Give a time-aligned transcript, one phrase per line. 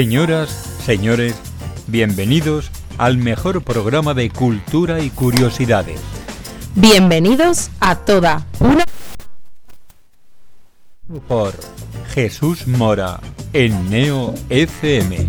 [0.00, 0.48] Señoras,
[0.86, 1.34] señores,
[1.86, 6.00] bienvenidos al mejor programa de cultura y curiosidades.
[6.74, 8.82] Bienvenidos a toda una...
[11.28, 11.52] Por
[12.14, 13.20] Jesús Mora
[13.52, 15.28] en Neo FM.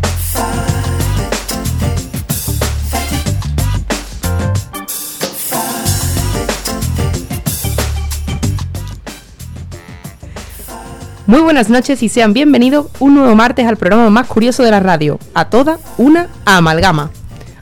[11.31, 14.81] Muy buenas noches y sean bienvenidos un nuevo martes al programa más curioso de la
[14.81, 17.09] radio, a toda una amalgama.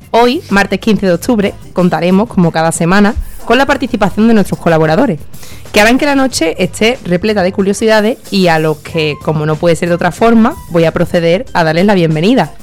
[0.09, 3.13] Hoy, martes 15 de octubre, contaremos, como cada semana,
[3.45, 5.19] con la participación de nuestros colaboradores,
[5.71, 9.55] que harán que la noche esté repleta de curiosidades y a los que, como no
[9.55, 12.53] puede ser de otra forma, voy a proceder a darles la bienvenida.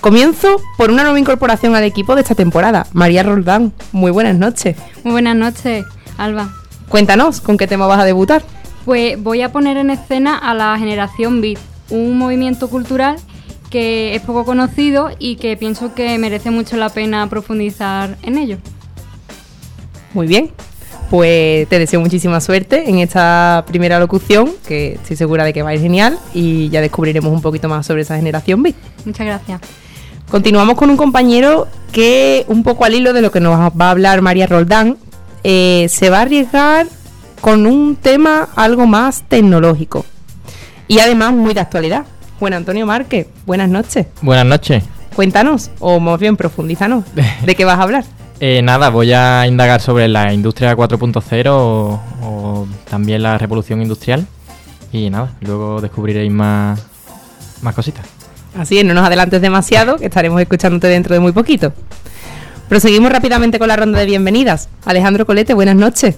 [0.00, 3.72] Comienzo por una nueva incorporación al equipo de esta temporada, María Roldán.
[3.90, 4.76] Muy buenas noches.
[5.02, 5.84] Muy buenas noches,
[6.16, 6.54] Alba.
[6.88, 8.44] Cuéntanos, ¿con qué tema vas a debutar?
[8.84, 11.58] Pues voy a poner en escena a la generación Beat,
[11.90, 13.16] un movimiento cultural
[13.70, 18.58] que es poco conocido y que pienso que merece mucho la pena profundizar en ello.
[20.12, 20.50] Muy bien.
[21.08, 25.70] Pues te deseo muchísima suerte en esta primera locución, que estoy segura de que va
[25.70, 28.76] a ir genial y ya descubriremos un poquito más sobre esa generación Beat.
[29.04, 29.60] Muchas gracias.
[30.30, 33.90] Continuamos con un compañero que, un poco al hilo de lo que nos va a
[33.90, 34.96] hablar María Roldán,
[35.44, 36.86] eh, se va a arriesgar
[37.42, 40.06] con un tema algo más tecnológico
[40.86, 42.04] y además muy de actualidad.
[42.38, 44.06] Juan Antonio Márquez, buenas noches.
[44.22, 44.84] Buenas noches.
[45.14, 47.04] Cuéntanos, o más bien profundízanos,
[47.44, 48.04] ¿de qué vas a hablar?
[48.38, 54.24] Eh, nada, voy a indagar sobre la industria 4.0 o, o también la revolución industrial.
[54.92, 56.80] Y nada, luego descubriréis más,
[57.60, 58.06] más cositas.
[58.56, 61.72] Así es, no nos adelantes demasiado, que estaremos escuchándote dentro de muy poquito.
[62.68, 64.68] Proseguimos rápidamente con la ronda de bienvenidas.
[64.84, 66.16] Alejandro Colete, buenas noches.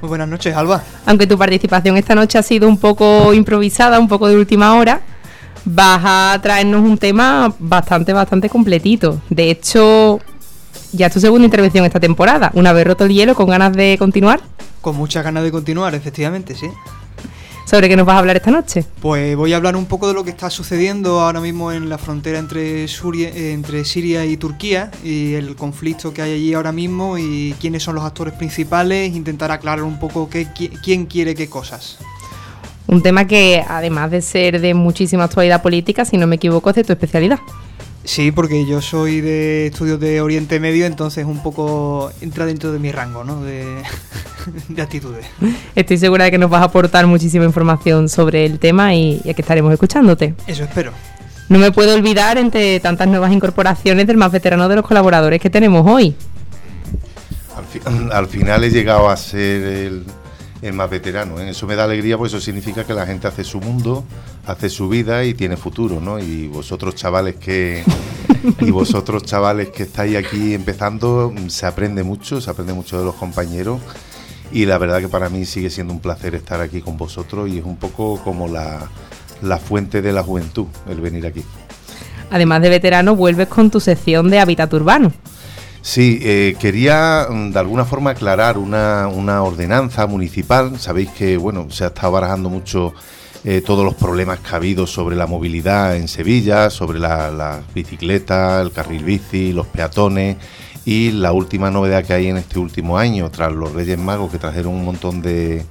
[0.00, 0.82] Muy buenas noches, Alba.
[1.06, 5.00] Aunque tu participación esta noche ha sido un poco improvisada, un poco de última hora,
[5.64, 9.20] vas a traernos un tema bastante, bastante completito.
[9.30, 10.20] De hecho,
[10.92, 12.50] ya es tu segunda intervención esta temporada.
[12.54, 14.40] Una vez roto el hielo, con ganas de continuar.
[14.80, 16.66] Con muchas ganas de continuar, efectivamente, sí.
[17.64, 18.84] ¿Sobre qué nos vas a hablar esta noche?
[19.00, 21.96] Pues voy a hablar un poco de lo que está sucediendo ahora mismo en la
[21.98, 27.16] frontera entre, Suria- entre Siria y Turquía y el conflicto que hay allí ahora mismo
[27.18, 31.48] y quiénes son los actores principales, intentar aclarar un poco qué, qui- quién quiere qué
[31.48, 31.98] cosas.
[32.86, 36.76] Un tema que, además de ser de muchísima actualidad política, si no me equivoco, es
[36.76, 37.38] de tu especialidad.
[38.04, 42.78] Sí, porque yo soy de estudios de Oriente Medio, entonces un poco entra dentro de
[42.78, 43.42] mi rango, ¿no?
[43.42, 43.82] De,
[44.68, 45.24] de actitudes.
[45.74, 49.30] Estoy segura de que nos vas a aportar muchísima información sobre el tema y, y
[49.30, 50.34] aquí estaremos escuchándote.
[50.46, 50.92] Eso espero.
[51.48, 55.48] No me puedo olvidar, entre tantas nuevas incorporaciones, del más veterano de los colaboradores que
[55.50, 56.14] tenemos hoy.
[57.56, 60.04] Al, fi- al final he llegado a ser el,
[60.64, 61.38] el más veterano.
[61.38, 61.50] ¿eh?
[61.50, 64.04] Eso me da alegría, pues eso significa que la gente hace su mundo,
[64.46, 66.18] hace su vida y tiene futuro, ¿no?
[66.18, 67.84] Y vosotros chavales que
[68.60, 73.14] y vosotros chavales que estáis aquí empezando, se aprende mucho, se aprende mucho de los
[73.14, 73.80] compañeros.
[74.52, 77.58] Y la verdad que para mí sigue siendo un placer estar aquí con vosotros y
[77.58, 78.88] es un poco como la,
[79.42, 81.42] la fuente de la juventud el venir aquí.
[82.30, 85.12] Además de veterano, vuelves con tu sección de hábitat urbano.
[85.84, 89.06] Sí, eh, quería mm, de alguna forma aclarar una,
[89.42, 90.80] ordenanza municipal.
[90.80, 92.94] Sabéis que bueno se ha estado barajando mucho
[93.44, 97.60] eh, todos los problemas que ha habido sobre la movilidad en Sevilla, sobre la, la
[97.74, 100.38] bicicleta, el carril bici, los peatones
[100.86, 104.38] y la última novedad que hay en este último año, tras los Reyes Magos que
[104.38, 105.66] trajeron un montón de,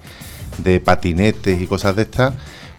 [0.60, 2.36] de patinetes y cosas de estas,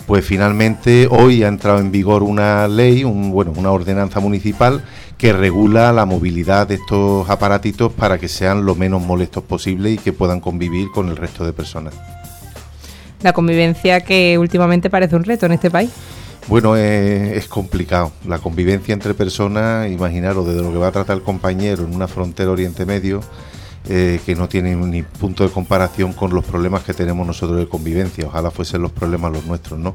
[0.06, 4.84] pues finalmente hoy ha entrado en vigor una ley, un, bueno, una ordenanza municipal
[5.18, 9.98] que regula la movilidad de estos aparatitos para que sean lo menos molestos posible y
[9.98, 11.94] que puedan convivir con el resto de personas.
[13.22, 15.90] La convivencia que últimamente parece un reto en este país.
[16.46, 18.12] Bueno, es, es complicado.
[18.26, 22.06] La convivencia entre personas, imaginaros desde lo que va a tratar el compañero en una
[22.06, 23.22] frontera Oriente Medio,
[23.88, 27.68] eh, que no tiene ni punto de comparación con los problemas que tenemos nosotros de
[27.68, 28.26] convivencia.
[28.26, 29.94] Ojalá fuesen los problemas los nuestros, ¿no?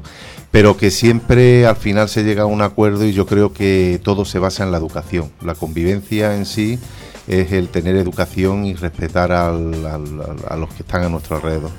[0.50, 4.24] Pero que siempre al final se llega a un acuerdo y yo creo que todo
[4.24, 5.30] se basa en la educación.
[5.42, 6.78] La convivencia en sí
[7.26, 11.70] es el tener educación y respetar a los que están a nuestro alrededor.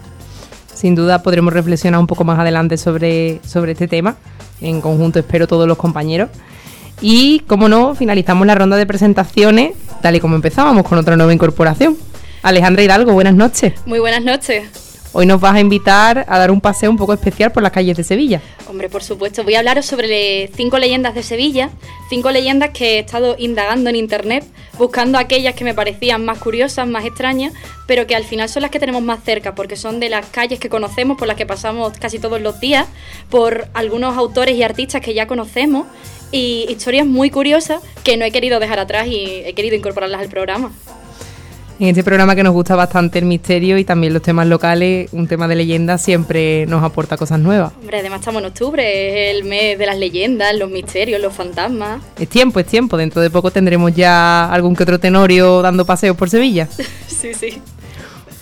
[0.73, 4.15] Sin duda podremos reflexionar un poco más adelante sobre, sobre este tema.
[4.61, 6.29] En conjunto espero todos los compañeros.
[7.01, 11.33] Y, como no, finalizamos la ronda de presentaciones, tal y como empezábamos, con otra nueva
[11.33, 11.97] incorporación.
[12.41, 13.73] Alejandra Hidalgo, buenas noches.
[13.85, 14.90] Muy buenas noches.
[15.13, 17.97] Hoy nos vas a invitar a dar un paseo un poco especial por las calles
[17.97, 18.41] de Sevilla.
[18.69, 21.69] Hombre, por supuesto, voy a hablaros sobre cinco leyendas de Sevilla,
[22.09, 24.45] cinco leyendas que he estado indagando en internet,
[24.77, 27.51] buscando aquellas que me parecían más curiosas, más extrañas,
[27.87, 30.61] pero que al final son las que tenemos más cerca, porque son de las calles
[30.61, 32.87] que conocemos, por las que pasamos casi todos los días,
[33.29, 35.87] por algunos autores y artistas que ya conocemos,
[36.31, 40.29] y historias muy curiosas que no he querido dejar atrás y he querido incorporarlas al
[40.29, 40.71] programa.
[41.79, 45.27] En este programa que nos gusta bastante el misterio y también los temas locales, un
[45.27, 47.73] tema de leyenda siempre nos aporta cosas nuevas.
[47.79, 52.01] Hombre, además estamos en octubre, es el mes de las leyendas, los misterios, los fantasmas.
[52.19, 52.97] Es tiempo, es tiempo.
[52.97, 56.67] Dentro de poco tendremos ya algún que otro tenorio dando paseos por Sevilla.
[57.07, 57.61] sí, sí.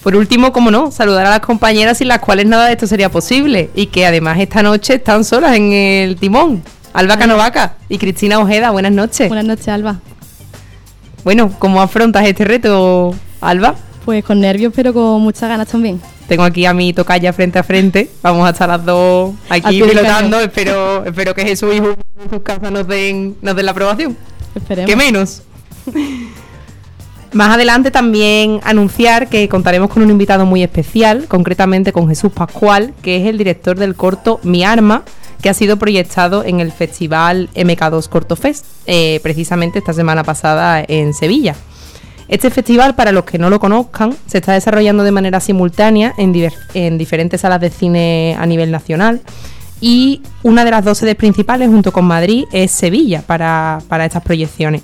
[0.04, 3.10] Por último, como no, saludar a las compañeras sin las cuales nada de esto sería
[3.10, 6.64] posible y que además esta noche están solas en el timón.
[6.94, 9.28] Alba Canovaca y Cristina Ojeda, buenas noches.
[9.28, 10.00] Buenas noches, Alba.
[11.24, 13.76] Bueno, ¿cómo afrontas este reto, Alba?
[14.06, 16.02] Pues con nervios, pero con muchas ganas también.
[16.28, 18.10] Tengo aquí a mi tocaya frente a frente.
[18.22, 20.40] Vamos a estar las dos aquí pilotando.
[20.40, 21.96] Espero, espero que Jesús y en
[22.30, 24.16] sus casas nos den, nos den la aprobación.
[24.56, 24.90] Esperemos.
[24.90, 25.42] ¿Qué menos?
[27.34, 32.94] Más adelante también anunciar que contaremos con un invitado muy especial, concretamente con Jesús Pascual,
[33.04, 35.04] que es el director del corto Mi Arma,
[35.42, 40.84] que ha sido proyectado en el festival MK2 Corto Fest, eh, precisamente esta semana pasada
[40.88, 41.56] en Sevilla.
[42.28, 46.98] Este festival, para los que no lo conozcan, se está desarrollando de manera simultánea en,
[46.98, 49.22] diferentes salas de cine a nivel nacional
[49.82, 54.22] y una de las dos sedes principales, junto con Madrid, es Sevilla para, para estas
[54.22, 54.84] proyecciones.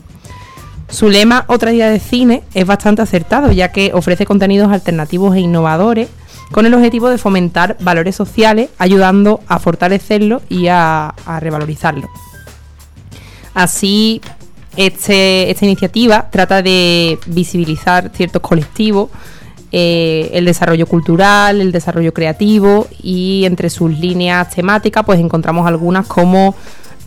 [0.90, 5.42] Su lema, Otra idea de cine, es bastante acertado, ya que ofrece contenidos alternativos e
[5.42, 6.08] innovadores
[6.52, 12.08] con el objetivo de fomentar valores sociales, ayudando a fortalecerlo y a, a revalorizarlo.
[13.54, 14.22] Así,
[14.76, 19.10] este- esta iniciativa trata de visibilizar ciertos colectivos,
[19.72, 26.08] eh, el desarrollo cultural, el desarrollo creativo y entre sus líneas temáticas pues encontramos algunas
[26.08, 26.56] como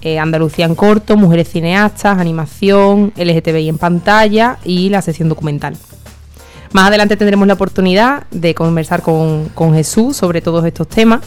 [0.02, 5.76] eh, Andalucía en corto, mujeres cineastas, animación, LGTBI en pantalla y la sección documental.
[6.72, 11.20] Más adelante tendremos la oportunidad de conversar con, con Jesús sobre todos estos temas,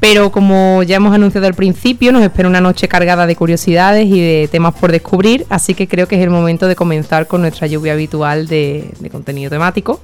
[0.00, 4.20] pero como ya hemos anunciado al principio, nos espera una noche cargada de curiosidades y
[4.20, 7.66] de temas por descubrir, así que creo que es el momento de comenzar con nuestra
[7.66, 10.00] lluvia habitual de, de contenido temático.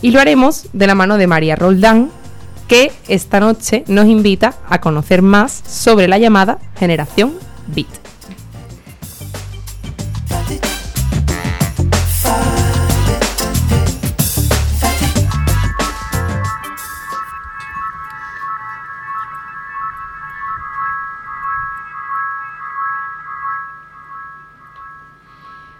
[0.00, 2.10] Y lo haremos de la mano de María Roldán,
[2.68, 7.32] que esta noche nos invita a conocer más sobre la llamada generación
[7.66, 8.03] Beat.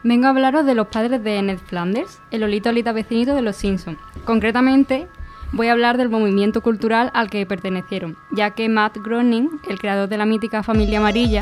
[0.07, 3.57] Vengo a hablaros de los padres de Ned Flanders, el olito olita vecinito de los
[3.57, 3.97] Simpsons.
[4.27, 5.09] Concretamente,
[5.53, 10.11] voy a hablar del movimiento cultural al que pertenecieron, ya que Matt Groening, el creador
[10.11, 11.41] de la mítica familia amarilla,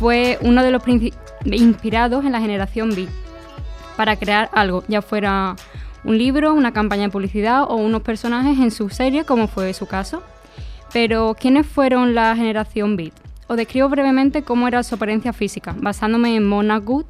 [0.00, 0.82] fue uno de los
[1.44, 3.10] inspirados en la generación Beat
[3.96, 5.54] para crear algo, ya fuera
[6.02, 9.86] un libro, una campaña de publicidad o unos personajes en su serie, como fue su
[9.86, 10.24] caso.
[10.92, 13.14] Pero, ¿quiénes fueron la generación Beat?
[13.46, 17.06] Os describo brevemente cómo era su apariencia física, basándome en Mona Good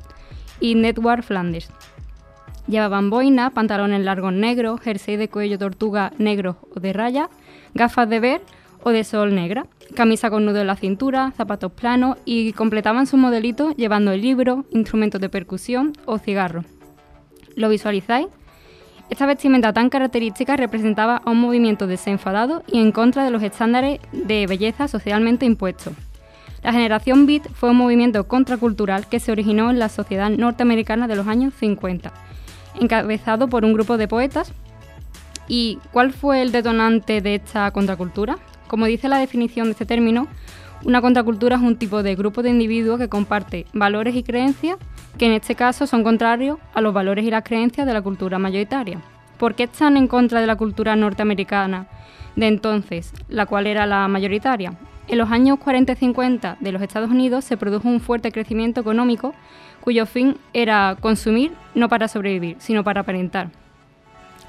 [0.60, 1.70] y Network Flanders.
[2.66, 7.28] Llevaban boina, pantalones largos negros, jersey de cuello tortuga negro o de raya,
[7.74, 8.40] gafas de ver
[8.82, 13.16] o de sol negra, camisa con nudo en la cintura, zapatos planos y completaban su
[13.16, 16.64] modelito llevando el libro, instrumentos de percusión o cigarros.
[17.56, 18.28] ¿Lo visualizáis?
[19.10, 24.00] Esta vestimenta tan característica representaba a un movimiento desenfadado y en contra de los estándares
[24.12, 25.92] de belleza socialmente impuestos.
[26.64, 31.14] La generación Beat fue un movimiento contracultural que se originó en la sociedad norteamericana de
[31.14, 32.10] los años 50,
[32.80, 34.50] encabezado por un grupo de poetas.
[35.46, 38.38] ¿Y cuál fue el detonante de esta contracultura?
[38.66, 40.26] Como dice la definición de este término,
[40.84, 44.78] una contracultura es un tipo de grupo de individuos que comparte valores y creencias
[45.18, 48.38] que en este caso son contrarios a los valores y las creencias de la cultura
[48.38, 49.02] mayoritaria.
[49.36, 51.88] ¿Por qué están en contra de la cultura norteamericana
[52.36, 54.72] de entonces, la cual era la mayoritaria?
[55.06, 58.80] En los años 40 y 50 de los Estados Unidos se produjo un fuerte crecimiento
[58.80, 59.34] económico
[59.80, 63.50] cuyo fin era consumir no para sobrevivir, sino para aparentar.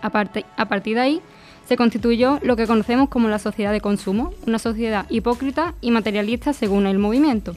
[0.01, 1.21] A, partir de ahí
[1.65, 6.53] se constituyó lo que conocemos como la sociedad de consumo, una sociedad hipócrita y materialista
[6.53, 7.55] según el movimiento.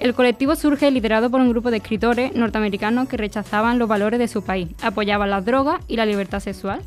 [0.00, 4.28] El colectivo surge liderado por un grupo de escritores norteamericanos que rechazaban los valores de
[4.28, 6.80] su país, apoyaban las drogas y la libertad sexual,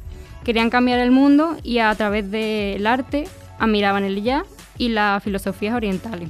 [0.44, 3.26] querían cambiar el mundo y a través del arte
[3.60, 6.30] admiraban el jazz y las filosofías orientales.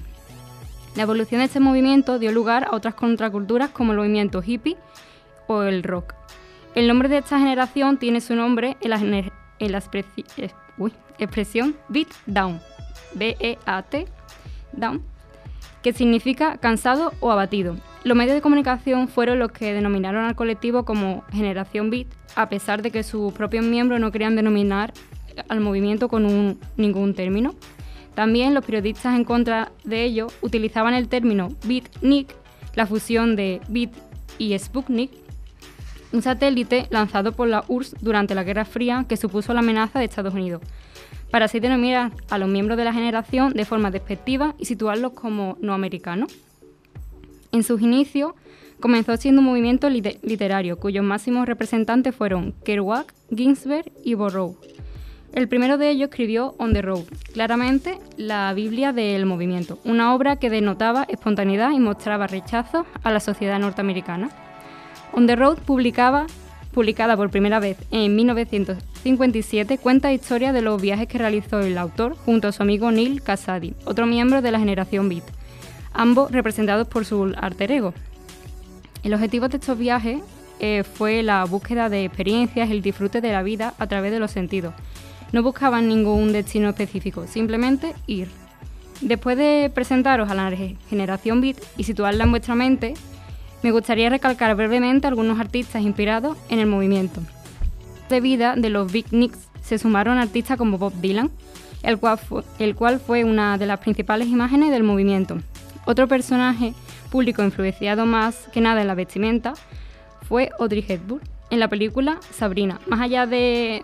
[0.95, 4.77] La evolución de este movimiento dio lugar a otras contraculturas como el movimiento hippie
[5.47, 6.13] o el rock.
[6.73, 9.31] El nombre de esta generación tiene su nombre en la, eh,
[11.17, 12.61] expresión beat down,
[13.13, 14.07] B-E-A-T,
[14.73, 15.01] down,
[15.81, 17.77] que significa cansado o abatido.
[18.03, 22.81] Los medios de comunicación fueron los que denominaron al colectivo como Generación Beat, a pesar
[22.81, 24.93] de que sus propios miembros no querían denominar
[25.49, 27.55] al movimiento con ningún término.
[28.15, 32.33] También los periodistas en contra de ello utilizaban el término Beatnik,
[32.73, 33.91] la fusión de Beat
[34.37, 35.11] y Sputnik,
[36.13, 40.05] un satélite lanzado por la URSS durante la Guerra Fría que supuso la amenaza de
[40.05, 40.61] Estados Unidos,
[41.29, 45.57] para así denominar a los miembros de la generación de forma despectiva y situarlos como
[45.59, 46.33] no americanos.
[47.51, 48.33] En sus inicios
[48.79, 54.57] comenzó siendo un movimiento lite- literario cuyos máximos representantes fueron Kerouac, Ginsberg y Burroughs.
[55.35, 60.37] El primero de ellos escribió On the Road, claramente la Biblia del movimiento, una obra
[60.37, 64.29] que denotaba espontaneidad y mostraba rechazo a la sociedad norteamericana.
[65.11, 71.17] On the Road publicada por primera vez en 1957, cuenta historias de los viajes que
[71.17, 75.25] realizó el autor junto a su amigo Neil Cassady, otro miembro de la generación Beat,
[75.91, 77.93] ambos representados por su alter ego.
[79.03, 80.19] El objetivo de estos viajes
[80.61, 84.31] eh, fue la búsqueda de experiencias el disfrute de la vida a través de los
[84.31, 84.73] sentidos.
[85.31, 88.29] No buscaban ningún destino específico, simplemente ir.
[89.01, 92.93] Después de presentaros a la ge- generación Beat y situarla en vuestra mente,
[93.63, 97.21] me gustaría recalcar brevemente algunos artistas inspirados en el movimiento.
[98.09, 101.31] De vida de los Big Nicks se sumaron artistas como Bob Dylan,
[101.83, 105.37] el cual, fue, el cual fue una de las principales imágenes del movimiento.
[105.85, 106.73] Otro personaje
[107.11, 109.53] público influenciado más que nada en la vestimenta
[110.27, 111.21] fue Audrey Hepburn.
[111.51, 113.83] En la película Sabrina, más allá de,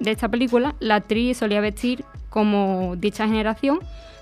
[0.00, 3.78] de esta película, la actriz solía vestir como dicha generación,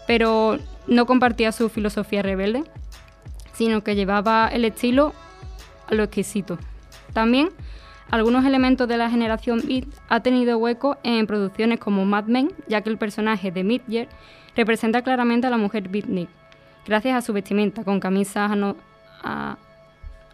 [0.06, 2.64] pero no compartía su filosofía rebelde,
[3.52, 5.12] sino que llevaba el estilo
[5.88, 6.58] a lo exquisito.
[7.12, 7.50] También
[8.10, 12.82] algunos elementos de la generación Beat ha tenido hueco en producciones como Mad Men, ya
[12.82, 14.08] que el personaje de Midger
[14.54, 16.28] representa claramente a la mujer beatnik,
[16.86, 18.50] gracias a su vestimenta con camisas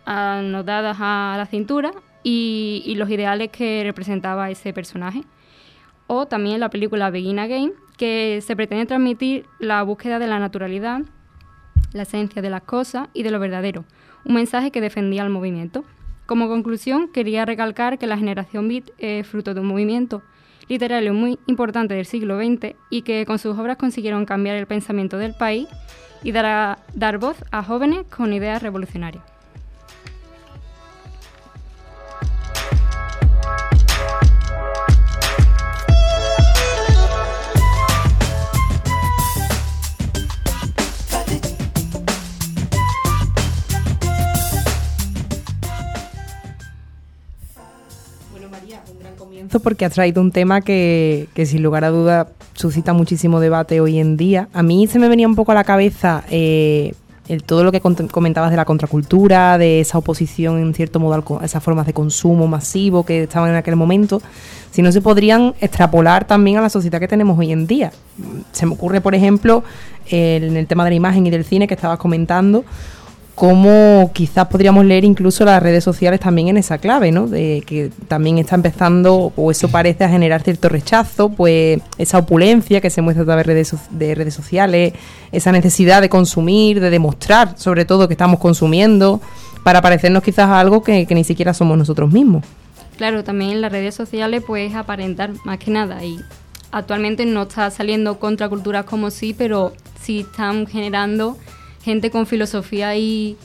[0.05, 1.93] anodadas a la cintura
[2.31, 5.23] y, los ideales que representaba ese personaje.
[6.07, 11.03] O también la película Begin Again, que se pretende transmitir la búsqueda de la naturalidad,
[11.93, 13.85] la esencia de las cosas y de lo verdadero,
[14.25, 15.85] un mensaje que defendía el movimiento.
[16.27, 20.23] Como conclusión, quería recalcar que la generación Beat es fruto de un movimiento
[20.69, 25.17] literario muy importante del siglo XX y que con sus obras consiguieron cambiar el pensamiento
[25.17, 25.67] del país
[26.23, 29.38] y dar, dar voz a jóvenes con ideas revolucionarias.
[49.63, 53.99] Porque has traído un tema que, que sin lugar a duda suscita muchísimo debate hoy
[53.99, 54.49] en día.
[54.53, 56.93] A mí se me venía un poco a la cabeza eh,
[57.29, 61.45] el, todo lo que comentabas de la contracultura, de esa oposición en cierto modo a
[61.45, 64.21] esas formas de consumo masivo que estaban en aquel momento,
[64.71, 67.93] si no se podrían extrapolar también a la sociedad que tenemos hoy en día.
[68.53, 69.63] Se me ocurre, por ejemplo,
[70.07, 72.65] en el tema de la imagen y del cine que estabas comentando,
[73.39, 77.29] cómo quizás podríamos leer incluso las redes sociales también en esa clave, ¿no?
[77.29, 82.81] De que también está empezando, o eso parece, a generar cierto rechazo, pues esa opulencia
[82.81, 84.93] que se muestra a través de redes, so- de redes sociales,
[85.31, 89.21] esa necesidad de consumir, de demostrar sobre todo que estamos consumiendo,
[89.63, 92.45] para parecernos quizás a algo que, que ni siquiera somos nosotros mismos.
[92.97, 96.19] Claro, también en las redes sociales pues aparentar más que nada y
[96.73, 101.37] actualmente no está saliendo contraculturas como sí, pero sí están generando
[101.83, 103.37] gente con filosofía y,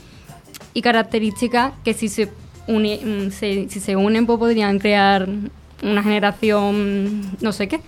[0.73, 2.29] y características que si se,
[2.67, 5.27] uni- mm, si se unen pues podrían crear
[5.81, 7.79] una generación no sé qué.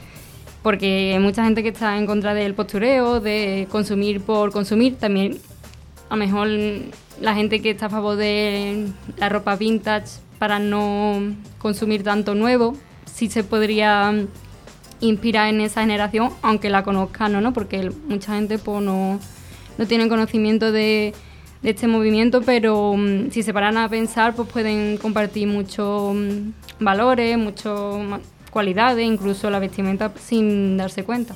[0.63, 4.95] Porque hay mucha gente que está en contra del postureo, de consumir por consumir.
[4.97, 5.37] También
[6.09, 6.47] a lo mejor
[7.21, 8.87] la gente que está a favor de
[9.17, 10.07] la ropa vintage
[10.39, 11.19] para no
[11.59, 12.75] consumir tanto nuevo,
[13.05, 14.11] sí se podría
[15.01, 19.19] inspirar en esa generación, aunque la conozcan o no, porque mucha gente pues, no,
[19.77, 21.13] no tiene conocimiento de,
[21.61, 26.51] de este movimiento, pero mm, si se paran a pensar, pues pueden compartir muchos mm,
[26.79, 27.73] valores, muchas
[28.51, 31.35] cualidades, incluso la vestimenta sin darse cuenta.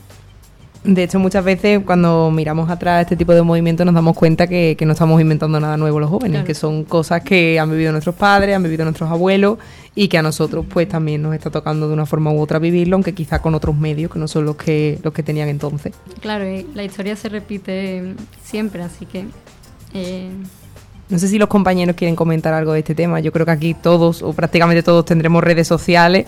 [0.83, 4.75] De hecho, muchas veces cuando miramos atrás este tipo de movimientos nos damos cuenta que,
[4.79, 6.47] que no estamos inventando nada nuevo los jóvenes, Claro.
[6.47, 9.57] que son cosas que han vivido nuestros padres, han vivido nuestros abuelos
[9.93, 12.95] y que a nosotros pues también nos está tocando de una forma u otra vivirlo,
[12.95, 15.93] aunque quizá con otros medios que no son los que, los que tenían entonces.
[16.21, 19.25] Claro, eh, la historia se repite siempre, así que...
[19.93, 20.29] eh,
[21.09, 23.19] No sé si los compañeros quieren comentar algo de este tema.
[23.19, 26.25] Yo creo que aquí todos o prácticamente todos tendremos redes sociales.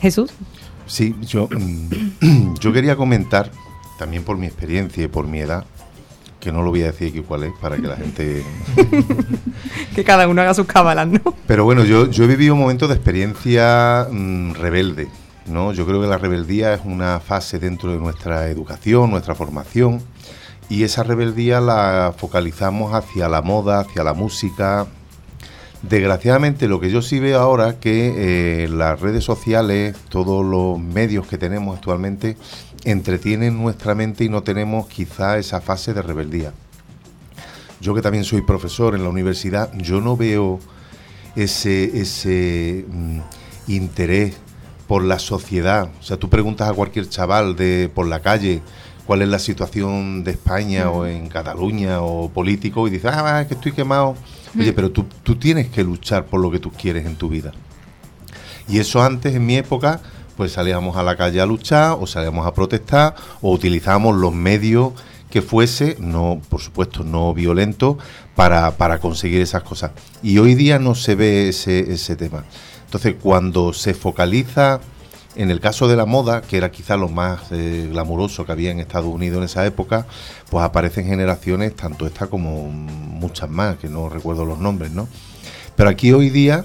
[0.00, 0.32] Jesús.
[0.86, 3.50] Sí, yo, mm, yo quería comentar,
[3.98, 5.64] también por mi experiencia y por mi edad,
[6.40, 8.44] que no lo voy a decir aquí cuál es, para que la gente...
[9.94, 11.20] que cada uno haga sus cábalas, ¿no?
[11.46, 15.08] Pero bueno, yo, yo he vivido un momento de experiencia mm, rebelde,
[15.46, 15.72] ¿no?
[15.72, 20.02] Yo creo que la rebeldía es una fase dentro de nuestra educación, nuestra formación,
[20.68, 24.86] y esa rebeldía la focalizamos hacia la moda, hacia la música.
[25.82, 31.26] Desgraciadamente lo que yo sí veo ahora que eh, las redes sociales, todos los medios
[31.26, 32.36] que tenemos actualmente,
[32.84, 36.52] entretienen nuestra mente y no tenemos quizá esa fase de rebeldía.
[37.80, 40.60] Yo que también soy profesor en la universidad, yo no veo
[41.36, 43.20] ese, ese mm,
[43.68, 44.36] interés
[44.86, 45.90] por la sociedad.
[46.00, 48.62] O sea, tú preguntas a cualquier chaval de por la calle
[49.06, 53.46] cuál es la situación de España o en Cataluña o político y dices, ah, es
[53.46, 54.16] que estoy quemado.
[54.58, 57.52] Oye, pero tú, tú tienes que luchar por lo que tú quieres en tu vida.
[58.68, 60.00] Y eso antes, en mi época,
[60.36, 64.92] pues salíamos a la calle a luchar o salíamos a protestar o utilizábamos los medios
[65.30, 67.98] que fuese, no, por supuesto, no violento,
[68.34, 69.92] para, para conseguir esas cosas.
[70.22, 72.44] Y hoy día no se ve ese, ese tema.
[72.84, 74.80] Entonces, cuando se focaliza
[75.36, 78.70] en el caso de la moda, que era quizá lo más eh, glamuroso que había
[78.70, 80.06] en Estados Unidos en esa época,
[80.50, 85.08] pues aparecen generaciones, tanto esta como muchas más, que no recuerdo los nombres, ¿no?
[85.76, 86.64] Pero aquí hoy día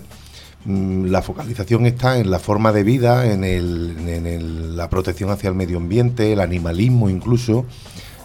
[0.65, 5.55] mm, la focalización está en la forma de vida, en, el, la protección hacia el
[5.55, 7.65] medio ambiente, el animalismo incluso,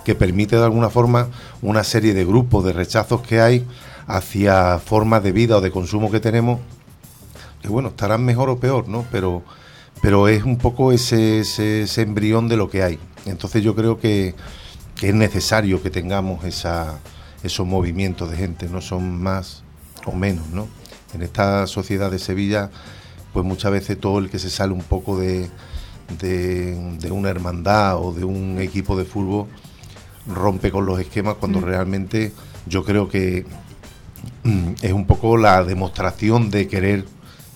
[0.04, 1.28] que permite de alguna forma
[1.60, 3.66] una serie de grupos de rechazos que hay
[4.06, 6.60] hacia formas de vida o de consumo que tenemos,
[7.60, 9.04] que bueno, estarán mejor o peor, ¿no?
[9.10, 9.42] Pero
[10.02, 12.99] pero es un poco ese, ese, embrión de lo que hay.
[13.25, 14.35] Entonces yo creo que,
[15.02, 16.99] es necesario que tengamos esa,
[17.43, 19.63] esos movimientos de gente, no son más
[20.06, 20.69] o menos, ¿no?
[21.13, 22.71] En esta sociedad de Sevilla,
[23.35, 25.50] pues muchas veces todo el que se sale un poco de,
[26.19, 29.47] de, una hermandad o de un equipo de fútbol
[30.26, 31.65] rompe con los esquemas cuando mm.
[31.65, 32.32] realmente
[32.67, 33.45] yo creo que
[34.45, 37.04] mm, es un poco la demostración de querer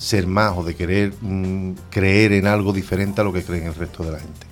[0.01, 3.75] ser más o de querer mm, creer en algo diferente a lo que creen el
[3.75, 4.47] resto de la gente.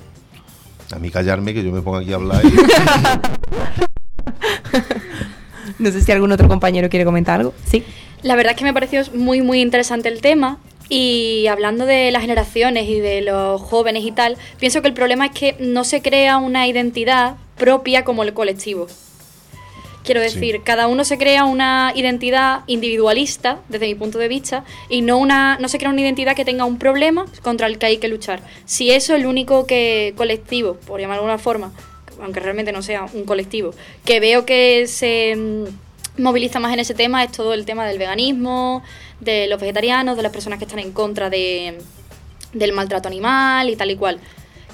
[0.93, 2.43] A mí callarme que yo me pongo aquí a hablar.
[5.79, 7.55] no sé si algún otro compañero quiere comentar algo.
[7.65, 7.83] Sí.
[8.23, 10.59] La verdad es que me pareció muy muy interesante el tema
[10.91, 15.27] y hablando de las generaciones y de los jóvenes y tal, pienso que el problema
[15.27, 18.87] es que no se crea una identidad propia como el colectivo.
[20.09, 25.03] Quiero decir, cada uno se crea una identidad individualista, desde mi punto de vista, y
[25.03, 27.99] no, una, no se crea una identidad que tenga un problema contra el que hay
[27.99, 28.41] que luchar.
[28.65, 31.75] Si eso es el único que colectivo, por llamar de alguna forma,
[32.23, 33.75] aunque realmente no sea un colectivo,
[34.07, 37.99] que veo que se mm, moviliza más en ese tema, es todo el tema del
[37.99, 38.83] veganismo,
[39.21, 41.77] de los vegetarianos, de las personas que están en contra de,
[42.55, 44.19] del maltrato animal y tal y cual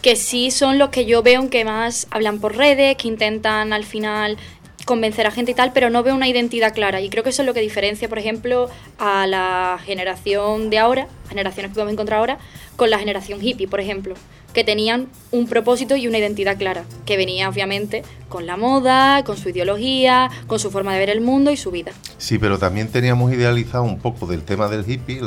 [0.04, 3.84] que sí son los que yo veo que más hablan por redes, que intentan al
[3.84, 4.36] final
[4.84, 7.00] convencer a gente y tal, pero no veo una identidad clara.
[7.00, 8.68] Y creo que eso es lo que diferencia, por ejemplo,
[8.98, 12.38] a la generación de ahora, generaciones que podemos encontrar ahora,
[12.76, 14.14] con la generación hippie, por ejemplo,
[14.52, 19.36] que tenían un propósito y una identidad clara, que venía obviamente con la moda, con
[19.36, 21.92] su ideología, con su forma de ver el mundo y su vida.
[22.18, 25.20] Sí, pero también teníamos idealizado un poco del tema del hippie,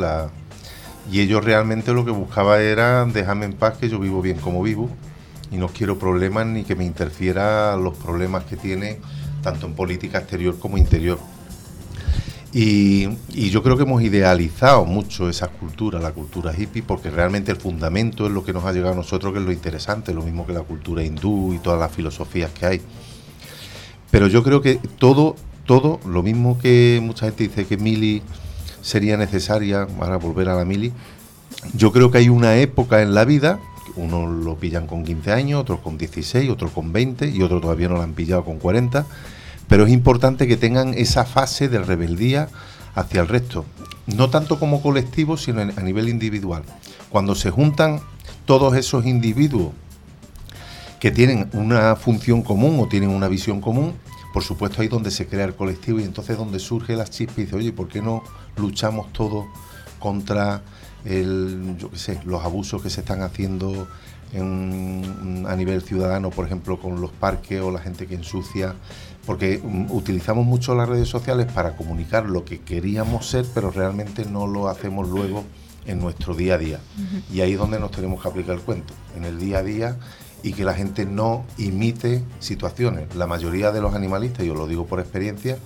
[1.11, 4.61] y ellos realmente lo que buscaba era déjame en paz que yo vivo bien como
[4.61, 4.89] vivo
[5.51, 8.99] y no quiero problemas ni que me interfiera los problemas que tiene
[9.47, 11.19] tanto en política exterior como interior.
[12.51, 13.07] Y,
[13.49, 18.25] yo creo que hemos idealizado mucho esa cultura, la cultura hippie, porque realmente el fundamento
[18.25, 20.51] es lo que nos ha llegado a nosotros, que es lo interesante, lo mismo que
[20.51, 22.81] la cultura hindú y todas las filosofías que hay.
[24.12, 28.21] Pero yo creo que todo, todo, lo mismo que mucha gente dice que Mili
[28.81, 30.91] sería necesaria, para volver a la Mili,
[31.73, 33.60] yo creo que hay una época en la vida,
[33.97, 37.89] unos lo pillan con 15 años, otros con 16, otros con 20 y otros todavía
[37.89, 39.05] no lo han pillado con 40
[39.67, 42.49] pero es importante que tengan esa fase de rebeldía
[42.95, 43.65] hacia el resto,
[44.07, 46.63] no tanto como colectivo, sino a nivel individual.
[47.10, 48.01] Cuando se juntan
[48.45, 49.71] todos esos individuos
[50.99, 53.93] que tienen una función común o tienen una visión común,
[54.33, 57.43] por supuesto ahí donde se crea el colectivo y entonces donde surge la chispa y
[57.43, 58.23] dice, oye, ¿por qué no
[58.55, 59.45] luchamos todos
[59.99, 60.63] contra
[61.05, 63.88] el, yo qué sé, los abusos que se están haciendo
[64.33, 68.75] a nivel ciudadano, por ejemplo, con los parques o la gente que ensucia
[69.27, 74.25] porque mm, utilizamos mucho las redes sociales para comunicar lo que queríamos ser, pero realmente
[74.25, 75.43] no lo hacemos luego
[75.86, 76.79] en nuestro día a día.
[77.31, 79.97] Y ahí es donde nos tenemos que aplicar el cuento, en el día a día
[80.43, 83.15] y que la gente no imite situaciones.
[83.15, 85.57] La mayoría de los animalistas, yo lo digo por experiencia,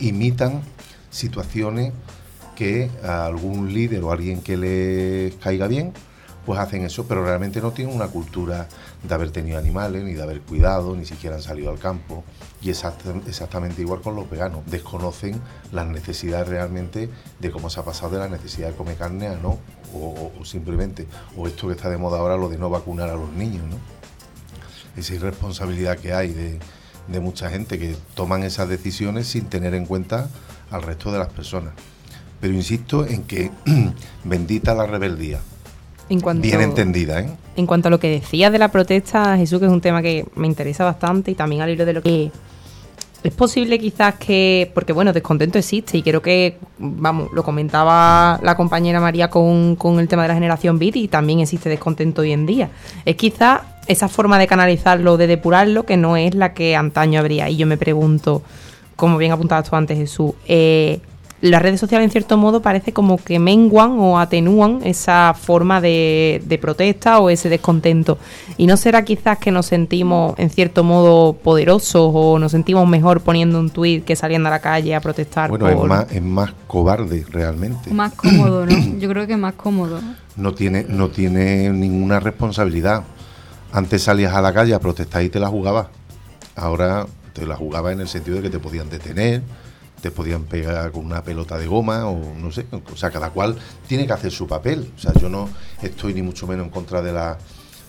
[0.00, 0.62] imitan
[1.10, 1.92] situaciones
[2.58, 5.92] que a algún líder o alguien que les caiga bien,
[6.44, 8.66] pues hacen eso, pero realmente no tienen una cultura
[9.00, 12.24] de haber tenido animales, ni de haber cuidado, ni siquiera han salido al campo.
[12.60, 15.40] Y exactamente igual con los veganos, desconocen
[15.70, 19.36] las necesidades realmente de cómo se ha pasado de la necesidad de comer carne a
[19.36, 19.60] no,
[19.94, 23.30] o, simplemente, o esto que está de moda ahora, lo de no vacunar a los
[23.30, 23.76] niños, ¿no?
[24.96, 26.58] Esa irresponsabilidad que hay de,
[27.06, 30.28] de mucha gente que toman esas decisiones sin tener en cuenta
[30.72, 31.74] al resto de las personas.
[32.40, 33.50] Pero insisto en que
[34.24, 35.40] bendita la rebeldía.
[36.08, 37.30] bien entendida, ¿eh?
[37.56, 40.24] En cuanto a lo que decías de la protesta, Jesús, que es un tema que
[40.36, 42.30] me interesa bastante y también al hilo de lo que
[43.22, 48.56] es posible quizás que, porque bueno, descontento existe y creo que, vamos, lo comentaba la
[48.56, 52.32] compañera María con, con el tema de la generación BIT y también existe descontento hoy
[52.32, 52.70] en día.
[53.04, 57.50] Es quizás esa forma de canalizarlo, de depurarlo, que no es la que antaño habría.
[57.50, 58.42] Y yo me pregunto,
[58.94, 61.00] como bien apuntabas tú antes, Jesús, eh,
[61.40, 66.58] las redes sociales en cierto modo parece como que menguan o atenúan esa forma de,
[66.60, 68.18] protesta o ese descontento.
[68.56, 73.20] ¿Y no será quizás que nos sentimos en cierto modo poderosos o nos sentimos mejor
[73.20, 75.50] poniendo un tuit que saliendo a la calle a protestar?
[75.50, 77.90] Bueno, es, más, es más cobarde realmente.
[77.90, 78.76] Más cómodo, ¿no?
[78.98, 80.00] Yo creo que es más cómodo.
[80.36, 83.04] No tiene, no tiene ninguna responsabilidad.
[83.72, 85.86] Antes salías a la calle a protestar y te la jugabas.
[86.56, 89.42] Ahora te la jugabas en el sentido de que te podían detener
[90.00, 93.56] te podían pegar con una pelota de goma o no sé, o sea, cada cual
[93.86, 94.92] tiene que hacer su papel.
[94.96, 95.48] O sea, yo no
[95.82, 97.38] estoy ni mucho menos en contra de la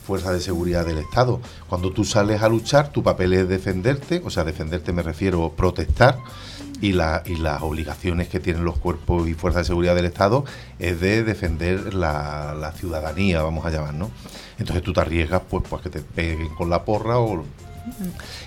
[0.05, 1.39] fuerza de seguridad del Estado.
[1.67, 6.17] Cuando tú sales a luchar, tu papel es defenderte, o sea, defenderte me refiero protestar
[6.81, 10.45] y, la, y las obligaciones que tienen los cuerpos y fuerzas de seguridad del Estado
[10.79, 14.09] es de defender la, la ciudadanía, vamos a llamar, ¿no?
[14.57, 17.43] Entonces tú te arriesgas pues, pues que te peguen con la porra o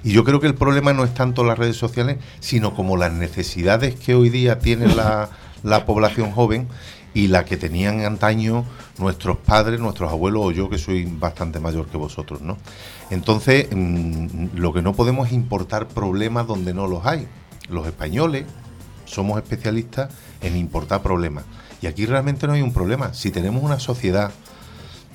[0.05, 3.13] y yo creo que el problema no es tanto las redes sociales, sino como las
[3.13, 6.69] necesidades que hoy día tiene la, población joven
[7.15, 8.65] y la que tenían antaño
[8.99, 12.57] nuestros padres, nuestros abuelos o yo que soy bastante mayor que vosotros, ¿no?
[13.11, 17.29] Entonces, mm, lo que no podemos es importar problemas donde no los hay.
[17.69, 18.47] Los españoles
[19.05, 21.45] somos especialistas en importar problemas.
[21.83, 23.13] Y aquí realmente no hay un problema.
[23.13, 24.31] Si tenemos una sociedad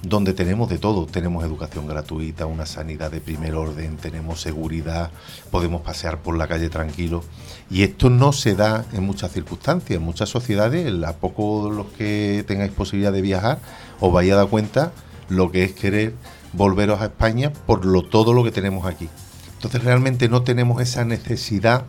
[0.04, 5.12] donde tenemos de todo, tenemos educación gratuita, una sanidad de primer orden, tenemos seguridad,
[5.52, 7.24] podemos pasear por la calle tranquilo.
[7.70, 12.44] Y esto no se da en muchas circunstancias, en muchas sociedades, a poco los que
[12.48, 13.60] tengáis posibilidad de viajar,
[14.00, 14.92] os vais a dar cuenta
[15.30, 16.14] lo que es querer
[16.54, 19.10] volveros a España por lo, todo lo que tenemos aquí.
[19.56, 21.86] Entonces realmente no tenemos esa necesidad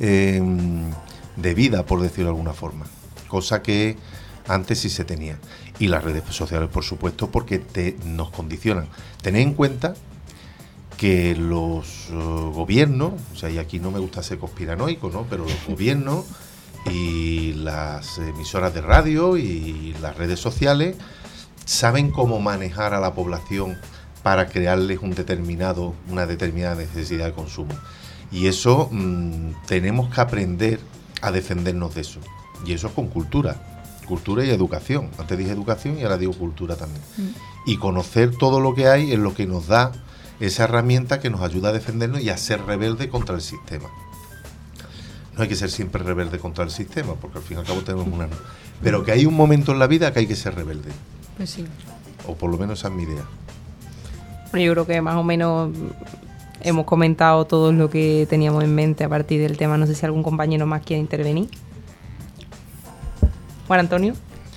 [0.00, 0.42] eh,
[1.36, 2.86] de vida, por decirlo de alguna forma,
[3.28, 3.96] cosa que
[4.48, 5.38] antes sí se tenía
[5.78, 8.88] y las redes sociales, por supuesto, porque te, nos condicionan.
[9.22, 9.94] Tened en cuenta
[10.96, 15.26] que los uh, gobiernos, o sea, y aquí no me gusta ser conspiranoico, ¿no?
[15.30, 16.24] Pero los gobiernos
[16.90, 20.96] y las emisoras de radio y las redes sociales
[21.64, 23.78] saben cómo manejar a la población
[24.22, 27.74] para crearles un determinado, una determinada necesidad de consumo.
[28.32, 30.80] Y eso mm, tenemos que aprender
[31.22, 32.20] a defendernos de eso.
[32.66, 33.67] Y eso es con cultura
[34.08, 35.10] cultura y educación.
[35.18, 37.02] Antes dije educación y ahora digo cultura también.
[37.16, 37.28] Mm.
[37.66, 39.92] Y conocer todo lo que hay es lo que nos da
[40.40, 43.88] esa herramienta que nos ayuda a defendernos y a ser rebelde contra el sistema.
[45.36, 47.82] No hay que ser siempre rebelde contra el sistema, porque al fin y al cabo
[47.82, 48.28] tenemos una...
[48.82, 50.90] Pero que hay un momento en la vida que hay que ser rebelde.
[51.36, 51.64] Pues sí.
[52.26, 53.24] O por lo menos esa es mi idea.
[54.52, 55.70] Yo creo que más o menos
[56.60, 59.76] hemos comentado todo lo que teníamos en mente a partir del tema.
[59.76, 61.48] No sé si algún compañero más quiere intervenir.
[63.68, 64.14] Juan Antonio,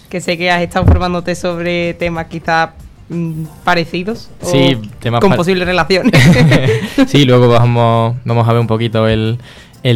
[0.10, 2.69] que sé que has estado formándote sobre temas quizás
[3.10, 6.13] mm, parecidos sí, temas con posibles relaciones.
[7.08, 9.38] sí, luego vamos, vamos a ver un poquito el,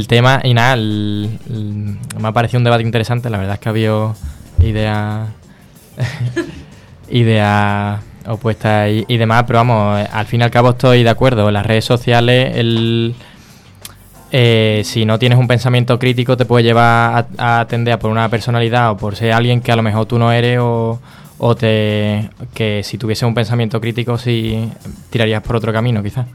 [0.08, 0.42] tema.
[0.44, 4.16] Y nada, me ha parecido un debate interesante, la verdad es que ha habido
[4.60, 5.30] ideas
[7.10, 11.50] ideas opuestas y, y, demás, pero vamos, al fin y al cabo estoy de acuerdo,
[11.52, 13.16] las redes sociales, el
[14.32, 18.28] eh, si no tienes un pensamiento crítico te puede llevar a, atender a por una
[18.30, 21.00] personalidad o por ser alguien que a lo mejor tú no eres o,
[21.58, 24.70] te que si tuviese un pensamiento crítico sí
[25.10, 26.26] tirarías por otro camino quizás.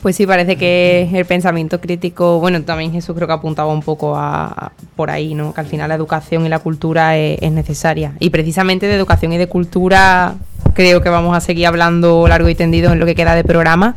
[0.00, 4.14] Pues sí, parece que el pensamiento crítico, bueno, también Jesús creo que apuntaba un poco
[4.16, 5.52] a, por ahí, ¿no?
[5.52, 8.14] Que al final la educación y la cultura es, es, necesaria.
[8.20, 10.36] Y precisamente de educación y de cultura
[10.74, 13.96] creo que vamos a seguir hablando largo y tendido en lo que queda de programa,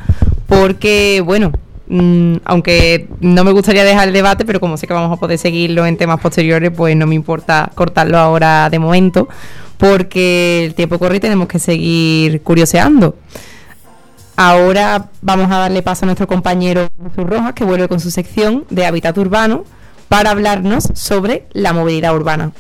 [0.51, 1.53] porque, bueno,
[1.87, 5.37] mm, aunque no me gustaría dejar el debate, pero como sé que vamos a poder
[5.37, 9.29] seguirlo en temas posteriores, pues no me importa cortarlo ahora de momento,
[9.77, 13.15] porque el tiempo corre y tenemos que seguir curioseando.
[14.35, 18.65] Ahora vamos a darle paso a nuestro compañero Jesús Rojas, que vuelve con su sección
[18.69, 19.63] de hábitat urbano
[20.09, 22.51] para hablarnos sobre la movilidad urbana.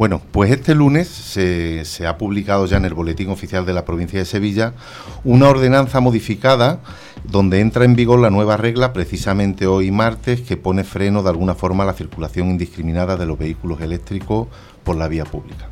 [0.00, 4.18] Bueno, pues este lunes se, ha publicado ya en el Boletín Oficial de la Provincia
[4.18, 4.72] de Sevilla
[5.24, 6.80] una ordenanza modificada
[7.24, 11.54] donde entra en vigor la nueva regla precisamente hoy martes que pone freno de alguna
[11.54, 14.48] forma a la circulación indiscriminada de los vehículos eléctricos
[14.84, 15.68] por la vía pública.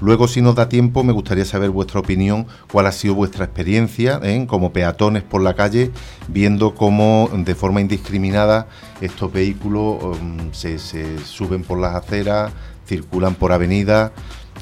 [0.00, 4.20] Luego, si nos da tiempo, me gustaría saber vuestra opinión, cuál ha sido vuestra experiencia
[4.22, 4.44] ¿eh?
[4.46, 5.90] como peatones por la calle,
[6.28, 8.68] viendo cómo de forma indiscriminada
[9.00, 12.52] estos vehículos um, se, se, suben por las aceras,
[12.86, 14.12] circulan por avenidas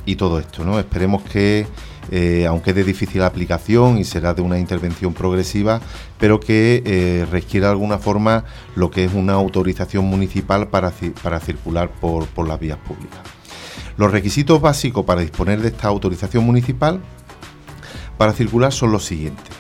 [0.06, 0.64] y todo esto.
[0.64, 0.78] ¿no?
[0.78, 1.66] Esperemos que,
[2.10, 5.80] eh, aunque de difícil aplicación y será de una intervención progresiva,
[6.18, 11.40] pero que eh, requiera de alguna forma lo que es una autorización municipal para, para
[11.40, 13.20] circular por, por las vías públicas.
[13.96, 17.00] Los requisitos básicos para disponer de esta autorización municipal
[18.18, 19.54] para circular son los siguientes.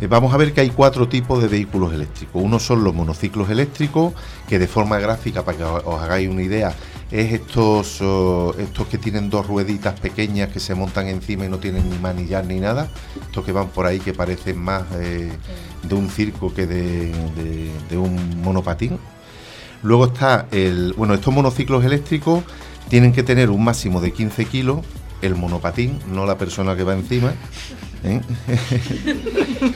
[0.00, 2.42] Eh, vamos a ver que hay cuatro tipos de vehículos eléctricos.
[2.42, 4.12] Uno son los monociclos eléctricos,
[4.48, 6.74] que de forma gráfica, para que os hagáis una idea,
[7.12, 11.58] es estos, uh, estos que tienen dos rueditas pequeñas que se montan encima y no
[11.58, 12.88] tienen ni manillar ni nada.
[13.20, 15.30] Estos que van por ahí que parecen más eh,
[15.82, 18.98] de un circo que de, de, de un monopatín.
[19.82, 20.94] Luego está el.
[20.96, 22.44] Bueno, estos monociclos eléctricos
[22.88, 24.80] tienen que tener un máximo de 15 kilos,
[25.20, 27.34] el monopatín, no la persona que va encima,
[28.04, 28.20] ¿eh?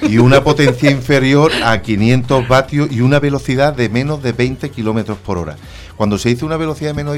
[0.08, 5.18] y una potencia inferior a 500 vatios y una velocidad de menos de 20 kilómetros
[5.18, 5.56] por hora.
[5.96, 7.16] Cuando se dice una velocidad de menos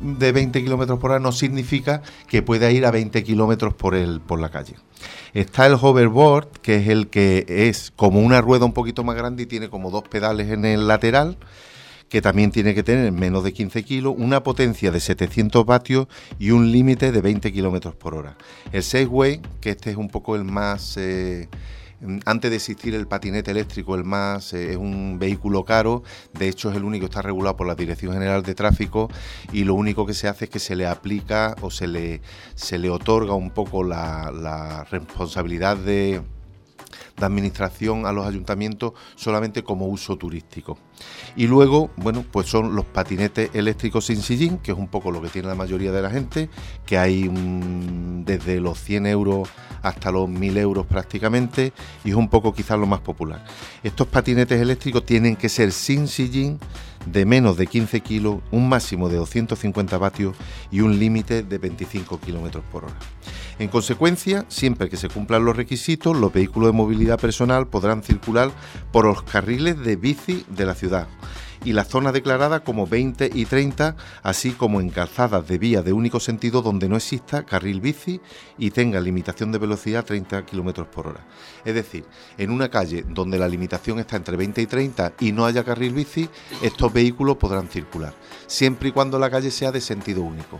[0.00, 4.20] de 20 kilómetros por hora no significa que pueda ir a 20 kilómetros por, el,
[4.20, 4.74] por la calle.
[5.32, 9.44] Está el hoverboard, que es el que es como una rueda un poquito más grande
[9.44, 11.38] y tiene como dos pedales en el lateral
[12.12, 16.50] que también tiene que tener menos de 15 kilos, una potencia de 700 vatios y
[16.50, 18.36] un límite de 20 kilómetros por hora.
[18.70, 20.98] El Segway, que este es un poco el más...
[20.98, 21.48] Eh,
[22.26, 26.02] antes de existir el patinete eléctrico, el más eh, es un vehículo caro,
[26.38, 29.08] de hecho es el único que está regulado por la Dirección General de Tráfico
[29.50, 32.20] y lo único que se hace es que se le aplica o se le,
[32.54, 36.20] se le otorga un poco la responsabilidad de,
[37.16, 40.78] de administración a los ayuntamientos solamente como uso turístico.
[41.36, 45.20] Y luego, bueno, pues son los patinetes eléctricos sin sillín, que es un poco lo
[45.20, 46.48] que tiene la mayoría de la gente,
[46.86, 47.30] que hay
[48.24, 49.48] desde los 100 euros
[49.82, 51.72] hasta los 1000 euros prácticamente,
[52.04, 53.44] y es un poco quizás lo más popular.
[53.82, 56.60] Estos patinetes eléctricos tienen que ser sin sillín,
[57.06, 60.36] de menos de 15 kilos, un máximo de 250 vatios
[60.70, 62.94] y un límite de 25 kilómetros por hora.
[63.62, 68.50] En consecuencia, siempre que se cumplan los requisitos, los vehículos de movilidad personal podrán circular
[68.90, 71.06] por los carriles de bici de la ciudad
[71.64, 73.94] y las zonas declaradas como 20 y 30,
[74.24, 78.20] así como en calzadas de vía de único sentido donde no exista carril bici
[78.58, 81.24] y tenga limitación de velocidad 30 km por hora.
[81.64, 82.04] Es decir,
[82.38, 85.94] en una calle donde la limitación está entre 20 y 30 y no haya carril
[85.94, 86.28] bici,
[86.62, 88.12] estos vehículos podrán circular,
[88.48, 90.58] siempre y cuando la calle sea de sentido único.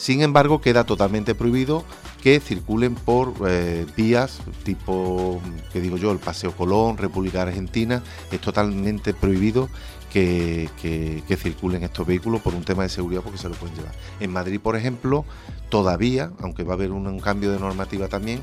[0.00, 1.84] Sin embargo, queda totalmente prohibido
[2.22, 5.42] que circulen por eh, vías tipo,
[5.74, 8.02] que digo yo, el Paseo Colón, República Argentina.
[8.32, 9.68] Es totalmente prohibido
[10.10, 13.92] que, que, circulen estos vehículos por un tema de seguridad porque se lo pueden llevar.
[14.20, 15.26] En Madrid, por ejemplo,
[15.68, 18.40] todavía, aunque va a haber un, un cambio de normativa también,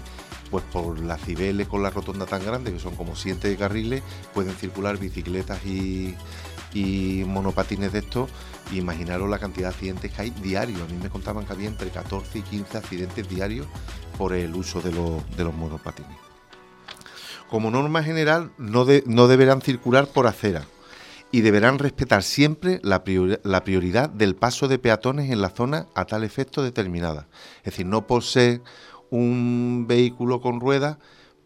[0.51, 4.03] pues por las Cibeles con la rotonda tan grande, que son como siete carriles,
[4.35, 6.13] pueden circular bicicletas y,
[6.73, 8.29] y monopatines de estos,
[8.71, 10.81] imaginaros la cantidad de accidentes que hay diarios.
[10.81, 13.67] A mí me contaban que había entre 14 y 15 accidentes diarios
[14.17, 16.17] por el uso de los, de los monopatines.
[17.49, 20.63] Como norma general, no, no deberán circular por acera
[21.31, 26.23] y deberán respetar siempre la prioridad del paso de peatones en la zona a tal
[26.23, 27.27] efecto determinada.
[27.59, 28.61] Es decir, no por ser
[29.09, 30.97] un vehículo con ruedas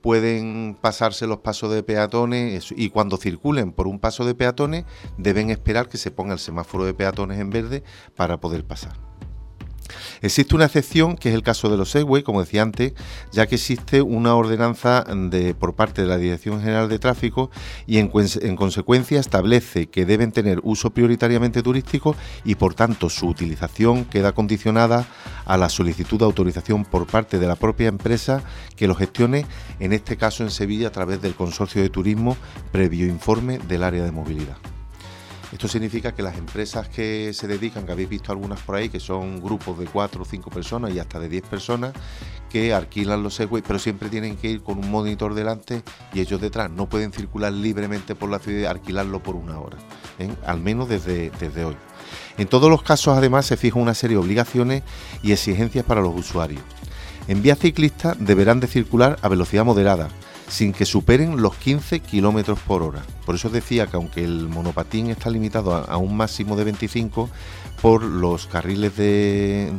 [0.01, 4.85] pueden pasarse los pasos de peatones y cuando circulen por un paso de peatones
[5.17, 7.83] deben esperar que se ponga el semáforo de peatones en verde
[8.15, 9.10] para poder pasar.
[10.21, 12.93] Existe una excepción, que es el caso de los Segway, como decía antes,
[13.31, 17.49] ya que existe una ordenanza de, por parte de la Dirección General de Tráfico
[17.87, 23.27] y en, en, consecuencia establece que deben tener uso prioritariamente turístico y por tanto su
[23.27, 25.07] utilización queda condicionada
[25.45, 28.43] a la solicitud de autorización por parte de la propia empresa
[28.75, 29.45] que lo gestione,
[29.79, 32.37] en este caso en Sevilla a través del Consorcio de Turismo,
[32.71, 34.57] previo informe del área de movilidad.
[35.51, 39.01] Esto significa que las empresas que se dedican, que habéis visto algunas por ahí, que
[39.01, 41.91] son grupos de cuatro o cinco personas y hasta de 10 personas,
[42.49, 45.83] que alquilan los Segway, pero siempre tienen que ir con un monitor delante
[46.13, 46.71] y ellos detrás.
[46.71, 49.77] No pueden circular libremente por la ciudad y alquilarlo por una hora,
[50.19, 50.29] ¿eh?
[50.45, 51.75] al menos desde, desde hoy.
[52.37, 54.83] En todos los casos, además, se fija una serie de obligaciones
[55.21, 56.61] y exigencias para los usuarios.
[57.27, 60.09] En vía ciclista deberán de circular a velocidad moderada,
[60.51, 63.01] sin que superen los 15 kilómetros por hora.
[63.25, 67.29] Por eso decía que aunque el monopatín está limitado a, un máximo de 25,
[67.81, 69.71] por los carriles de,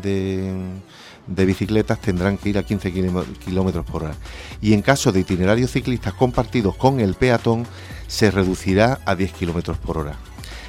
[1.27, 4.15] de, bicicletas tendrán que ir a 15 kilóme- kilómetros por hora.
[4.63, 7.67] Y en caso de itinerarios ciclistas compartidos con el peatón,
[8.09, 10.17] se reducirá a 10 kilómetros por hora.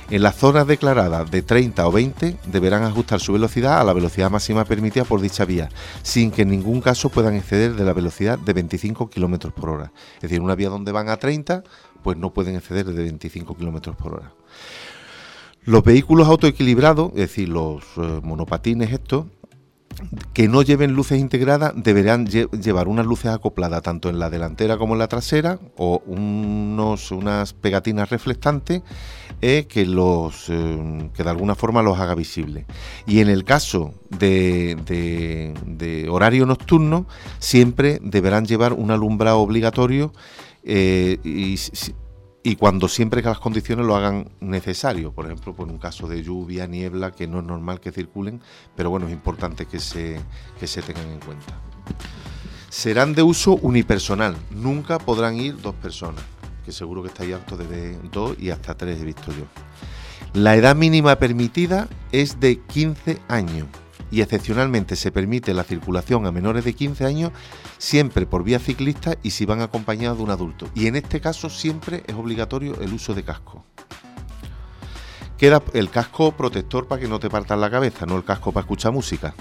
[0.10, 4.30] En las zonas declaradas de 30 o 20 deberán ajustar su velocidad a la velocidad
[4.30, 5.70] máxima permitida por dicha vía,
[6.02, 9.92] sin que en ningún caso puedan exceder de la velocidad de 25 kilómetros por hora.
[10.16, 11.64] Es decir, una vía donde van a 30,
[12.04, 14.34] pues no pueden exceder de 25 kilómetros por hora.
[15.66, 19.28] Los vehículos autoequilibrados, es decir, los eh, monopatines estos,
[20.34, 24.78] que no lleven luces integradas deberán lle- llevar unas luces acopladas tanto en la delantera
[24.78, 28.82] como en la trasera o unos, unas pegatinas reflectantes
[29.42, 32.66] eh, que, los, eh, que de alguna forma los haga visibles.
[33.06, 37.08] Y en el caso de, de- horario nocturno
[37.40, 40.14] siempre deberán llevar un alumbrado obligatorio
[40.64, 41.58] eh, y,
[42.44, 46.22] y cuando siempre que las condiciones lo hagan necesario, por ejemplo, por un caso de
[46.22, 48.42] lluvia, niebla, que no es normal que circulen,
[48.76, 50.20] pero bueno, es importante que se,
[50.60, 51.58] que se tengan en cuenta.
[52.70, 56.24] Serán de uso unipersonal, nunca podrán ir dos personas,
[56.66, 59.46] que seguro que estáis hartos de dos y hasta tres he visto yo.
[60.34, 63.68] La edad mínima permitida es de 15 años
[64.12, 67.32] y excepcionalmente se permite la circulación a menores de 15 años
[67.84, 70.70] siempre por vía ciclista y si van acompañados de un adulto.
[70.74, 73.66] Y en este caso siempre es obligatorio el uso de casco.
[75.38, 78.64] Queda el casco protector para que no te partan la cabeza, no el casco para
[78.64, 79.36] escuchar música.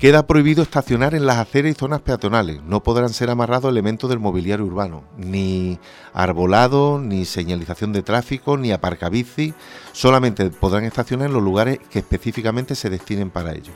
[0.00, 2.62] Queda prohibido estacionar en las aceras y zonas peatonales.
[2.64, 5.78] No podrán ser amarrados elementos del mobiliario urbano, ni
[6.12, 9.54] arbolado, ni señalización de tráfico, ni aparcabici.
[9.92, 13.72] Solamente podrán estacionar en los lugares que específicamente se destinen para ello.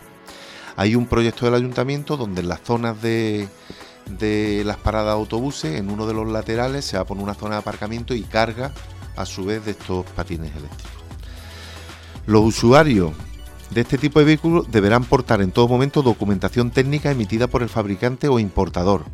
[0.77, 3.49] Hay un proyecto del ayuntamiento donde en las zonas de,
[4.19, 7.35] de las paradas de autobuses, en uno de los laterales, se va a poner una
[7.35, 8.73] zona de aparcamiento y carga
[9.17, 11.03] a su vez de estos patines eléctricos.
[12.27, 13.13] Los usuarios
[13.71, 17.69] de este tipo de vehículos deberán portar en todo momento documentación técnica emitida por el
[17.69, 19.05] fabricante o importador.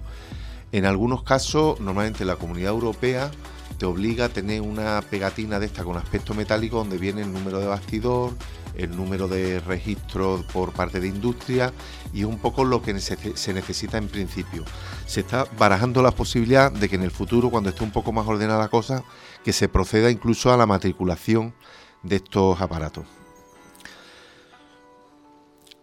[0.73, 3.31] En algunos casos, normalmente la Comunidad Europea
[3.79, 7.61] te obliga a tener una pegatina de esta con aspecto metálico donde viene el número
[7.61, 8.33] de bastidor,
[8.75, 11.73] el número de registro por parte de industria
[12.13, 14.65] y un poco lo que se necesita en principio.
[15.07, 18.27] Se está barajando la posibilidad de que en el futuro, cuando esté un poco más
[18.27, 19.03] ordenada la cosa,
[19.45, 21.55] que se proceda incluso a la matriculación
[22.03, 23.18] de estos aparatos.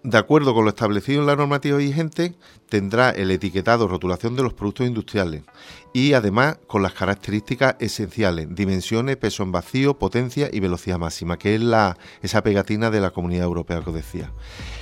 [0.05, 2.35] De acuerdo con lo establecido en la normativa vigente,
[2.69, 5.41] tendrá el etiquetado rotulación de los productos industriales
[5.93, 11.55] y además con las características esenciales, dimensiones, peso en vacío, potencia y velocidad máxima, que
[11.55, 14.31] es la, esa pegatina de la Comunidad Europea que os decía.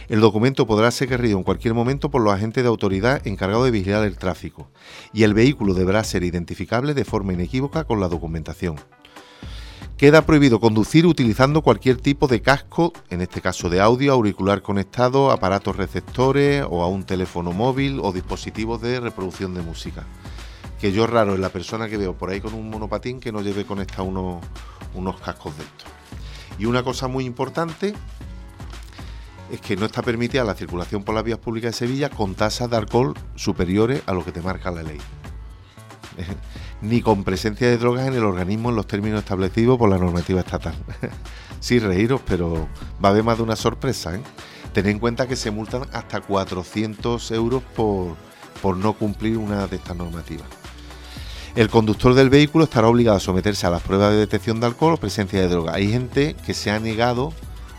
[0.09, 3.71] El documento podrá ser querido en cualquier momento por los agentes de autoridad encargados de
[3.71, 4.67] vigilar el tráfico
[5.13, 8.75] y el vehículo deberá ser identificable de forma inequívoca con la documentación.
[10.03, 15.31] Queda prohibido conducir utilizando cualquier tipo de casco, en este caso de audio, auricular conectado,
[15.31, 20.03] aparatos receptores o a un teléfono móvil o dispositivos de reproducción de música.
[20.77, 23.39] Que yo raro es la persona que veo por ahí con un monopatín que no
[23.39, 24.43] lleve conectado unos,
[24.93, 25.87] unos cascos de estos.
[26.59, 27.93] Y una cosa muy importante
[29.53, 32.69] es que no está permitida la circulación por las vías públicas de Sevilla con tasas
[32.69, 34.99] de alcohol superiores a lo que te marca la ley
[36.83, 40.41] ni con presencia de drogas en el organismo en los términos establecidos por la normativa
[40.41, 40.75] estatal.
[41.59, 42.67] sí, reíros, pero
[43.03, 44.15] va a más de una sorpresa.
[44.15, 44.21] ¿eh?
[44.73, 48.15] Tened en cuenta que se multan hasta 400 euros por,
[48.61, 50.47] por no cumplir una de estas normativas.
[51.55, 54.93] El conductor del vehículo estará obligado a someterse a las pruebas de detección de alcohol
[54.93, 55.73] o presencia de droga.
[55.75, 57.31] Hay gente que se ha negado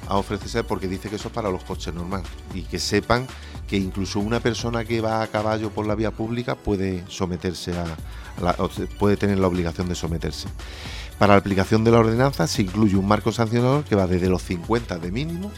[0.08, 3.26] a ofrecerse porque dice que eso es para los coches normales y que sepan
[3.76, 7.84] incluso una persona que va a caballo por la vía pública puede someterse a
[8.42, 8.56] la-
[8.98, 10.48] puede tener la obligación de someterse.
[11.18, 14.42] Para la aplicación de la ordenanza se incluye un marco sancionador que va desde los
[14.42, 15.50] 50 de mínimo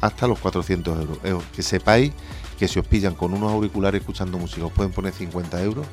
[0.00, 1.44] hasta los 400 euros.
[1.54, 2.12] Que sepáis
[2.58, 5.86] que si os pillan con unos auriculares escuchando música os pueden poner 50 euros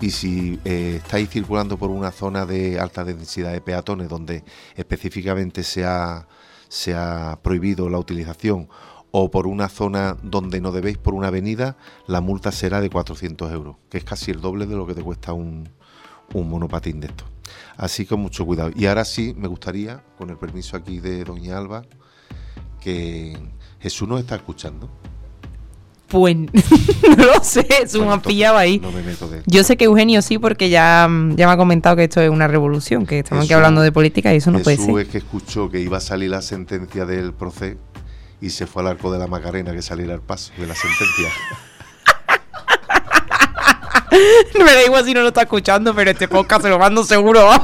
[0.00, 4.44] y si eh, estáis circulando por una zona de alta densidad de peatones donde
[4.76, 6.26] específicamente se ha,
[6.68, 8.68] se ha prohibido la utilización
[9.18, 13.50] o por una zona donde no debéis por una avenida, la multa será de 400
[13.50, 15.70] euros, que es casi el doble de lo que te cuesta un,
[16.34, 17.26] un monopatín de estos.
[17.78, 18.72] Así que mucho cuidado.
[18.76, 21.84] Y ahora sí, me gustaría, con el permiso aquí de Doña Alba,
[22.80, 23.38] que
[23.80, 24.90] Jesús nos está escuchando.
[26.08, 26.36] Pues
[27.16, 28.78] no lo sé, me Bueno, ha entonces, pillado ahí.
[28.78, 31.96] No me meto de Yo sé que Eugenio sí, porque ya, ya me ha comentado
[31.96, 34.60] que esto es una revolución, que estamos aquí Jesús- hablando de política y eso no
[34.60, 35.06] puede Jesús ser.
[35.06, 37.78] es que escuchó que iba a salir la sentencia del proceso
[38.40, 41.28] y se fue al arco de la Macarena que saliera el paso de la sentencia.
[44.58, 47.48] Me da igual si no lo está escuchando, pero este podcast se lo mando seguro.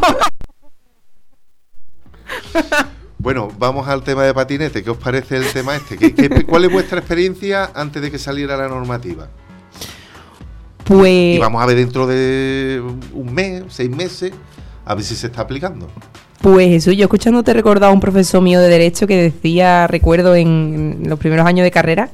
[3.18, 4.82] Bueno, vamos al tema de patinete.
[4.82, 5.96] ¿Qué os parece el tema este?
[5.96, 9.28] ¿Qué- qué- cuál es vuestra experiencia antes de que saliera la normativa?
[10.84, 14.32] Pues, Y vamos a ver dentro de un mes, seis meses,
[14.84, 15.88] a ver si se está aplicando.
[16.42, 20.98] Pues Jesús, yo escuchándote recordaba a un profesor mío de Derecho que decía, recuerdo en,
[21.02, 22.10] en los primeros años de carrera,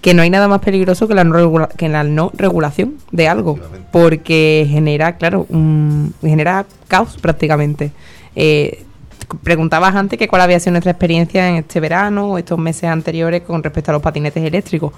[0.00, 3.28] que no hay nada más peligroso que la no, regula- que la no regulación de
[3.28, 3.58] algo,
[3.92, 7.90] porque genera, claro, un- genera caos prácticamente.
[8.36, 8.84] Eh,
[9.42, 13.42] preguntabas antes que cuál había sido nuestra experiencia en este verano o estos meses anteriores
[13.42, 14.92] con respecto a los patinetes eléctricos.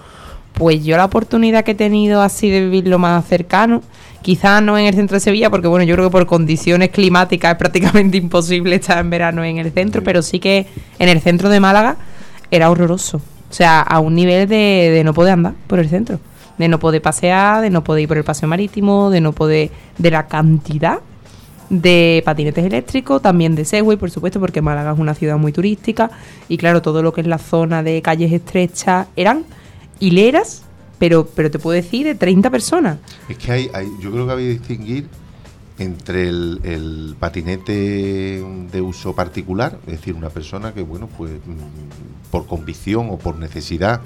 [0.55, 3.83] Pues yo la oportunidad que he tenido así de vivirlo más cercano,
[4.23, 7.53] quizás no en el centro de Sevilla, porque bueno, yo creo que por condiciones climáticas
[7.53, 10.67] es prácticamente imposible estar en verano en el centro, pero sí que
[10.99, 11.97] en el centro de Málaga
[12.51, 13.19] era horroroso.
[13.19, 16.21] O sea, a un nivel de, de no poder andar por el centro,
[16.57, 19.71] de no poder pasear, de no poder ir por el paseo marítimo, de no poder,
[19.99, 21.01] de la cantidad
[21.73, 26.11] de patinetes eléctricos, también de Segway, por supuesto, porque Málaga es una ciudad muy turística
[26.49, 29.45] y claro, todo lo que es la zona de calles estrechas eran
[29.99, 30.65] hileras,
[31.03, 32.99] pero, pero te puedo decir de 30 personas.
[33.29, 35.09] Es que hay, hay- yo creo que había que distinguir
[35.77, 37.73] entre el, el patinete
[38.71, 43.35] de uso particular, es decir, una persona que, bueno, pues mm, por convicción o por
[43.37, 44.01] necesidad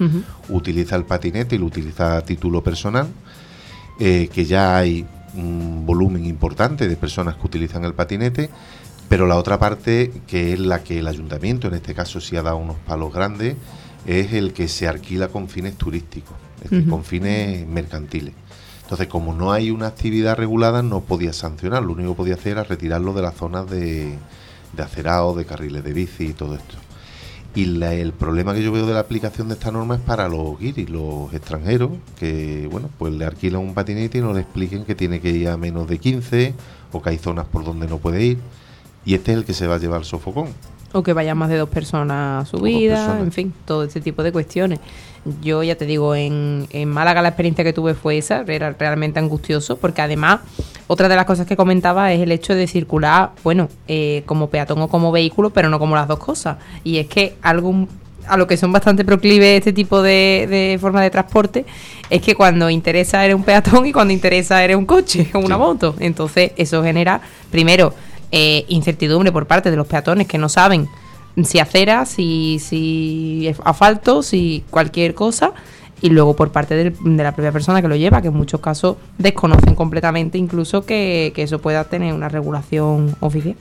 [0.48, 3.08] utiliza el patinete y lo utiliza a título personal,
[4.00, 8.48] eh, que ya hay un volumen importante de personas que utilizan el patinete,
[9.10, 12.42] pero la otra parte, que es la que el ayuntamiento, en este caso sí ha
[12.42, 13.54] dado unos palos grandes,
[14.06, 18.34] es el que se alquila con fines turísticos, es decir, con fines mercantiles.
[18.82, 21.82] Entonces, como no hay una actividad regulada, no podía sancionar.
[21.82, 24.14] Lo único que podía hacer era retirarlo de las zonas de,
[24.76, 26.76] de acerado, de carriles de bici y todo esto.
[27.54, 30.28] Y la- el problema que yo veo de la aplicación de esta norma es para
[30.28, 34.84] los guiris, los extranjeros, que bueno, pues le alquilan un patinete y no le expliquen
[34.84, 36.54] que tiene que ir a menos de 15
[36.92, 38.38] o que hay zonas por donde no puede ir.
[39.04, 40.48] Y este es el que se va a llevar el sofocón.
[40.92, 43.22] O que vayan más de dos personas subidas, personas.
[43.24, 44.78] en fin, todo este tipo de cuestiones.
[45.42, 49.18] Yo ya te digo, en, en Málaga la experiencia que tuve fue esa, era realmente
[49.18, 50.40] angustioso, porque además,
[50.86, 54.80] otra de las cosas que comentaba es el hecho de circular, bueno, eh, como peatón
[54.82, 56.58] o como vehículo, pero no como las dos cosas.
[56.84, 57.86] Y es que algo
[58.28, 61.64] a lo que son bastante proclives este tipo de, de forma de transporte,
[62.10, 65.54] es que cuando interesa eres un peatón y cuando interesa eres un coche o una
[65.56, 65.60] Sí.
[65.60, 65.94] moto.
[66.00, 67.20] Entonces, eso genera,
[67.50, 67.94] primero,
[68.32, 70.88] eh, incertidumbre por parte de los peatones que no saben
[71.44, 75.52] si acera, si, si es asfalto, si cualquier cosa,
[76.02, 78.60] y luego por parte del- de la propia persona que lo lleva, que en muchos
[78.60, 83.54] casos desconocen completamente incluso que, que eso pueda tener una regulación oficial.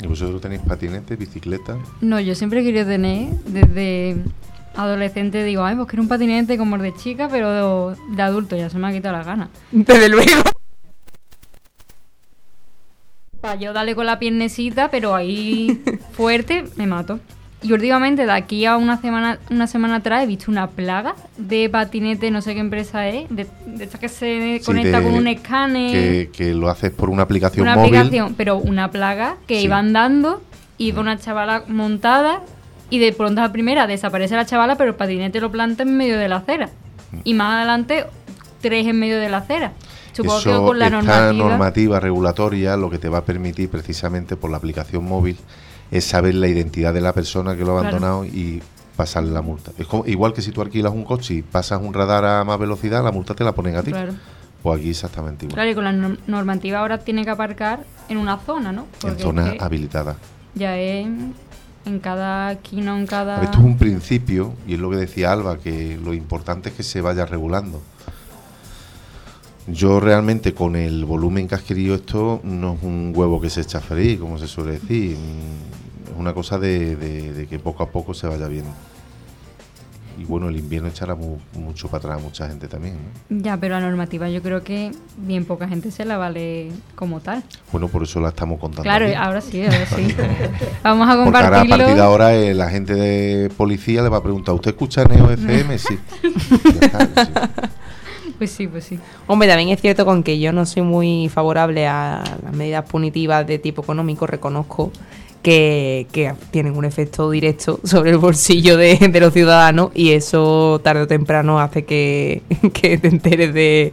[0.00, 1.76] ¿Y vosotros tenéis patinete, bicicleta?
[2.00, 4.16] No, yo siempre he querido tener, desde
[4.76, 8.56] adolescente digo, ay, pues quiero un patinete como el de chica, pero de, de adulto,
[8.56, 9.48] ya se me ha quitado la gana.
[9.72, 10.30] Desde luego.
[13.40, 15.80] Para yo darle con la piernecita, pero ahí
[16.12, 17.20] fuerte, me mato.
[17.62, 21.68] Y últimamente, de aquí a una semana, una semana atrás, he visto una plaga de
[21.68, 25.14] patinete, no sé qué empresa es, de, de esta que se Sí, conecta de- con
[25.14, 25.90] un escáner.
[25.90, 27.96] Que, que lo haces por una aplicación una móvil.
[27.96, 29.64] aplicación, pero una plaga que Sí.
[29.64, 30.40] iba andando,
[30.78, 32.42] iba una chavala montada
[32.90, 35.96] y de pronto a la primera desaparece la chavala, pero el patinete lo planta en
[35.96, 36.70] medio de la acera.
[37.24, 38.04] Y más adelante,
[38.60, 39.72] tres en medio de la acera.
[40.18, 41.32] Supongo que Eso, con la esta normativa.
[41.48, 45.36] normativa regulatoria lo que te va a permitir precisamente por la aplicación móvil
[45.90, 47.96] es saber la identidad de la persona que lo ha Claro.
[47.96, 48.60] abandonado y
[48.96, 49.70] pasarle la multa.
[49.78, 52.58] Es como, igual que si tú alquilas un coche y pasas un radar a más
[52.58, 53.92] velocidad, la multa te la ponen a ti.
[53.92, 54.12] Claro.
[54.62, 55.54] Pues aquí exactamente igual.
[55.54, 58.86] Claro, y con la norm- normativa ahora tiene que aparcar en una zona, ¿no?
[59.04, 60.16] en es que habilitadas.
[60.54, 61.06] ya es
[61.86, 63.40] en cada esquina, en cada...
[63.44, 66.82] Esto es un principio, y es lo que decía Alba, que lo importante es que
[66.82, 67.80] se vaya regulando.
[69.70, 73.60] Yo realmente con el volumen que has querido esto no es un huevo que se
[73.60, 75.16] echa freír, como se suele decir.
[76.10, 78.70] Es una cosa de, de- de que poco a poco se vaya viendo.
[80.18, 82.96] Y bueno, el invierno echará mu- mucho para atrás a mucha gente también.
[83.28, 83.40] ¿no?
[83.42, 87.44] Ya, pero la normativa yo creo que bien poca gente se la vale como tal.
[87.70, 88.82] Bueno, por eso la estamos contando.
[88.84, 89.14] Claro, aquí.
[89.14, 90.14] ahora sí, ahora sí.
[90.82, 91.76] Vamos a Porque ahora a compartirlo.
[91.76, 95.30] partir de ahora eh, la gente de policía le va a preguntar, ¿usted escucha Neo
[95.30, 95.78] FM?
[95.78, 95.98] Sí.
[96.80, 97.32] Ya está, sí.
[98.38, 98.98] Pues sí, pues sí.
[99.26, 103.46] Hombre, también es cierto con que yo no soy muy favorable a las medidas punitivas
[103.46, 104.92] de tipo económico, reconozco
[105.42, 110.80] que, que tienen un efecto directo sobre el bolsillo de, de los ciudadanos y eso
[110.84, 113.92] tarde o temprano hace que, que te enteres de,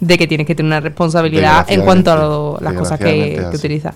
[0.00, 3.94] de que tienes que tener una responsabilidad en cuanto a lo- las cosas que, utilizas.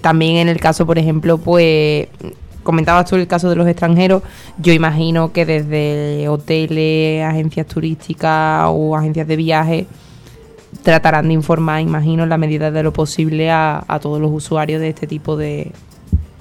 [0.00, 2.08] También en el caso, por ejemplo, pues
[2.62, 4.22] comentabas tú el caso de los extranjeros,
[4.58, 9.86] yo imagino que desde hoteles, agencias turísticas o agencias de viaje
[10.82, 14.80] tratarán de informar, imagino, en la medida de lo posible a, a todos los usuarios
[14.80, 15.70] de este tipo de,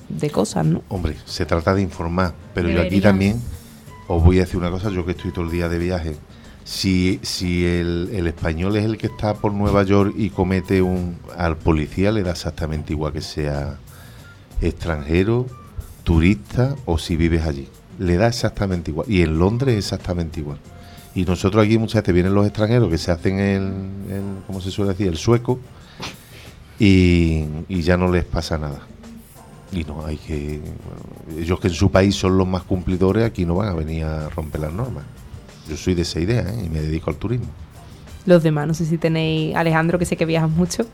[0.10, 0.82] de cosas, ¿no?
[0.90, 3.42] Hombre, se trata de informar, pero yo aquí también
[4.08, 6.16] os voy a decir una cosa, yo que estoy todo el día de viaje,
[6.64, 11.18] si, si el, el español es el que está por Nueva York y comete un...
[11.38, 13.78] al policía le da exactamente igual que sea
[14.62, 15.48] extranjero,
[16.04, 17.68] turista o si vives allí.
[18.00, 19.10] Le da exactamente igual.
[19.10, 20.58] Y en Londres exactamente igual.
[21.14, 23.64] Y nosotros aquí muchas veces vienen los extranjeros que se hacen el,
[24.10, 25.08] el ¿cómo se suele decir?
[25.08, 25.60] El sueco
[26.84, 28.80] y, ya no les pasa nada.
[29.72, 30.60] Y no hay que.
[31.38, 34.30] ellos que en su país son los más cumplidores, aquí no van a venir a
[34.30, 35.04] romper las normas.
[35.70, 36.64] Yo soy de esa idea ¿eh?
[36.66, 37.46] y me dedico al turismo.
[38.26, 40.88] Los demás, no sé si tenéis, Alejandro, que sé que viajas mucho.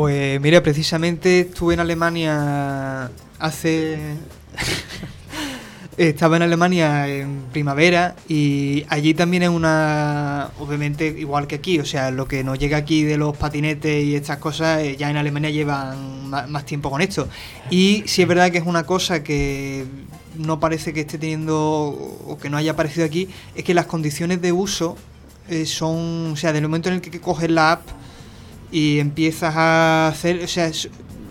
[0.00, 3.98] Pues mira, precisamente estuve en Alemania hace...
[5.98, 11.84] Estaba en Alemania en primavera y allí también es una, obviamente igual que aquí, o
[11.84, 15.18] sea, lo que nos llega aquí de los patinetes y estas cosas, eh, ya en
[15.18, 17.28] Alemania llevan más, tiempo con esto.
[17.68, 19.84] Y sí es verdad que es una cosa que
[20.38, 24.40] no parece que esté teniendo o que no haya aparecido aquí, es que las condiciones
[24.40, 24.96] de uso
[25.50, 27.99] eh, son, o sea, del momento en el que coges la app,
[28.72, 30.70] y empiezas a hacer, o sea,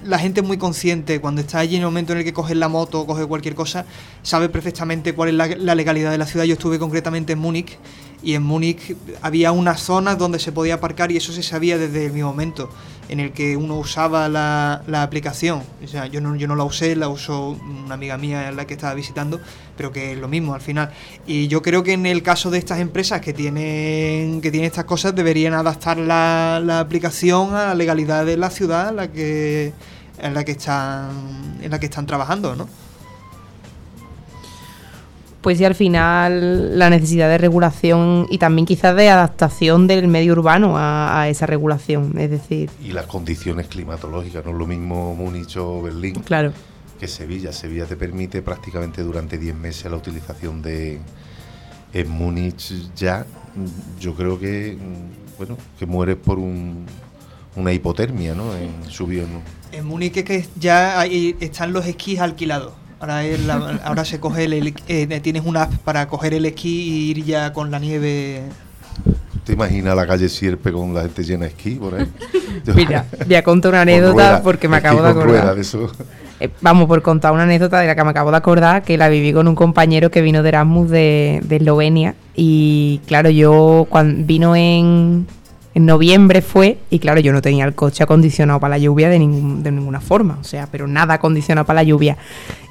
[0.06, 2.56] la gente es muy consciente cuando está allí en el momento en el que coges
[2.56, 3.86] la moto o coges cualquier cosa,
[4.24, 6.46] sabe perfectamente cuál es la, la legalidad de la ciudad.
[6.46, 7.78] Yo estuve concretamente en Múnich
[8.24, 12.10] y en Múnich había unas zonas donde se podía aparcar y eso se sabía desde
[12.10, 12.70] mismo momento
[13.10, 15.64] en el que uno usaba la, la aplicación.
[15.84, 18.76] O sea, yo no, yo no la usé, la usó una amiga mía la que
[18.76, 19.40] estaba visitando,
[19.76, 20.92] pero que es lo mismo al final.
[21.26, 24.86] Y yo creo que en el caso de estas empresas que tienen, que tienen estas
[24.86, 29.74] cosas deberían adaptar la, la aplicación a la legalidad de la ciudad en la que,
[30.20, 32.89] en la que están, en la que están trabajando, ¿no?
[35.42, 40.34] Pues sí, al final la necesidad de regulación y también quizás de adaptación del medio
[40.34, 42.14] urbano a, a esa regulación.
[42.18, 46.52] Es decir, Y las condiciones climatológicas, no es lo mismo Múnich o Berlín claro,
[47.00, 47.54] que Sevilla.
[47.54, 51.00] Sevilla te permite prácticamente durante 10 meses la utilización de.
[51.94, 53.26] En Múnich ya,
[54.00, 54.78] yo creo que,
[55.38, 56.86] bueno, que mueres por un,
[57.56, 58.54] una hipotermia, ¿no?
[58.56, 59.42] En subió, ¿no?
[59.72, 62.74] En Múnich es que ya hay- están los esquís alquilados.
[63.00, 66.46] Ahora, es la- ahora se coge el, el- eh, tienes una app para coger el
[66.46, 68.44] esquí y ir ya con la nieve.
[69.46, 72.08] ¿Te imaginas la calle Sierpe con la gente llena de esquí por ahí?
[72.76, 75.56] mira, voy a contar una Con anécdota rueda, porque me acabo de acordar.
[75.56, 75.90] de eso.
[76.42, 79.10] Eh, vamos, por contar una anécdota de la que me acabo de acordar, que la
[79.10, 82.16] viví con un compañero que vino de Erasmus de, de Eslovenia.
[82.36, 85.26] Y claro, yo cuando vino en,
[85.76, 89.20] en noviembre fue, y claro, yo no tenía el coche acondicionado para la lluvia de,
[89.20, 92.18] ningún- de ninguna forma, o sea, pero nada acondicionado para la lluvia.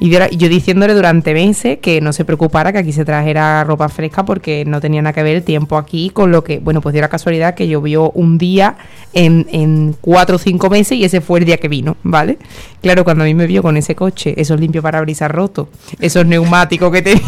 [0.01, 4.25] Y yo, diciéndole durante meses que no se preocupara, que aquí se trajera ropa fresca
[4.25, 7.01] porque no tenía nada que ver el tiempo aquí con lo que, bueno, pues dio
[7.03, 8.77] la casualidad que llovió un día
[9.13, 12.39] en, en cuatro o cinco meses y ese fue el día que vino, ¿vale?
[12.83, 15.69] Claro, cuando a mí me vio con ese coche, esos limpio parabrisas rotos,
[16.01, 17.23] esos neumáticos que tenía.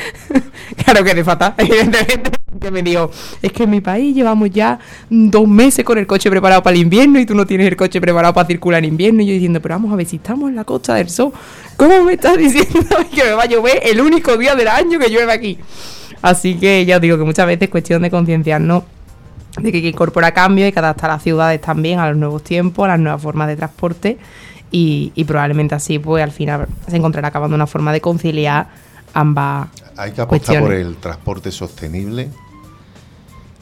[0.84, 2.30] claro que de fatal, evidentemente.
[2.60, 4.78] Que me dijo, es que en mi país llevamos ya
[5.08, 8.00] dos meses con el coche preparado para el invierno y tú no tienes el coche
[8.00, 9.22] preparado para circular en invierno.
[9.22, 11.32] Y yo diciendo, pero vamos a ver, si estamos en la costa del sol,
[11.76, 15.08] ¿cómo me estás diciendo que me va a llover el único día del año que
[15.08, 15.58] llueve aquí?
[16.20, 18.84] Así que ya os digo que muchas veces es cuestión de concienciarnos
[19.60, 22.44] de que hay que incorporar cambios, hay que adaptar las ciudades también a los nuevos
[22.44, 24.18] tiempos, a las nuevas formas de transporte
[24.70, 28.68] y, y probablemente así pues al final se encontrará acabando una forma de conciliar
[29.14, 30.62] ambas Hay que apostar cuestiones.
[30.62, 32.30] por el transporte sostenible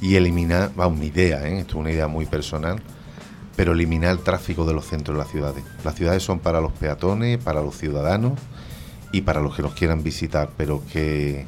[0.00, 1.58] y eliminar, vamos, mi idea, ¿eh?
[1.60, 2.80] esto es una idea muy personal,
[3.56, 5.62] pero eliminar el tráfico de los centros de las ciudades.
[5.84, 8.32] Las ciudades son para los peatones, para los ciudadanos
[9.12, 11.46] y para los que los quieran visitar, pero que,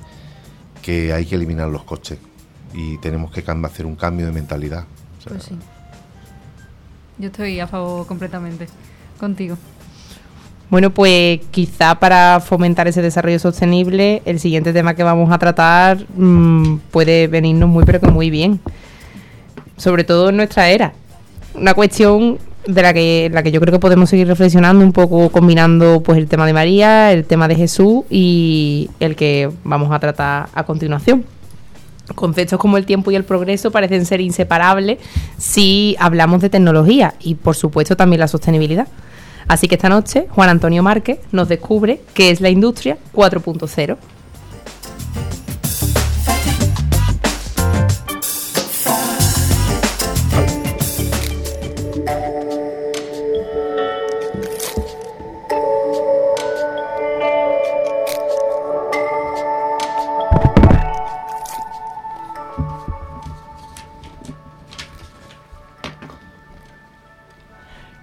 [0.83, 2.19] que hay que eliminar los coches
[2.75, 4.85] y tenemos que hacer un cambio de mentalidad.
[5.19, 5.59] O sea, Pues sí.
[7.19, 8.67] Yo estoy a favor completamente
[9.19, 9.57] contigo.
[10.73, 15.99] Bueno, pues quizá para fomentar ese desarrollo sostenible, el siguiente tema que vamos a tratar
[16.17, 18.59] mm, puede venirnos muy pero que muy bien.
[19.77, 20.95] Sobre todo en nuestra era.
[21.55, 25.29] Una cuestión de la que, la que yo creo que podemos seguir reflexionando un poco
[25.29, 29.99] combinando pues el tema de María, el tema de Jesús y el que vamos a
[29.99, 31.27] tratar a continuación.
[32.15, 35.01] Conceptos como el tiempo y el progreso parecen ser inseparables
[35.37, 38.89] si hablamos de tecnología y por supuesto también la sostenibilidad.
[39.49, 43.97] Así que esta noche Juan Antonio Márquez nos descubre qué es la industria 4.0.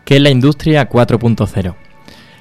[0.10, 1.76] ¿Qué es la industria 4.0?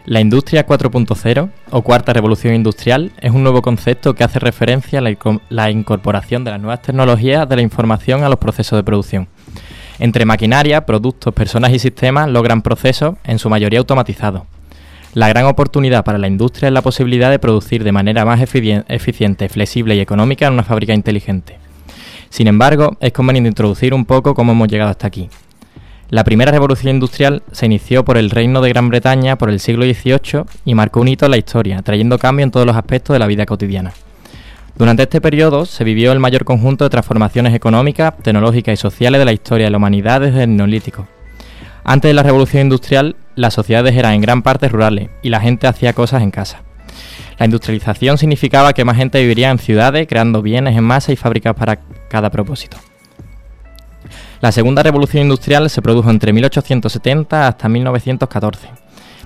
[0.06, 5.02] La industria 4.0 o cuarta revolución industrial es un nuevo concepto que hace referencia a
[5.02, 5.14] la,
[5.50, 9.28] la incorporación de las nuevas tecnologías de la información a los procesos de producción.
[9.98, 14.44] Entre maquinaria, productos, personas y sistemas logran procesos en su mayoría automatizados.
[15.12, 18.86] La gran oportunidad para la industria es la posibilidad de producir de manera más eficien-
[18.88, 21.58] eficiente, flexible y económica en una fábrica inteligente.
[22.30, 25.28] Sin embargo, es conveniente introducir un poco cómo hemos llegado hasta aquí.
[26.10, 29.84] La primera revolución industrial se inició por el Reino de Gran Bretaña por el siglo
[29.84, 33.18] XVIII y marcó un hito en la historia, trayendo cambio en todos los aspectos de
[33.18, 33.92] la vida cotidiana.
[34.78, 39.26] Durante este periodo se vivió el mayor conjunto de transformaciones económicas, tecnológicas y sociales de
[39.26, 41.06] la historia de la humanidad desde el Neolítico.
[41.84, 45.66] Antes de la revolución industrial, las sociedades eran en gran parte rurales y la gente
[45.66, 46.62] hacía cosas en casa.
[47.38, 51.54] La industrialización significaba que más gente viviría en ciudades, creando bienes en masa y fábricas
[51.54, 52.78] para cada propósito.
[54.40, 58.68] La segunda revolución industrial se produjo entre 1870 hasta 1914.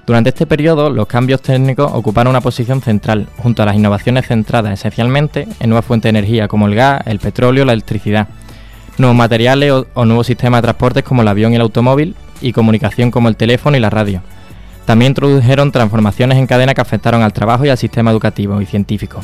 [0.06, 4.72] Durante este periodo, los cambios técnicos ocuparon una posición central, junto a las innovaciones centradas
[4.72, 8.26] esencialmente en nuevas fuentes de energía como el gas, el petróleo, la electricidad,
[8.96, 12.52] nuevos materiales o, o nuevos sistemas de transportes como el avión y el automóvil, y
[12.52, 14.22] comunicación como el teléfono y la radio.
[14.86, 19.20] También introdujeron transformaciones en cadena que afectaron al trabajo y al sistema educativo y científico.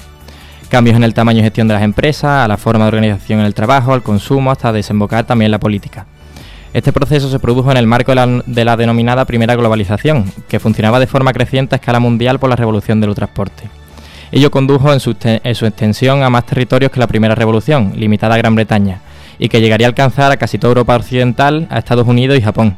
[0.69, 3.47] Cambios en el tamaño y gestión de las empresas, a la forma de organización en
[3.47, 6.05] el trabajo, al consumo, hasta desembocar también en la política.
[6.75, 10.61] Este proceso se produjo en el marco de la, de la denominada primera globalización, que
[10.61, 13.65] funcionaba de forma creciente a escala mundial por la revolución del transporte.
[14.31, 18.35] Ello condujo en su, en su extensión a más territorios que la primera revolución, limitada
[18.35, 19.01] a Gran Bretaña,
[19.39, 22.77] y que llegaría a alcanzar a casi toda Europa occidental, a Estados Unidos y Japón.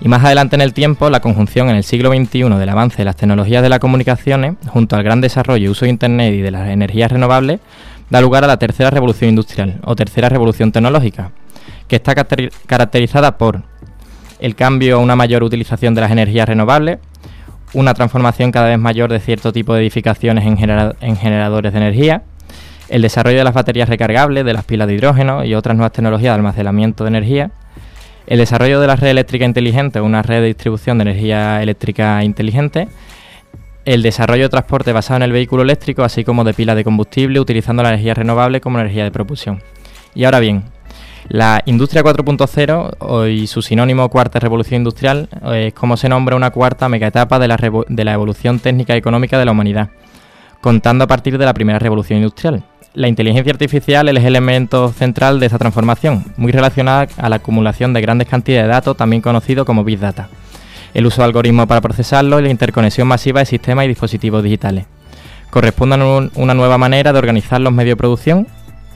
[0.00, 3.04] Y más adelante en el tiempo, la conjunción en el siglo XXI del avance de
[3.04, 6.50] las tecnologías de las comunicaciones, junto al gran desarrollo y uso de Internet y de
[6.50, 7.60] las energías renovables,
[8.10, 11.30] da lugar a la tercera revolución industrial o tercera revolución tecnológica,
[11.88, 13.62] que está caracteri- caracterizada por
[14.40, 16.98] el cambio a una mayor utilización de las energías renovables,
[17.72, 20.58] una transformación cada vez mayor de cierto tipo de edificaciones en,
[21.00, 22.22] en generadores de energía,
[22.90, 26.32] el desarrollo de las baterías recargables, de las pilas de hidrógeno y otras nuevas tecnologías
[26.32, 27.50] de almacenamiento de energía,
[28.26, 32.88] el desarrollo de la red eléctrica inteligente, una red de distribución de energía eléctrica inteligente,
[33.84, 37.38] el desarrollo de transporte basado en el vehículo eléctrico, así como de pilas de combustible,
[37.40, 39.62] utilizando la energía renovable como energía de propulsión.
[40.14, 40.64] Y ahora bien,
[41.28, 46.36] la industria 4.0 o- y su sinónimo cuarta revolución industrial eh, es como se nombra
[46.36, 47.56] una cuarta megaetapa de la,
[47.88, 49.90] de la evolución técnica y económica de la humanidad,
[50.62, 52.64] contando a partir de la primera revolución industrial.
[52.94, 57.92] La inteligencia artificial es el elemento central de esta transformación, muy relacionada a la acumulación
[57.92, 60.28] de grandes cantidades de datos, también conocido como Big Data,
[60.94, 64.86] el uso de algoritmos para procesarlo y la interconexión masiva de sistemas y dispositivos digitales.
[65.50, 68.46] Corresponden a un- una nueva manera de organizar los medios de producción.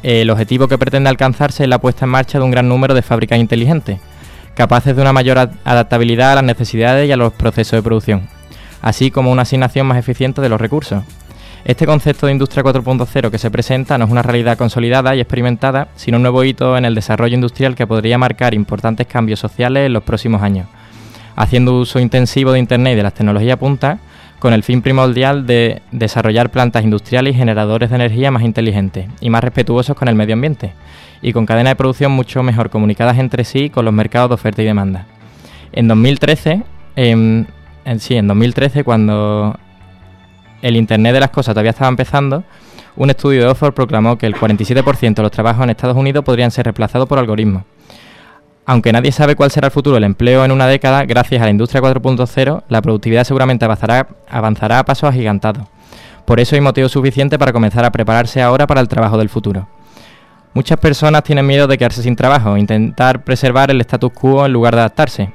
[0.05, 3.03] El objetivo que pretende alcanzarse es la puesta en marcha de un gran número de
[3.03, 3.99] fábricas inteligentes,
[4.55, 8.29] capaces de una mayor ad- adaptabilidad a las necesidades y a los procesos de producción,
[8.81, 11.03] así como una asignación más eficiente de los recursos.
[11.65, 15.89] Este concepto de Industria 4.0 que se presenta no es una realidad consolidada y experimentada,
[15.97, 19.93] sino un nuevo hito en el desarrollo industrial que podría marcar importantes cambios sociales en
[19.93, 20.69] los próximos años,
[21.37, 23.99] haciendo uso intensivo de Internet y de las tecnologías punta
[24.39, 29.31] con el fin primordial de desarrollar plantas industriales y generadores de energía más inteligentes y
[29.31, 30.73] más respetuosos con el medio ambiente,
[31.21, 34.63] y con cadenas de producción mucho mejor comunicadas entre sí con los mercados de oferta
[34.63, 35.07] y demanda.
[35.73, 36.63] En 2013,
[36.95, 37.47] em,
[37.99, 39.59] sí, en 2013, cuando
[40.63, 42.45] el Internet de las Cosas todavía estaba empezando,
[42.97, 46.51] un estudio de Oxford proclamó que el 47% de los trabajos en Estados Unidos podrían
[46.51, 47.63] ser reemplazados por algoritmos.
[48.67, 51.51] Aunque nadie sabe cuál será el futuro del empleo en una década, gracias a la
[51.51, 55.67] industria 4.0, la productividad seguramente avanzará, avanzará a pasos agigantados.
[56.27, 59.67] Por eso hay motivo suficiente para comenzar a prepararse ahora para el trabajo del futuro.
[60.53, 64.75] Muchas personas tienen miedo de quedarse sin trabajo, intentar preservar el status quo en lugar
[64.75, 65.33] de adaptarse.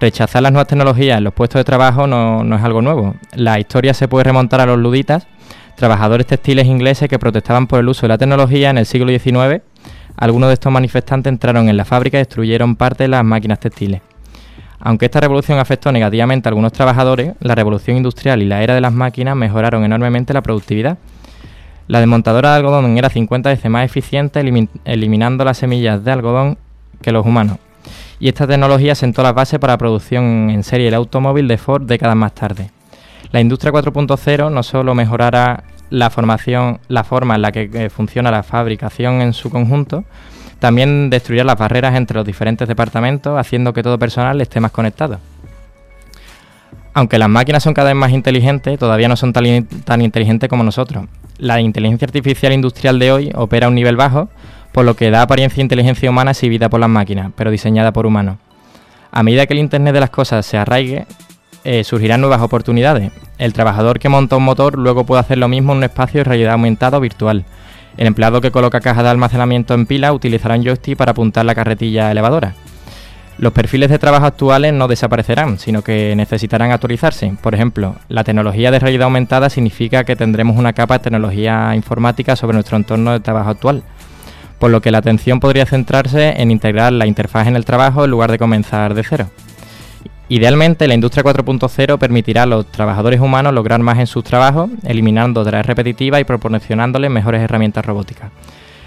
[0.00, 3.16] Rechazar las nuevas tecnologías en los puestos de trabajo no, no es algo nuevo.
[3.34, 5.26] La historia se puede remontar a los luditas,
[5.76, 9.62] trabajadores textiles ingleses que protestaban por el uso de la tecnología en el siglo XIX.
[10.16, 14.00] Algunos de estos manifestantes entraron en la fábrica y destruyeron parte de las máquinas textiles.
[14.80, 18.80] Aunque esta revolución afectó negativamente a algunos trabajadores, la revolución industrial y la era de
[18.80, 20.96] las máquinas mejoraron enormemente la productividad.
[21.88, 26.56] La desmontadora de algodón era 50 veces más eficiente, elimi- eliminando las semillas de algodón
[27.02, 27.58] que los humanos.
[28.20, 31.82] Y esta tecnología sentó las bases para la producción en serie del automóvil de Ford
[31.82, 32.70] décadas más tarde.
[33.32, 38.30] La industria 4.0 no solo mejorará la formación, la forma en la que eh, funciona
[38.30, 40.04] la fabricación en su conjunto,
[40.58, 45.18] también destruirá las barreras entre los diferentes departamentos, haciendo que todo personal esté más conectado.
[46.92, 50.48] Aunque las máquinas son cada vez más inteligentes, todavía no son tan, in- tan inteligentes
[50.48, 51.06] como nosotros.
[51.38, 54.28] La inteligencia artificial industrial de hoy opera a un nivel bajo,
[54.72, 58.06] por lo que da apariencia de inteligencia humana exhibida por las máquinas, pero diseñada por
[58.06, 58.36] humanos.
[59.10, 61.06] A medida que el Internet de las cosas se arraigue,
[61.64, 63.12] eh, surgirán nuevas oportunidades.
[63.38, 66.24] El trabajador que monta un motor luego puede hacer lo mismo en un espacio de
[66.24, 67.44] realidad aumentada o virtual.
[67.96, 71.54] El empleado que coloca cajas de almacenamiento en pila utilizará un joystick para apuntar la
[71.54, 72.54] carretilla elevadora.
[73.36, 77.34] Los perfiles de trabajo actuales no desaparecerán, sino que necesitarán actualizarse.
[77.40, 82.36] Por ejemplo, la tecnología de realidad aumentada significa que tendremos una capa de tecnología informática
[82.36, 83.82] sobre nuestro entorno de trabajo actual,
[84.60, 88.10] por lo que la atención podría centrarse en integrar la interfaz en el trabajo en
[88.10, 89.30] lugar de comenzar de cero.
[90.28, 95.42] Idealmente, la industria 4.0 permitirá a los trabajadores humanos lograr más en sus trabajos, eliminando
[95.42, 98.30] tareas repetitivas y proporcionándoles mejores herramientas robóticas.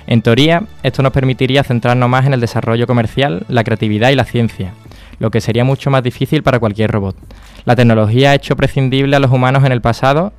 [0.06, 4.26] En teoría, esto nos permitiría centrarnos más en el desarrollo comercial, la creatividad y la
[4.26, 4.74] ciencia,
[5.20, 7.18] lo que sería mucho más difícil para cualquier robot.
[7.66, 10.34] La tecnología ha hecho prescindible a los humanos en el pasado,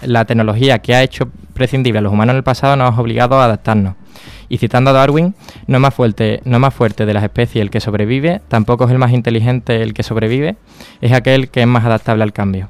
[0.00, 3.40] la tecnología que ha hecho prescindible a los humanos en el pasado nos ha obligado
[3.40, 3.94] a adaptarnos.
[4.48, 5.34] Y citando a Darwin,
[5.66, 8.84] no es más fuerte, no es más fuerte de las especies el que sobrevive, tampoco
[8.84, 10.56] es el más inteligente el que sobrevive,
[11.00, 12.68] es aquel que es más adaptable al cambio.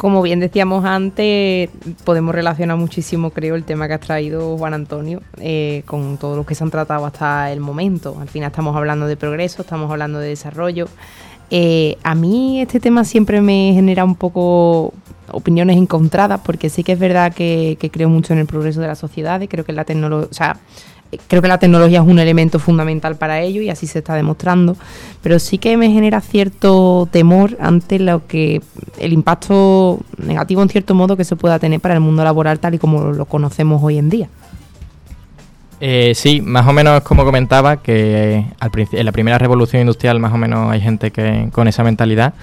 [0.00, 1.68] Como bien decíamos antes,
[2.04, 6.46] podemos relacionar muchísimo, creo, el tema que ha traído Juan Antonio eh, con todo lo
[6.46, 8.16] que se han tratado hasta el momento.
[8.18, 10.88] Al final estamos hablando de progreso, estamos hablando de desarrollo.
[11.50, 14.94] Eh, a mí este tema siempre me genera un poco
[15.32, 18.94] opiniones encontradas, porque sí que es verdad que, creo mucho en el progreso de la
[18.94, 20.56] sociedad, y creo que la tecnología,
[21.26, 24.76] creo que la tecnología es un elemento fundamental para ello y así se está demostrando,
[25.22, 28.62] pero sí que me genera cierto temor ante lo que
[28.98, 32.74] el impacto negativo en cierto modo que se pueda tener para el mundo laboral tal
[32.74, 34.28] y como lo conocemos hoy en día.
[35.80, 40.32] Eh, sí, más o menos como comentaba, que al en la primera revolución industrial más
[40.32, 42.34] o menos hay gente que con esa mentalidad,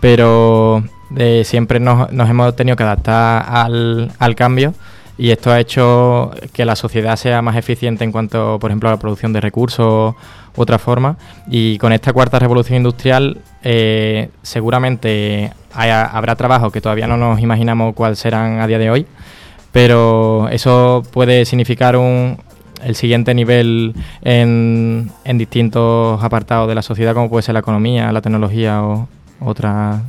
[0.00, 0.82] pero
[1.16, 4.72] eh, siempre nos, nos, hemos tenido que adaptar al, al cambio
[5.18, 8.92] y esto ha hecho que la sociedad sea más eficiente en cuanto, por ejemplo, a
[8.92, 10.14] la producción de recursos
[10.54, 11.16] otra forma.
[11.48, 17.94] Y con esta cuarta revolución industrial, eh, seguramente habrá trabajos que todavía no nos imaginamos
[17.94, 19.06] cuáles serán a día de hoy,
[19.72, 22.38] pero eso puede significar un,
[22.82, 28.10] el siguiente nivel en, en distintos apartados de la sociedad, como puede ser la economía,
[28.12, 29.08] la tecnología o
[29.40, 30.00] otras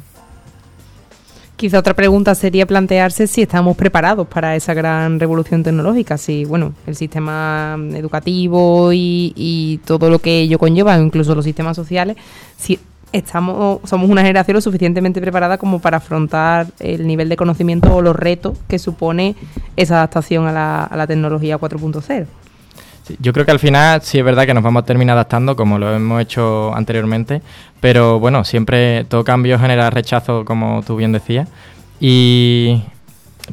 [1.60, 6.74] Quizá otra pregunta sería plantearse si estamos preparados para esa gran revolución tecnológica, si bueno,
[6.88, 12.16] el sistema educativo y, todo lo que ello conlleva, incluso los sistemas sociales,
[12.56, 12.80] si
[13.12, 18.02] estamos somos una generación lo suficientemente preparada como para afrontar el nivel de conocimiento o
[18.02, 19.36] los retos que supone
[19.76, 22.26] esa adaptación a la, a la tecnología 4.0.
[23.20, 25.80] Yo creo que al final sí es verdad que nos vamos a terminar adaptando como
[25.80, 27.42] lo hemos hecho anteriormente,
[27.80, 31.48] pero bueno, siempre todo cambio genera rechazo, como tú bien decías.
[32.00, 32.84] Y,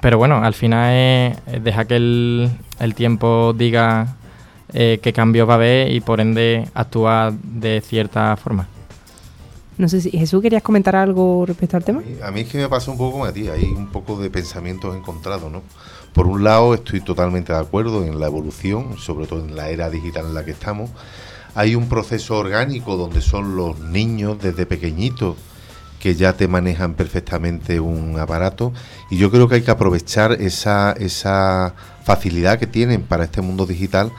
[0.00, 4.16] pero bueno, al final es, deja que el, tiempo diga
[4.72, 8.68] eh, qué cambios va a haber y por ende actuar de cierta forma.
[9.78, 12.02] No sé si Jesús querías comentar algo respecto al tema.
[12.22, 14.30] A mí, es que me pasa un poco como a ti, hay un poco de
[14.30, 15.62] pensamientos encontrados, ¿no?
[16.16, 19.90] Por un lado, estoy totalmente de acuerdo en la evolución, sobre todo en la era
[19.90, 20.88] digital en la que estamos.
[21.54, 25.36] Hay un proceso orgánico donde son los niños desde pequeñitos
[26.00, 28.72] que ya te manejan perfectamente un aparato
[29.10, 33.66] y yo creo que hay que aprovechar esa, esa facilidad que tienen para este mundo
[33.66, 34.10] digital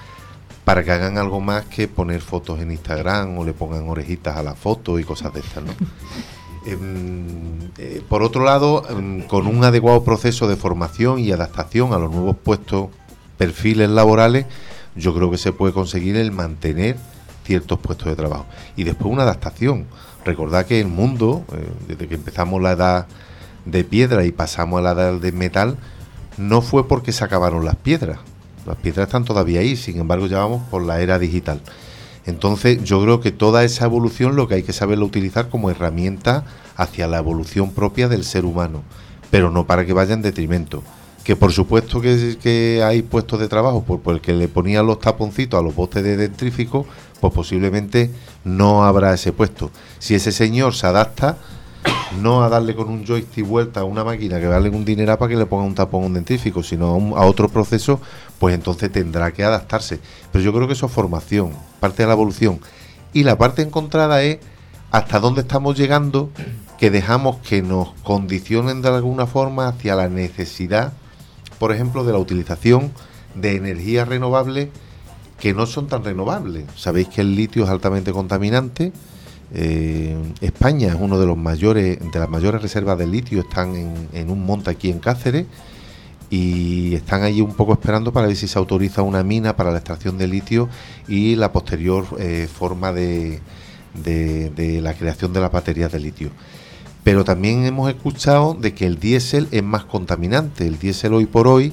[0.66, 4.44] para que hagan algo más que poner fotos en Instagram o le pongan orejitas a
[4.44, 5.74] la foto y cosas de estas, ¿no?
[6.68, 11.98] Em, eh, por otro lado, em, con un adecuado proceso de formación y adaptación a
[11.98, 12.90] los nuevos puestos,
[13.38, 14.48] perfiles laborales,
[14.94, 16.98] yo creo que se puede conseguir el mantener
[17.46, 18.48] ciertos puestos de trabajo.
[18.76, 19.86] Y después una adaptación.
[20.26, 23.08] Recordad que el mundo, eh, desde que empezamos la edad
[23.64, 25.78] de piedra y pasamos a la edad de metal,
[26.38, 28.20] no fue porque se acabaron las piedras.
[28.66, 31.62] Las piedras están todavía ahí, sin embargo ya vamos por la era digital.
[32.28, 36.44] Entonces yo creo que toda esa evolución lo que hay que saberlo utilizar como herramienta
[36.76, 38.84] hacia la evolución propia del ser humano,
[39.32, 40.84] pero no para que vaya en detrimento.
[41.24, 45.58] Que por supuesto que, hay puestos de trabajo por, el que le ponían los taponcitos
[45.60, 46.86] a los botes de dentrífico,
[47.22, 48.12] pues posiblemente
[48.44, 49.72] no habrá ese puesto.
[50.00, 51.38] Si ese señor se adapta,
[52.22, 55.30] no a darle con un joystick vuelta a una máquina que darle un dinero para
[55.30, 58.00] que le ponga un tapón un dentífico, sino a, otro proceso,
[58.40, 60.00] pues entonces tendrá que adaptarse.
[60.32, 62.60] Pero yo creo que eso es formación, parte de la evolución.
[63.14, 64.40] Y la parte encontrada es
[64.92, 66.30] hasta dónde estamos llegando
[66.78, 70.94] que dejamos que nos condicionen de alguna forma hacia la necesidad,
[71.60, 72.92] por ejemplo, de la utilización
[73.36, 74.70] de energías renovables
[75.40, 76.66] que no son tan renovables.
[76.76, 78.92] Sabéis que el litio es altamente contaminante.
[79.54, 83.76] Eh, España es uno de los mayores, de las mayores reservas de litio, están
[84.14, 85.46] en, un monte aquí en Cáceres
[86.30, 89.78] y están allí un poco esperando para ver si se autoriza una mina para la
[89.78, 90.68] extracción de litio
[91.08, 93.40] y la posterior eh, forma de,
[94.04, 96.30] de, la creación de las baterías de litio.
[97.04, 100.68] Pero también hemos escuchado de que el diésel es más contaminante.
[100.68, 101.72] El diésel hoy por hoy,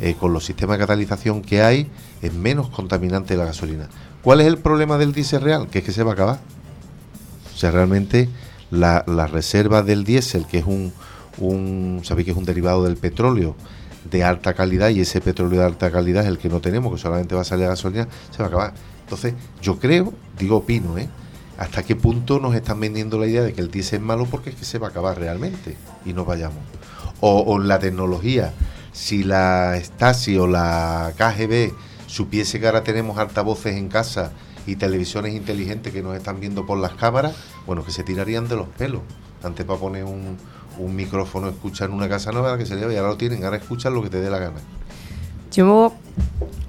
[0.00, 1.88] eh, con los sistemas de catalización que hay,
[2.20, 3.88] es menos contaminante que la gasolina.
[4.22, 5.68] ¿Cuál es el problema del diésel real?
[5.68, 6.40] Que es que se va a acabar.
[7.56, 8.28] O sea, realmente
[8.70, 9.02] la,
[9.32, 10.92] reserva del diésel, que es un,
[11.38, 13.56] un, sabéis que es un derivado del petróleo
[14.10, 16.98] de alta calidad y ese petróleo de alta calidad es el que no tenemos, que
[16.98, 18.74] solamente va a salir a gasolina, se va a acabar.
[19.00, 19.32] Entonces,
[19.62, 21.08] yo creo, digo opino, ¿eh?
[21.56, 24.50] ¿Hasta qué punto nos están vendiendo la idea de que el diésel es malo porque
[24.50, 26.58] es que se va a acabar realmente y no vayamos?
[27.20, 28.52] O, o la tecnología,
[28.92, 31.72] si la Stasi o la KGB
[32.06, 34.32] supiese que ahora tenemos altavoces en casa
[34.66, 37.34] y televisiones inteligentes que nos están viendo por las cámaras,
[37.66, 39.02] bueno, que se tirarían de los pelos.
[39.42, 40.36] Antes para poner un,
[40.78, 43.56] un micrófono, escuchar en una casa nueva que se lleva y ahora lo tienen, ahora
[43.56, 44.58] escuchan lo que te dé la gana.
[45.52, 45.94] Yo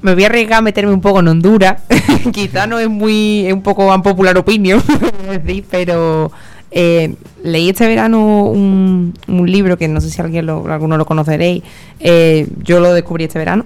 [0.01, 1.81] me voy a arriesgar a meterme un poco en Honduras.
[2.31, 4.81] Quizá no es muy, es un poco un popular opinion,
[5.71, 6.31] pero
[6.71, 11.05] eh, leí este verano un, un, libro que no sé si alguien lo, alguno lo
[11.05, 11.63] conoceréis.
[11.99, 13.65] Eh, yo lo descubrí este verano,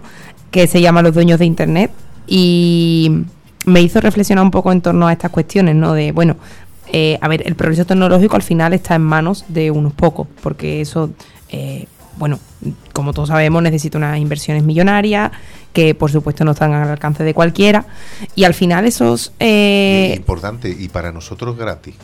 [0.49, 1.91] que se llama Los dueños de Internet
[2.27, 3.25] y
[3.65, 5.93] me hizo reflexionar un poco en torno a estas cuestiones, ¿no?
[5.93, 6.35] De, bueno,
[6.87, 10.81] eh, a ver, el progreso tecnológico al final está en manos de unos pocos, porque
[10.81, 11.11] eso,
[11.49, 11.87] eh,
[12.17, 12.39] bueno,
[12.93, 15.31] como todos sabemos, necesita unas inversiones millonarias
[15.73, 17.85] que por supuesto no están al alcance de cualquiera
[18.35, 19.31] y al final esos...
[19.39, 21.95] Eh, importante y para nosotros gratis.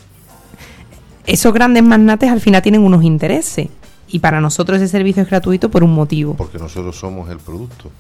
[1.26, 3.68] Esos grandes magnates al final tienen unos intereses
[4.08, 6.36] y para nosotros ese servicio es gratuito por un motivo.
[6.36, 7.92] Porque nosotros somos el producto.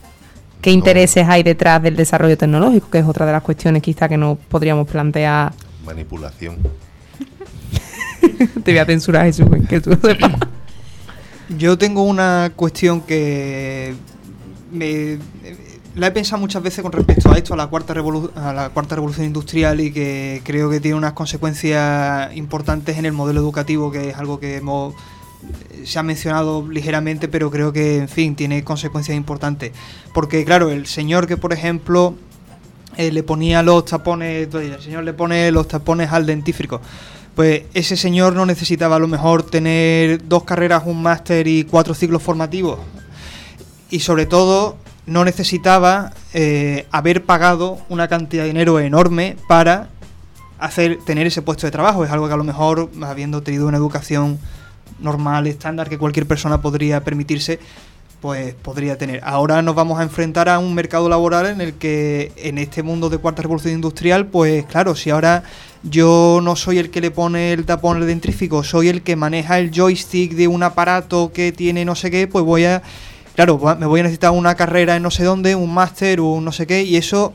[0.62, 2.89] ¿Qué intereses hay detrás del desarrollo tecnológico?
[2.89, 5.53] Que es otra de las cuestiones quizá que nos podríamos plantear.
[5.86, 6.58] Manipulación.
[8.64, 10.34] Te voy a censurar, Jesús, que tú sepas.
[11.58, 13.95] Yo tengo una cuestión que
[14.72, 15.18] me,
[15.95, 18.95] la he pensado muchas veces con respecto a esto, a la, cuarta a la cuarta
[18.95, 24.10] revolución industrial y que creo que tiene unas consecuencias importantes en el modelo educativo, que
[24.10, 24.93] es algo que hemos
[25.86, 29.72] se ha mencionado ligeramente, pero creo que, en fin, tiene consecuencias importantes.
[30.14, 32.16] Porque, claro, el señor que, por ejemplo,
[32.98, 36.82] eh, le ponía los tapones, el señor le pone los tapones al dentífrico,
[37.36, 41.94] pues ese señor no necesitaba a lo mejor tener dos carreras, un máster y cuatro
[41.94, 42.80] ciclos formativos.
[43.92, 49.90] Y sobre todo, no necesitaba eh, haber pagado una cantidad de dinero enorme para
[50.60, 52.04] hacer tener ese puesto de trabajo.
[52.04, 54.40] Es algo que a lo mejor, habiendo tenido una educación
[55.00, 57.60] normal, estándar que cualquier persona podría permitirse,
[58.22, 59.22] pues podría tener.
[59.24, 63.10] Ahora nos vamos a enfrentar a un mercado laboral en el que en este mundo
[63.10, 65.44] de cuarta revolución industrial, pues claro, si ahora
[65.84, 69.60] yo no soy el que le pone el tapón al dentrífico, soy el que maneja
[69.60, 72.82] el joystick de un aparato que tiene no sé qué, pues voy a,
[73.36, 76.52] claro, me voy a necesitar una carrera en no sé dónde, un máster un no
[76.52, 77.34] sé qué, y eso,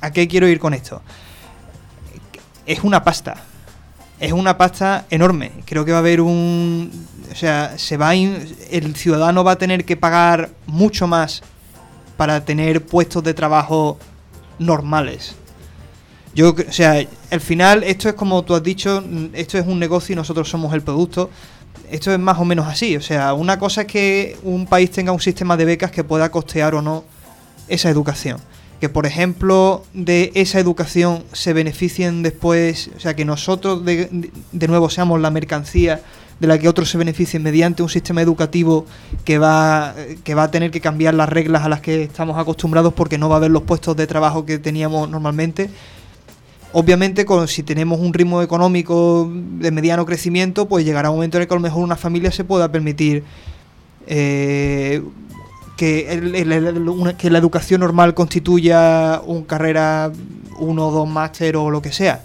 [0.00, 1.00] ¿a qué quiero ir con esto?
[2.66, 3.36] Es una pasta
[4.20, 5.52] es una pasta enorme.
[5.64, 6.90] Creo que va a haber un.
[7.30, 11.42] O sea, se va el ciudadano va a tener que pagar mucho más
[12.16, 13.98] para tener puestos de trabajo
[14.58, 15.34] normales.
[16.34, 19.02] Yo, o sea, al final esto es como tú has dicho,
[19.32, 21.30] esto es un negocio y nosotros somos el producto.
[21.90, 22.96] Esto es más o menos así.
[22.96, 26.30] O sea, una cosa es que un país tenga un sistema de becas que pueda
[26.30, 27.04] costear o no
[27.68, 28.38] esa educación
[28.84, 34.68] que por ejemplo de esa educación se beneficien después, o sea, que nosotros de, de,
[34.68, 36.02] nuevo seamos la mercancía
[36.38, 38.84] de la que otros se beneficien mediante un sistema educativo
[39.24, 42.92] que va, que va a tener que cambiar las reglas a las que estamos acostumbrados
[42.92, 45.70] porque no va a haber los puestos de trabajo que teníamos normalmente.
[46.74, 51.48] Obviamente, si tenemos un ritmo económico de mediano crecimiento, pues llegará un momento en el
[51.48, 53.24] que a lo mejor una familia se pueda permitir
[54.06, 55.02] eh,
[55.76, 60.12] que, que la educación normal constituya una carrera,
[60.58, 62.22] uno o dos máster o lo que sea.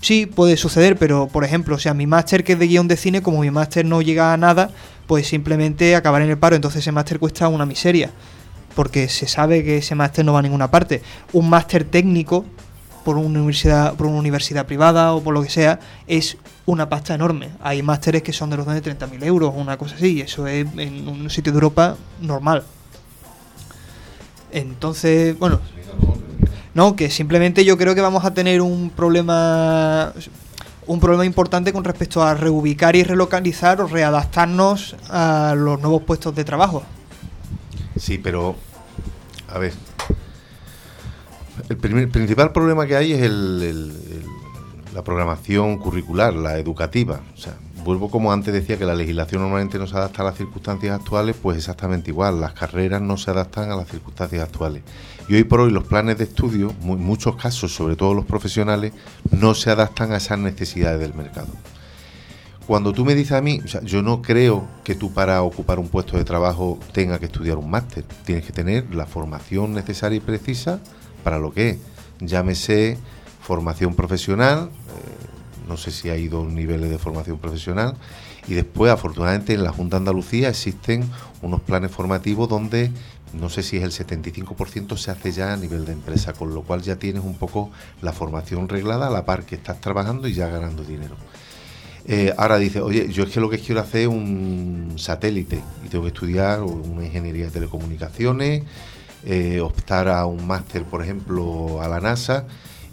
[0.00, 2.96] Sí, puede suceder, pero por ejemplo, o sea, mi máster que es de guion de
[2.96, 4.70] cine, como mi máster no llega a nada,
[5.06, 6.56] pues simplemente acabar en el paro.
[6.56, 8.10] Entonces ese máster cuesta una miseria,
[8.74, 11.02] porque se sabe que ese máster no va a ninguna parte.
[11.32, 12.44] Un máster técnico,
[13.04, 15.78] por una universidad, por una universidad privada o por lo que sea,
[16.08, 16.36] es
[16.66, 17.50] una pasta enorme.
[17.60, 20.66] Hay másteres que son de los de 30.000 euros, una cosa así, y eso es
[20.76, 22.64] en un sitio de Europa normal.
[24.52, 25.60] Entonces, bueno,
[26.74, 30.12] no, que simplemente yo creo que vamos a tener un problema
[30.86, 36.34] un problema importante con respecto a reubicar y relocalizar o readaptarnos a los nuevos puestos
[36.34, 36.82] de trabajo.
[37.96, 38.56] Sí, pero
[39.48, 39.72] a ver.
[41.68, 44.24] El primer- principal problema que hay es el-
[44.92, 47.20] la programación curricular, la educativa.
[47.34, 50.36] O sea, vuelvo como antes decía que la legislación normalmente no se adapta a las
[50.36, 52.40] circunstancias actuales, pues exactamente igual.
[52.40, 54.82] Las carreras no se adaptan a las circunstancias actuales.
[55.28, 58.92] Y hoy por hoy los planes de estudio, en muchos casos, sobre todo los profesionales,
[59.30, 61.48] no se adaptan a esas necesidades del mercado.
[62.66, 66.16] Cuando tú me dices a mí, yo no creo que tú para ocupar un puesto
[66.16, 68.04] de trabajo tengas que estudiar un máster.
[68.24, 70.80] Tienes que tener la formación necesaria y precisa
[71.24, 71.78] para lo que es.
[72.20, 72.98] Llámese
[73.40, 75.11] formación profesional, eh,
[75.72, 77.96] no sé si hay dos niveles de formación profesional,
[78.46, 81.08] y después, afortunadamente, en la Junta de Andalucía existen
[81.40, 82.90] unos planes formativos donde
[83.32, 86.62] no sé si es el 75% se hace ya a nivel de empresa, con lo
[86.62, 87.70] cual ya tienes un poco
[88.02, 91.16] la formación reglada a la par que estás trabajando y ya ganando dinero.
[92.04, 95.88] Eh, ahora dice, oye, yo es que lo que quiero hacer es un satélite y
[95.88, 98.64] tengo que estudiar una ingeniería de telecomunicaciones,
[99.24, 102.44] eh, optar a un máster, por ejemplo, a la NASA,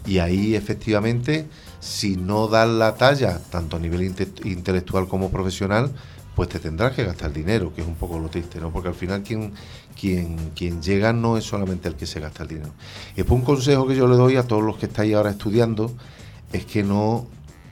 [0.06, 1.46] y ahí efectivamente,
[1.80, 5.90] si no das la talla, tanto a nivel inte- intelectual como profesional,
[6.36, 8.70] pues te tendrás que gastar dinero, que es un poco lo triste, ¿no?
[8.70, 9.52] Porque al final quien,
[9.98, 12.70] quien, quien llega no es solamente el que se gasta el dinero.
[13.14, 15.92] Y después un consejo que yo le doy a todos los que estáis ahora estudiando
[16.52, 17.26] es que no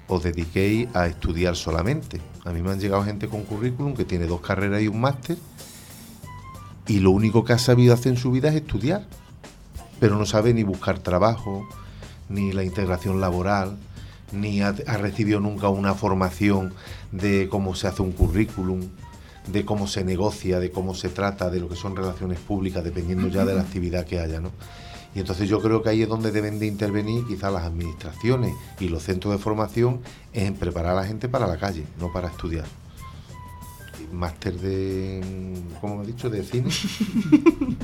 [0.09, 2.20] os dediquéis a estudiar solamente.
[2.44, 5.36] A mí me han llegado gente con currículum que tiene dos carreras y un máster
[6.86, 9.06] y lo único que ha sabido hacer en su vida es estudiar,
[10.00, 11.68] pero no sabe ni buscar trabajo,
[12.30, 13.76] ni la integración laboral,
[14.33, 16.74] ni ha, ha recibido nunca una formación
[17.12, 18.89] de cómo se hace un currículum,
[19.47, 23.29] de cómo se negocia, de cómo se trata, de lo que son relaciones públicas, dependiendo
[23.29, 24.51] ya de la actividad que haya, ¿no?
[25.14, 28.89] Y entonces yo creo que ahí es donde deben de intervenir quizás las administraciones y
[28.89, 30.01] los centros de formación
[30.33, 32.66] es en preparar a la gente para la calle, no para estudiar.
[34.12, 36.31] Máster de, ¿cómo me has dicho?
[36.31, 36.70] De cine.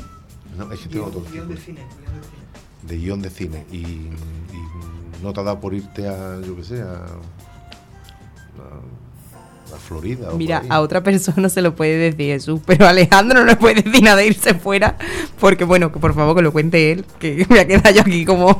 [0.56, 1.42] No, es que tengo otro tipo.
[2.82, 3.66] De guion de cine.
[3.72, 4.10] Y, y
[5.24, 6.94] no te ha dado por irte a, yo qué sé, a,
[8.60, 10.28] a- a Florida.
[10.30, 13.56] o Mira, a otra persona se lo puede decir Jesús, pero a Alejandro no le
[13.56, 14.96] puede decir nada de irse fuera,
[15.40, 18.02] porque bueno, que por favor que lo cuente él, que me voy a quedar yo
[18.02, 18.58] aquí como...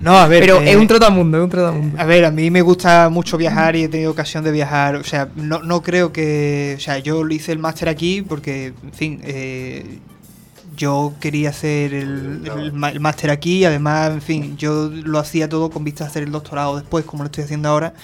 [0.00, 0.40] No, a ver.
[0.40, 2.00] Pero eh, es un trotamundo, es un trotamundo.
[2.00, 4.96] A ver, a mí me gusta mucho viajar y he tenido ocasión de viajar.
[4.96, 6.74] O sea, no, no creo que.
[6.76, 10.00] O sea, yo lo hice el máster aquí porque, en fin, eh,
[10.82, 13.64] yo quería hacer el, máster aquí.
[13.64, 17.22] Además, en fin, yo lo hacía todo con vista a hacer el doctorado después, como
[17.22, 17.94] lo estoy haciendo ahora.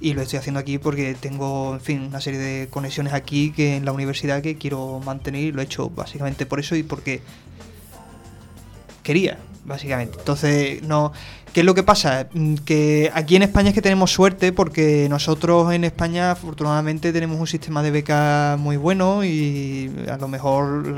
[0.00, 3.74] Y lo estoy haciendo aquí porque tengo, en fin, una serie de conexiones aquí que
[3.74, 5.42] en la universidad que quiero mantener.
[5.42, 7.22] Y lo he hecho básicamente por eso y porque
[9.02, 10.16] quería, básicamente.
[10.20, 11.12] Entonces, no.
[11.58, 12.28] ¿Qué es lo que pasa?
[12.34, 17.40] Mm, Que aquí en España es que tenemos suerte porque nosotros en España afortunadamente tenemos
[17.40, 20.94] un sistema de becas muy bueno y a lo mejor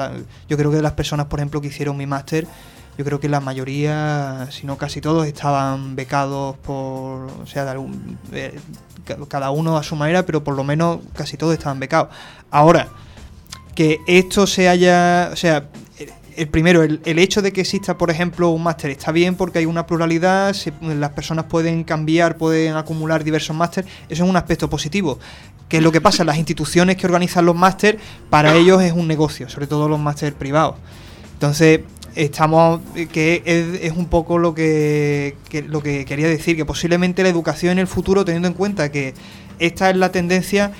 [0.50, 2.46] yo creo que las personas, por ejemplo, que hicieron mi máster,
[2.98, 7.80] yo creo que la mayoría, si no casi todos, estaban becados por, o sea, de
[8.34, 8.54] eh,
[9.06, 12.10] ca- cada uno a su manera, pero por lo menos casi todos estaban becados.
[12.50, 12.88] Ahora,
[13.74, 15.68] que esto se haya, o sea,
[16.40, 19.58] el- el primero, el, hecho de que exista, por ejemplo, un máster está bien porque
[19.58, 24.68] hay una pluralidad, las personas pueden cambiar, pueden acumular diversos máster, eso es un aspecto
[24.70, 25.18] positivo.
[25.68, 29.06] Que es lo que pasa, las instituciones que organizan los máster, para ellos es un
[29.06, 30.76] negocio, sobre todo los máster privados.
[31.34, 31.80] Entonces,
[32.14, 35.36] estamos eh, que es, un poco lo que,
[35.68, 39.14] lo que quería decir que posiblemente la educación en el futuro teniendo en cuenta que
[39.58, 40.72] esta es la tendencia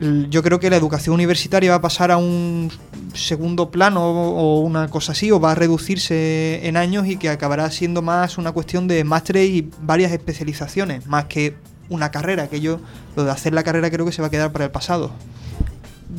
[0.00, 2.70] yo creo que la educación universitaria va a pasar a un
[3.14, 7.70] segundo plano o una cosa así o va a reducirse en años y que acabará
[7.70, 11.54] siendo más una cuestión de másteres y varias especializaciones más que
[11.88, 12.80] una carrera que yo
[13.16, 15.10] lo de hacer la carrera creo que se va a quedar para el pasado.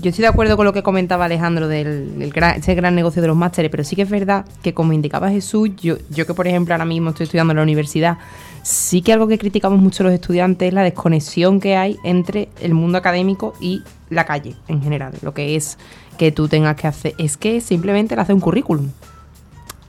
[0.02, 3.36] Yo estoy de acuerdo con lo que comentaba Alejandro del, ese gran negocio de los
[3.36, 6.74] másteres, pero sí que es verdad que como indicaba Jesús, yo, yo que por ejemplo
[6.74, 8.18] ahora mismo estoy estudiando en la universidad,
[8.64, 12.74] sí que algo que criticamos mucho los estudiantes es la desconexión que hay entre el
[12.74, 15.14] mundo académico y la calle en general.
[15.22, 15.78] Lo que es
[16.18, 18.90] que tú tengas que hacer, es que simplemente el hacer un currículum.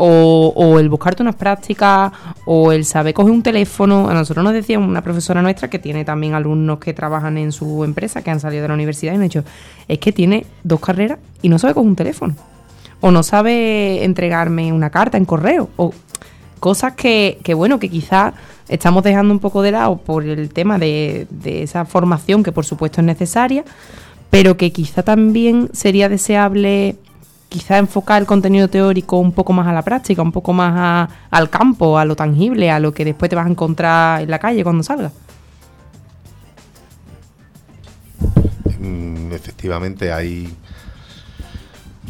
[0.03, 2.13] O, o el buscarte unas prácticas,
[2.47, 4.09] o el saber coger un teléfono.
[4.09, 7.85] A nosotros nos decía una profesora nuestra que tiene también alumnos que trabajan en su
[7.85, 9.45] empresa, que han salido de la universidad y nos ha dicho,
[9.89, 12.35] es que tiene dos carreras y no sabe coger un teléfono.
[13.03, 15.69] O no sabe entregarme una carta en correo.
[15.77, 15.93] O
[16.61, 18.35] cosas que, que bueno, que quizás
[18.71, 23.01] estamos dejando un poco de lado por el tema de, esa formación que por supuesto
[23.01, 23.65] es necesaria,
[24.31, 26.97] pero que quizá también sería deseable
[27.49, 31.51] quizá enfocar el contenido teórico un poco más a la práctica, un poco más al
[31.51, 34.63] campo, a lo tangible, a lo que después te vas a encontrar en la calle
[34.63, 35.13] cuando salgas.
[38.79, 40.49] Mm, efectivamente hay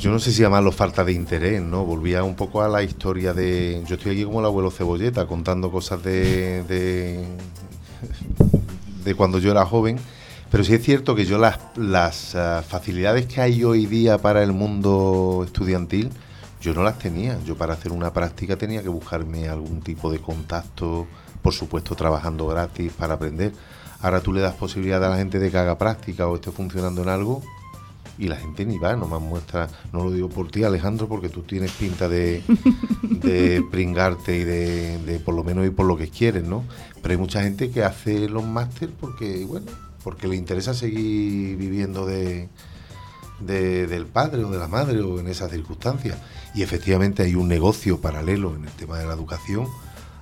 [0.01, 1.85] yo no sé si llamarlo falta de interés, ¿no?
[1.85, 3.85] Volvía un poco a la historia de...
[3.87, 7.23] Yo estoy aquí como el abuelo Cebolleta contando cosas de, de,
[9.05, 9.99] de cuando yo era joven,
[10.51, 14.43] pero sí es cierto que yo las, las ah, facilidades que hay hoy día para
[14.43, 16.11] el mundo estudiantil,
[16.63, 17.39] yo no las tenía.
[17.45, 21.07] Yo para hacer una práctica tenía que buscarme algún tipo de contacto,
[21.43, 23.53] por supuesto trabajando gratis para aprender.
[24.01, 27.03] Ahora tú le das posibilidad a la gente de que haga práctica o esté funcionando
[27.03, 27.43] en algo
[28.21, 31.43] y la gente ni va, nomás muestra, no lo digo por ti Alejandro, porque tú
[31.43, 32.43] tienes pinta de,
[33.03, 36.64] de pringarte y de, de por lo menos ir por lo que quieres, ¿no?
[37.03, 39.66] Pero hay mucha gente que hace los máster porque, bueno,
[40.05, 42.49] porque le interesa seguir viviendo de,
[43.41, 46.18] de- del padre o de la madre o en esas circunstancias.
[46.55, 49.66] Y efectivamente hay un negocio paralelo en el tema de la educación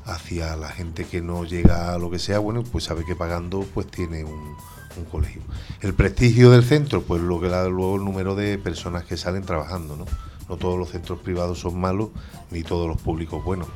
[0.05, 3.67] hacia la gente que no llega a lo que sea, bueno, pues sabe que pagando
[3.75, 4.55] pues tiene un,
[4.99, 5.41] un colegio.
[5.81, 9.43] El prestigio del centro, pues lo que da luego el número de personas que salen
[9.45, 10.05] trabajando, ¿no?
[10.49, 12.09] No todos los centros privados son malos,
[12.51, 13.69] ni todos los públicos buenos.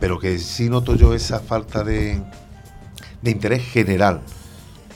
[0.00, 2.22] Pero que sí noto yo esa falta de,
[3.22, 4.20] de interés general.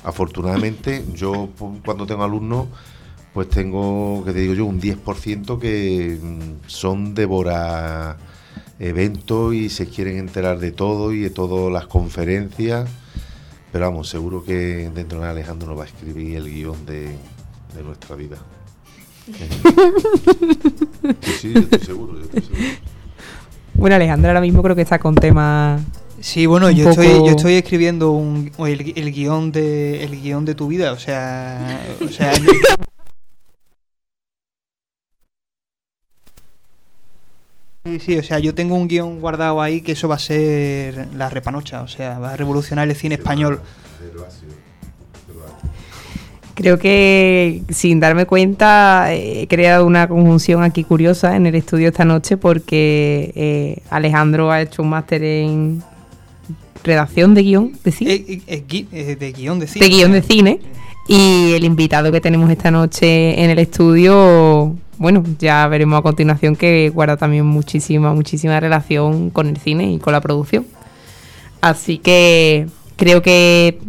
[0.05, 2.67] Afortunadamente, yo pu- cuando tengo alumnos,
[3.33, 8.19] pues tengo, que te digo yo, un 10% que mm, son devora
[8.79, 12.91] eventos y se quieren enterar de todo y de todas las conferencias.
[13.73, 17.17] Pero vamos, seguro que dentro de Alejandro nos va a escribir el guion de,
[17.75, 18.37] de nuestra vida.
[21.21, 22.65] Sí, sí, yo estoy seguro, yo estoy seguro.
[23.75, 25.83] Bueno, Alejandro ahora mismo creo que está con temas...
[26.21, 30.55] Sí, bueno, yo estoy, yo estoy escribiendo un, el, el guion de el guion de
[30.55, 32.33] tu vida, o sea, o sea,
[37.85, 41.09] Sí, sí, o sea, yo tengo un guion guardado ahí que eso va a ser
[41.17, 43.61] la repanocha, o sea, va a revolucionar el cine español.
[46.55, 52.05] Creo que sin darme cuenta he creado una conjunción aquí curiosa en el estudio esta
[52.05, 55.83] noche porque eh, Alejandro ha hecho un máster en
[56.85, 58.13] redacción de guion de cine.
[58.13, 59.85] Eh, eh, eh, gui- eh, de guion de cine.
[59.87, 60.61] de guion de cine.
[61.09, 66.55] Y el invitado que tenemos esta noche en el estudio, bueno, ya veremos a continuación
[66.55, 70.65] que guarda también muchísima, muchísima relación con el cine y con la producción.
[71.61, 73.81] Así que creo que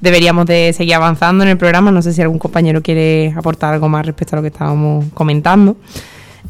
[0.00, 1.92] deberíamos de seguir avanzando en el programa.
[1.92, 5.76] No sé si algún compañero quiere aportar algo más respecto a lo que estábamos comentando.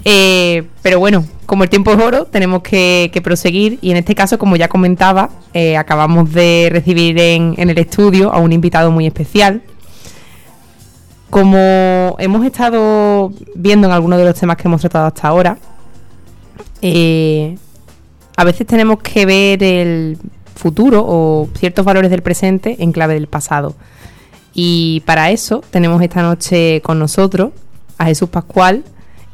[0.05, 4.39] Eh, pero bueno, como el tiempo es oro, tenemos que, proseguir y en este caso,
[4.39, 9.62] como ya comentaba, eh, acabamos de recibir en el estudio a un invitado muy especial.
[11.30, 15.59] Como hemos estado viendo en algunos de los temas que hemos tratado hasta ahora,
[16.80, 17.56] eh,
[18.36, 20.18] a veces tenemos que ver el
[20.55, 23.74] futuro o ciertos valores del presente en clave del pasado.
[24.55, 27.52] Y para eso tenemos esta noche con nosotros
[27.98, 28.84] a Jesús Pascual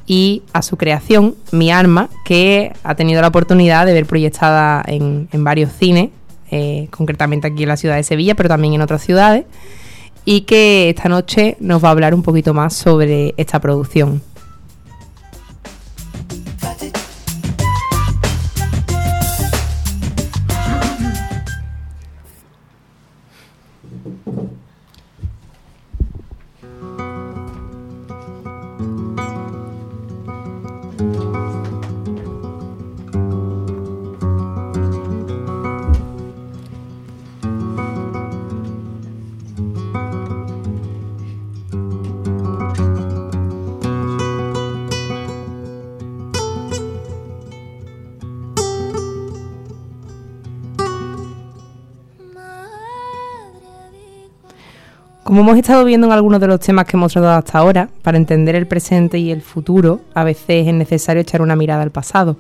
[0.07, 5.29] y a su creación, Mi Arma, que ha tenido la oportunidad de ver proyectada en,
[5.33, 6.11] varios cines,
[6.51, 9.47] eh, concretamente aquí en la ciudad de Sevilla, pero también en otras ciudades,
[10.25, 14.23] y que esta noche nos va a hablar un poquito más sobre esta producción.
[55.35, 58.17] Como hemos estado viendo en algunos de los temas que hemos tratado hasta ahora, para
[58.17, 62.37] entender el presente y el futuro, a veces es necesario echar una mirada al pasado,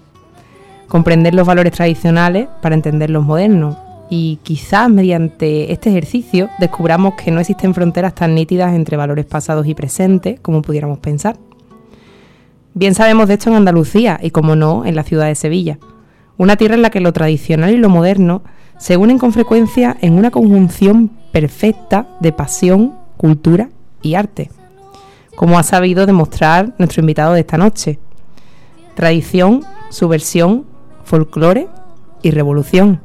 [0.86, 3.76] comprender los valores tradicionales para entender los modernos,
[4.10, 9.66] y quizás mediante este ejercicio descubramos que no existen fronteras tan nítidas entre valores pasados
[9.66, 11.36] y presentes como pudiéramos pensar.
[12.74, 15.78] Bien sabemos de esto en Andalucía y, como no, en la ciudad de Sevilla,
[16.36, 18.44] una tierra en la que lo tradicional y lo moderno
[18.78, 23.70] se unen con frecuencia en una conjunción perfecta de pasión, cultura
[24.02, 24.50] y arte,
[25.36, 27.98] como ha sabido demostrar nuestro invitado de esta noche.
[28.94, 30.64] Tradición, subversión,
[31.04, 31.68] folclore
[32.22, 33.00] y revolución.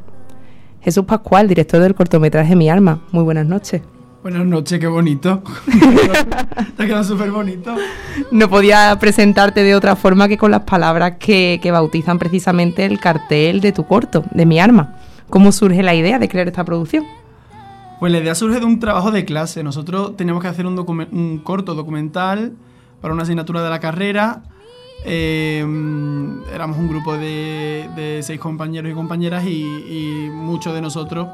[0.81, 3.01] Jesús Pascual, director del cortometraje Mi Alma.
[3.11, 3.81] Muy buenas noches.
[4.21, 5.41] Buenas noches, qué bonito.
[6.77, 7.73] Te ha quedado súper bonito.
[8.31, 12.99] No podía presentarte de otra forma que con las palabras que, que bautizan precisamente el
[12.99, 14.95] cartel de tu corto, de Mi Arma.
[15.29, 17.05] ¿Cómo surge la idea de crear esta producción?
[17.99, 19.63] Pues la idea surge de un trabajo de clase.
[19.63, 20.77] Nosotros teníamos que hacer un,
[21.11, 22.53] un corto documental
[23.01, 24.43] para una asignatura de la carrera
[25.05, 25.63] Eh,
[26.53, 31.29] éramos un grupo de, seis compañeros y compañeras y, muchos de nosotros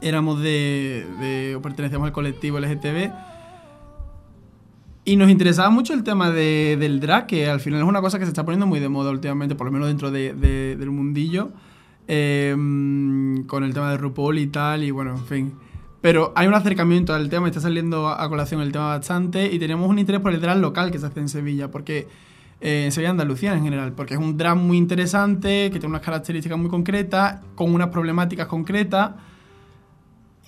[0.00, 3.12] éramos de, o pertenecíamos al colectivo LGTB.
[5.04, 8.18] Y nos interesaba mucho el tema de- del drag, que al final es una cosa
[8.18, 10.90] que se está poniendo muy de moda últimamente, por lo menos dentro de- de- del
[10.90, 11.50] mundillo,
[12.14, 12.54] eh,
[13.46, 15.54] con el tema de RuPaul y tal, y bueno, en fin.
[16.02, 19.88] Pero hay un acercamiento al tema, está saliendo a colación el tema bastante, y tenemos
[19.88, 22.06] un interés por el drag local que se hace en Sevilla, porque
[22.60, 26.02] eh, en Sevilla Andalucía en general, porque es un drag muy interesante, que tiene unas
[26.02, 29.12] características muy concretas, con unas problemáticas concretas.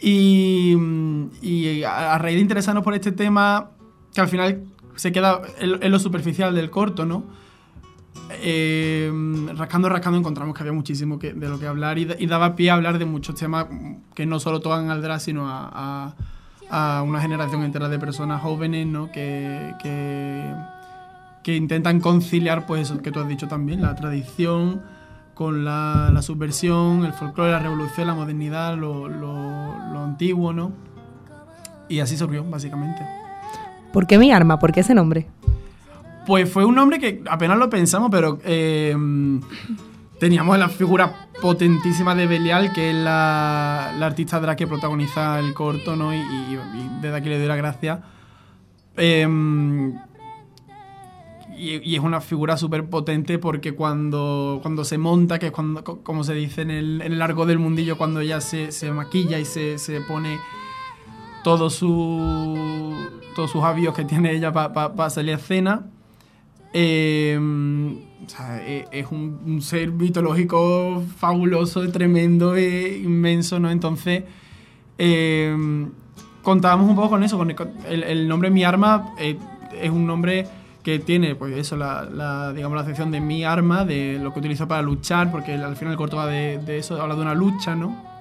[0.01, 0.77] Y,
[1.41, 3.71] y a, a raíz de interesarnos por este tema,
[4.13, 4.65] que al final
[4.97, 7.25] se queda en, en lo superficial del corto, ¿no?
[8.31, 9.13] Eh,
[9.57, 12.71] rascando, rascando encontramos que había muchísimo de lo que hablar y, da- y daba pie
[12.71, 13.67] a hablar de muchos temas
[14.15, 16.15] que no solo tocan al drag, sino a,
[17.03, 19.13] una generación entera de personas jóvenes, ¿no?
[19.13, 20.53] Que, que,
[21.57, 24.83] intentan conciliar, pues eso que tú has dicho también, la tradición
[25.35, 30.73] con la, subversión, el folclore, la revolución, la modernidad, lo, lo- lo antiguo, ¿no?
[31.89, 33.03] Y así surgió, básicamente.
[33.93, 34.59] ¿Por qué mi arma?
[34.59, 35.27] ¿Por qué ese nombre?
[36.27, 38.97] Pues fue un nombre que apenas lo pensamos, pero eh,
[40.19, 45.53] teníamos la figura potentísima de Belial, que es la, la artista drag que protagoniza el
[45.53, 46.15] corto, ¿no?
[46.15, 46.21] Y, y-
[46.55, 48.03] y desde aquí le doy la gracia.
[48.97, 49.27] Eh,
[51.57, 56.01] y, es una figura súper potente porque cuando, cuando se monta, que es cuando, co-
[56.03, 59.39] como se dice en el, en el largo del mundillo, cuando ella se, se maquilla
[59.39, 60.39] y se, se pone
[61.45, 62.95] todo su,
[63.37, 65.87] todos sus avíos que tiene ella para salir a escena.
[66.77, 67.39] Eh,
[68.27, 73.71] sea, e- es un, ser mitológico fabuloso, tremendo, e inmenso, ¿no?
[73.71, 74.25] Entonces,
[74.99, 75.57] eh,
[76.43, 79.39] contábamos un poco con eso, con el, con el- el nombre Mi Arma eh,
[79.81, 80.47] es un nombre
[80.83, 84.41] que tiene, pues eso, la, la, digamos, la sección de Mi Arma, de lo que
[84.41, 87.35] utilizo para luchar, porque al final el corto va de, de eso, habla de una
[87.35, 88.14] lucha, ¿no?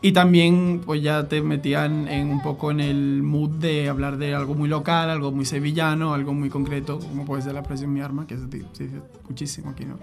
[0.00, 4.32] Y también, pues ya te metían en un poco en el mood de hablar de
[4.32, 8.00] algo muy local, algo muy sevillano, algo muy concreto, como puede ser la expresión Mi
[8.00, 9.96] Arma, que se di- se dice muchísimo aquí, ¿no?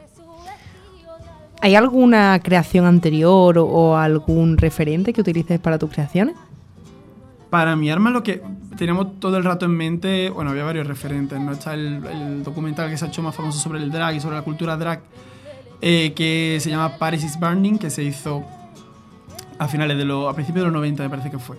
[1.62, 6.36] ¿Hay alguna creación anterior o, o algún referente que utilices para tus creaciones?
[7.50, 8.42] Para mi arma lo que
[8.78, 11.54] teníamos todo el rato en mente, bueno, había varios referentes, ¿no?
[11.54, 14.36] Está el, el documental que se ha hecho más famoso sobre el drag y sobre
[14.36, 15.02] la cultura drag,
[15.82, 18.44] eh, que se llama Paris is Burning, que se hizo
[19.58, 21.58] a finales de los, a principios de los 90 me parece que fue.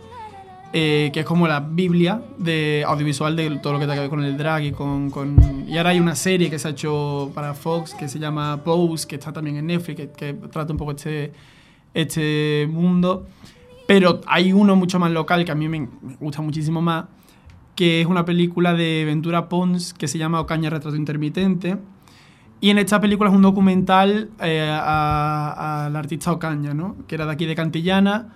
[0.72, 4.22] Eh, que es como la biblia de audiovisual de todo lo que tenga que con
[4.24, 7.54] el drag y con, con- Y ahora hay una serie que se ha hecho para
[7.54, 11.32] Fox que se llama Pose, que está también en Netflix, que, trata un poco este,
[11.94, 13.26] este mundo.
[13.86, 15.88] Pero hay uno mucho más local que a mí me
[16.20, 17.04] gusta muchísimo más,
[17.76, 21.76] que es una película de Ventura Pons que se llama Ocaña Retrato Intermitente.
[22.60, 26.96] Y en esta película es un documental eh, a, a la artista Ocaña, ¿no?
[27.06, 28.28] que era de aquí de Cantillana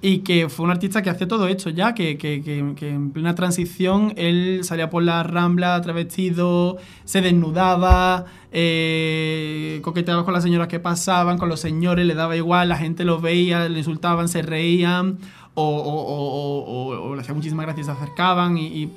[0.00, 2.40] y que fue un artista que hace todo esto ya, que, que-
[2.88, 10.44] en plena transición él salía por la rambla travestido, se desnudaba, eh, coqueteaba con las
[10.44, 14.28] señoras que pasaban, con los señores, le daba igual, la gente lo veía, le insultaban,
[14.28, 15.18] se reían
[15.54, 18.90] o le hacía muchísimas gracias, se acercaban y- y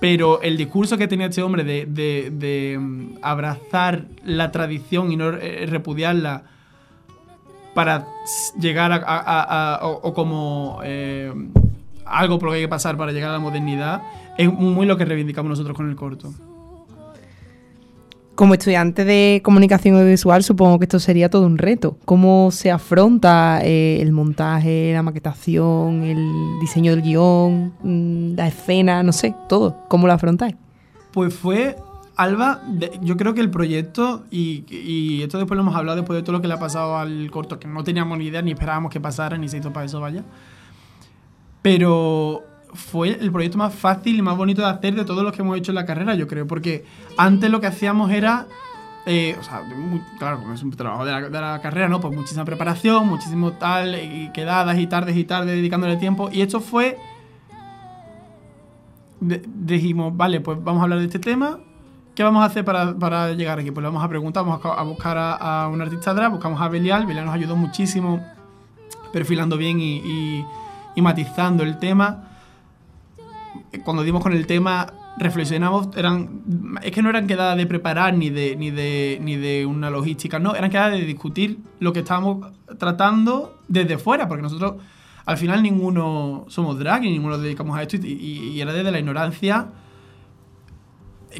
[0.00, 5.16] pero el discurso que tenía este hombre de, de- de, mm, abrazar la tradición y
[5.16, 6.42] no eh, repudiarla
[7.74, 8.06] para
[8.60, 11.32] llegar a- o, o como eh,
[12.04, 14.02] algo por lo que hay que pasar para llegar a la modernidad,
[14.38, 16.32] es muy lo que reivindicamos nosotros con el corto.
[18.34, 21.98] Como estudiante de comunicación audiovisual, supongo que esto sería todo un reto.
[22.04, 29.02] ¿Cómo se afronta eh, el montaje, la maquetación, el diseño del guion, mm, la escena,
[29.04, 29.76] no sé, todo?
[29.88, 30.56] ¿Cómo lo afrontáis?
[31.12, 31.76] Pues fue
[32.16, 32.62] Alba,
[33.02, 36.32] yo creo que el proyecto, y, y esto después lo hemos hablado después de todo
[36.32, 39.00] lo que le ha pasado al corto, que no teníamos ni idea, ni esperábamos que
[39.00, 40.24] pasara, ni se hizo para eso, vaya.
[41.62, 42.44] Pero
[42.74, 45.56] fue el proyecto más fácil y más bonito de hacer de todos los que hemos
[45.56, 46.84] hecho en la carrera, yo creo, porque
[47.16, 48.46] antes lo que hacíamos era,
[49.06, 49.62] eh, o sea,
[50.18, 52.00] claro, es un trabajo de la, carrera, ¿no?
[52.00, 56.60] Pues muchísima preparación, muchísimo tal, y quedadas y tardes y tardes dedicándole tiempo, y esto
[56.60, 56.98] fue
[59.20, 61.58] de- dijimos, vale, pues vamos a hablar de este tema.
[62.14, 63.70] ¿Qué vamos a hacer para, para llegar aquí?
[63.70, 67.06] Pues le vamos a preguntar, vamos a, buscar a, un artista drag, buscamos a Belial.
[67.06, 68.24] Belial nos ayudó muchísimo
[69.12, 70.44] perfilando bien y-
[70.94, 72.33] y matizando el tema.
[73.82, 76.42] Cuando dimos con el tema, reflexionamos, eran,
[76.82, 80.38] es que no eran quedadas de preparar ni de, ni, de, ni de una logística,
[80.38, 84.74] no, eran quedadas de discutir lo que estábamos tratando desde fuera, porque nosotros
[85.26, 88.72] al final ninguno somos drag y ninguno nos dedicamos a esto y, y- y era
[88.72, 89.68] desde la ignorancia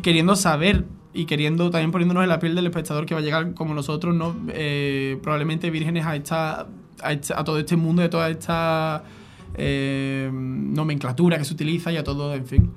[0.02, 3.54] queriendo saber y queriendo también poniéndonos en la piel del espectador que va a llegar
[3.54, 4.34] como nosotros, ¿no?
[4.48, 6.66] Eh, probablemente vírgenes a, esta,
[7.02, 9.04] a, esta- a todo este mundo, de toda esta
[9.54, 12.70] eh, nomenclatura que se utiliza y a todo, en fin.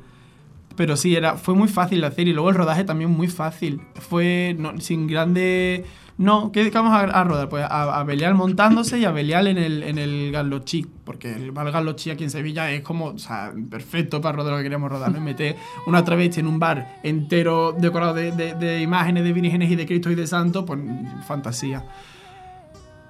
[0.75, 3.81] Pero sí, era, fue muy fácil de hacer y luego el rodaje también muy fácil.
[3.95, 5.85] Fue sin grande...
[6.19, 7.47] No, ¿qué, vamos a, rodar?
[7.47, 10.85] Pues a, a Belial montándose y a Belial en el, en el Galochi.
[11.03, 14.57] Porque el Val Galochi aquí en Sevilla es como, o sea, perfecto para rodar lo
[14.57, 15.11] que queríamos rodar.
[15.11, 15.17] ¿no?
[15.19, 15.55] Y meter
[15.85, 19.85] una travesti en un bar entero decorado de, de- de imágenes de vírgenes y de
[19.85, 20.79] Cristo y de Santo, pues
[21.27, 21.85] fantasía.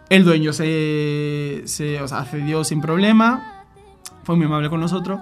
[0.09, 3.56] El dueño se, se o sea, accedió sin problema,
[4.27, 5.21] fue muy amable con nosotros.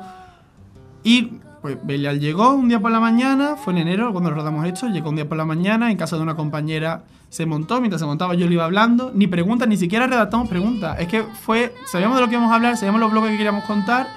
[1.03, 4.65] Y pues Belial llegó un día por la mañana, fue en enero cuando lo rodamos
[4.65, 8.01] esto, llegó un día por la mañana en casa de una compañera, se montó, mientras
[8.01, 10.99] se montaba yo le iba hablando, ni preguntas, ni siquiera redactamos preguntas.
[10.99, 13.63] Es que fue, sabíamos de lo que íbamos a hablar, sabíamos los bloques que queríamos
[13.65, 14.07] contar,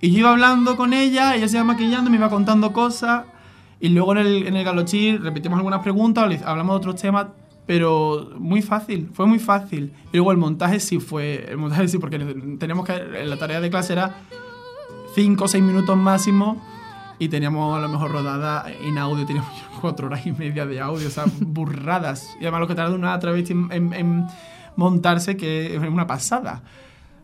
[0.00, 3.26] y yo iba hablando con ella, ella se iba maquillando, me iba contando cosas,
[3.78, 7.26] y luego en el, en el galochí repetimos algunas preguntas, hablamos de otros temas,
[7.70, 9.92] pero muy fácil, fue muy fácil.
[10.12, 12.18] Y luego el montaje sí fue, el montaje sí, porque
[12.58, 14.16] teníamos que, la tarea de clase era
[15.14, 16.60] 5 o 6 minutos máximo
[17.20, 21.06] y teníamos a lo mejor rodada en audio, teníamos 4 horas y media de audio,
[21.06, 22.36] o sea, burradas.
[22.40, 24.26] Y además lo que tarda una travesti en, en- en
[24.74, 26.64] montarse, que es una pasada.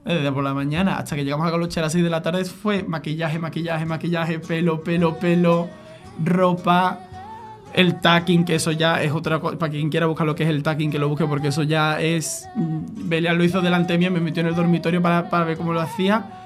[0.04, 2.44] Desde por la mañana hasta que llegamos a Galoche a las 6 de la tarde
[2.44, 5.66] fue maquillaje, maquillaje, maquillaje, pelo, pelo, pelo,
[6.24, 7.00] ropa,
[7.74, 9.58] el tacking, que eso ya es otra cosa.
[9.58, 12.00] Para quien quiera buscar lo que es el tacking, que lo busque, porque eso ya
[12.00, 12.48] es.
[12.54, 15.72] mm, Belial lo hizo delante mío, me metió en el dormitorio para, para ver cómo
[15.72, 16.42] lo hacía.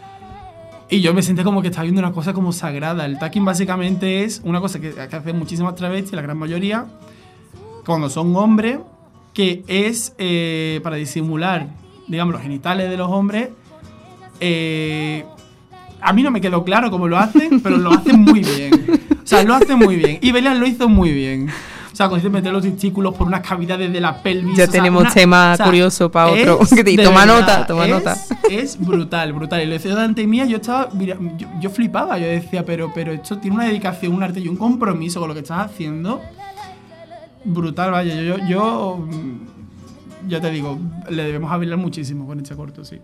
[0.88, 3.06] Y yo me sentí como que estaba viendo una cosa como sagrada.
[3.06, 6.86] El tacking básicamente es una cosa que, que hacen muchísimas travestis, la gran mayoría,
[7.86, 8.78] cuando son hombres,
[9.32, 11.68] que es eh, para disimular,
[12.08, 13.50] digamos, los genitales de los hombres.
[14.40, 15.24] Eh,
[16.00, 18.72] a mí no me quedó claro cómo lo hacen, pero lo hacen muy bien.
[19.30, 20.18] Sea, lo hacen muy bien.
[20.20, 21.48] Y Belial lo hizo muy bien.
[21.92, 24.56] O sea, consiste en meter los testículos por unas cavidades de la pelvis.
[24.56, 26.66] Ya o sea, tenemos una- tema o sea, curioso pa' es otro.
[26.76, 28.16] Que te- de toma verdad, nota, toma es- nota.
[28.48, 29.62] Es brutal, brutal.
[29.62, 30.88] Y lo decía delante mía, yo estaba.
[30.94, 32.16] mira, yo, yo flipaba.
[32.18, 35.34] Yo decía, pero, pero esto tiene una dedicación, un arte y un compromiso con lo
[35.34, 36.20] que estás haciendo.
[37.44, 38.14] Brutal, vaya.
[38.14, 40.78] Yo, yo, yo, mm, ya te digo,
[41.08, 42.98] le debemos hablar muchísimo con este corto, sí.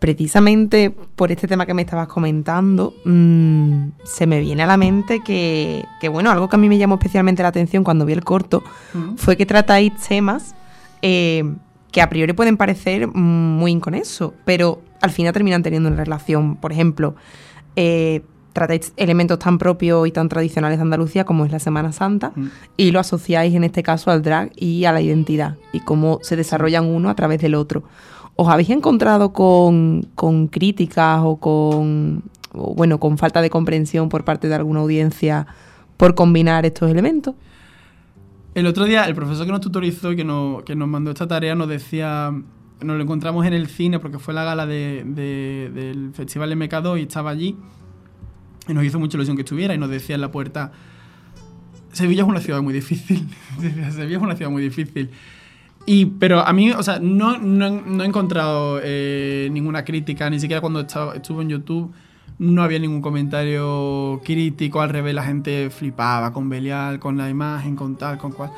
[0.00, 5.20] Precisamente por este tema que me estabas comentando, mm, se me viene a la mente
[5.20, 8.24] que, que, bueno, algo que a mí me llamó especialmente la atención cuando vi el
[8.24, 8.64] corto
[8.94, 9.16] Mm.
[9.16, 10.54] fue que tratáis temas
[11.02, 11.44] eh,
[11.92, 13.20] que a priori pueden parecer mm,
[13.58, 16.56] muy inconexos, pero al final terminan teniendo una relación.
[16.56, 17.14] Por ejemplo,
[17.76, 18.22] eh,
[18.52, 22.46] tratáis elementos tan propios y tan tradicionales de Andalucía como es la Semana Santa Mm.
[22.76, 26.36] y lo asociáis en este caso al drag y a la identidad y cómo se
[26.36, 27.82] desarrollan uno a través del otro.
[28.36, 34.24] ¿Os habéis encontrado con, con críticas o con, o, bueno, con falta de comprensión por
[34.24, 35.46] parte de alguna audiencia
[35.96, 37.34] por combinar estos elementos?
[38.54, 41.28] El otro día, el profesor que nos tutorizó y que nos, que nos mandó esta
[41.28, 42.32] tarea nos decía,
[42.82, 46.98] nos lo encontramos en el cine porque fue la gala de- de- del Festival MK2
[46.98, 47.56] y estaba allí
[48.66, 50.72] y nos hizo mucha ilusión que estuviera y nos decía en la puerta,
[51.92, 53.28] Sevilla es una ciudad muy difícil,
[53.60, 55.10] Sevilla es una ciudad muy difícil.
[55.86, 60.38] Y, pero a mí, o sea, no, no, no he encontrado eh, ninguna crítica, ni
[60.38, 61.92] siquiera cuando estaba, estuve en YouTube,
[62.38, 67.76] no había ningún comentario crítico, al revés, la gente flipaba con Belial, con la imagen,
[67.76, 68.50] con tal, con cual.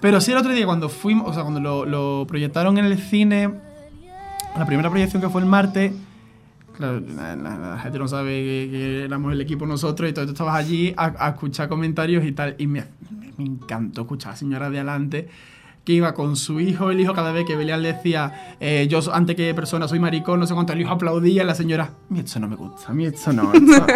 [0.00, 2.98] Pero sí el otro día cuando fuimos, o sea, cuando lo, lo proyectaron en el
[2.98, 3.50] cine,
[4.56, 5.92] la primera proyección que fue el martes,
[6.76, 10.26] claro, la, la- la gente no sabe que, que éramos el equipo nosotros y todo,
[10.26, 12.84] tú estabas allí a, a escuchar comentarios y tal, y me,
[13.38, 15.28] me encantó escuchar a la señora de adelante
[15.88, 19.34] que iba con su hijo, el hijo cada vez que Belial decía, eh, yo antes
[19.34, 22.46] que persona soy maricón, no sé cuánto, el hijo aplaudía la señora, mí esto no
[22.46, 23.86] me gusta, a mí esto no, esto,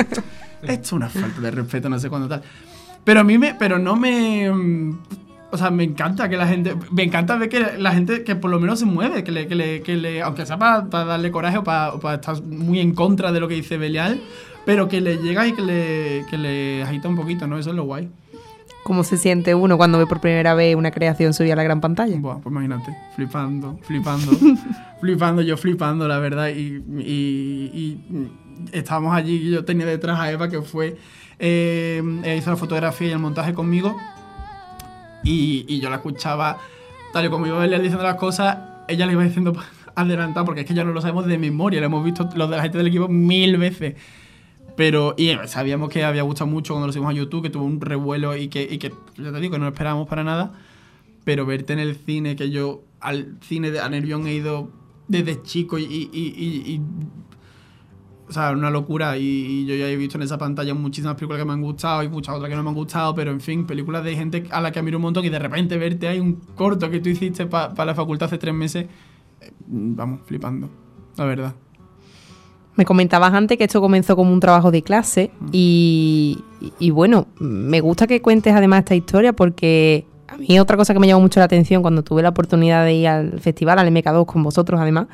[0.62, 2.42] esto es una falta de respeto, no sé cuándo tal.
[3.04, 4.48] Pero a mí me, pero no me,
[5.50, 8.50] o sea, me encanta que la gente, me encanta ver que la gente que por
[8.50, 11.58] lo menos se mueve, que le, que le, que le aunque sea para darle coraje
[11.58, 14.18] o para estar muy en contra de lo que dice Belial,
[14.64, 17.58] pero que le llega y que le, que le agita un poquito, ¿no?
[17.58, 18.08] Eso es lo guay.
[18.84, 21.80] ¿Cómo se siente uno cuando ve por primera vez una creación subida a la gran
[21.80, 22.16] pantalla?
[22.18, 24.32] Buah, pues imagínate, flipando, flipando,
[25.00, 26.48] flipando, yo flipando, la verdad.
[26.48, 28.00] Y, y- y
[28.72, 30.96] estábamos allí y yo tenía detrás a Eva que fue,
[31.38, 33.96] eh, ella hizo la fotografía y el montaje conmigo.
[35.24, 36.58] Y, y yo la escuchaba,
[37.12, 39.52] tal y como iba a verle diciendo las cosas, ella le iba diciendo
[39.94, 42.56] adelantado, porque es que ya no lo sabemos de memoria, lo hemos visto los de
[42.56, 43.94] la gente del equipo mil veces.
[44.76, 47.80] Pero, y sabíamos que había gustado mucho cuando lo subimos a YouTube, que tuvo un
[47.80, 50.52] revuelo y que, y que ya te digo, que no lo esperábamos para nada.
[51.24, 54.70] Pero verte en el cine, que yo al cine de Nervión he ido
[55.08, 56.80] desde chico y, y, y-
[58.28, 59.18] o sea, una locura.
[59.18, 62.08] Y, yo ya he visto en esa pantalla muchísimas películas que me han gustado y
[62.08, 64.72] muchas otras que no me han gustado, pero en fin, películas de gente a la
[64.72, 67.84] que admiro un montón y de repente verte ahí un corto que tú hiciste para
[67.84, 68.86] la facultad hace tres meses,
[69.40, 70.70] eh, vamos, flipando,
[71.16, 71.54] la verdad.
[72.74, 76.38] Me comentabas antes que esto comenzó como un trabajo de clase y,
[76.78, 81.00] y bueno, me gusta que cuentes además esta historia porque a mí otra cosa que
[81.00, 84.24] me llamó mucho la atención cuando tuve la oportunidad de ir al festival, al MK2
[84.24, 85.06] con vosotros además.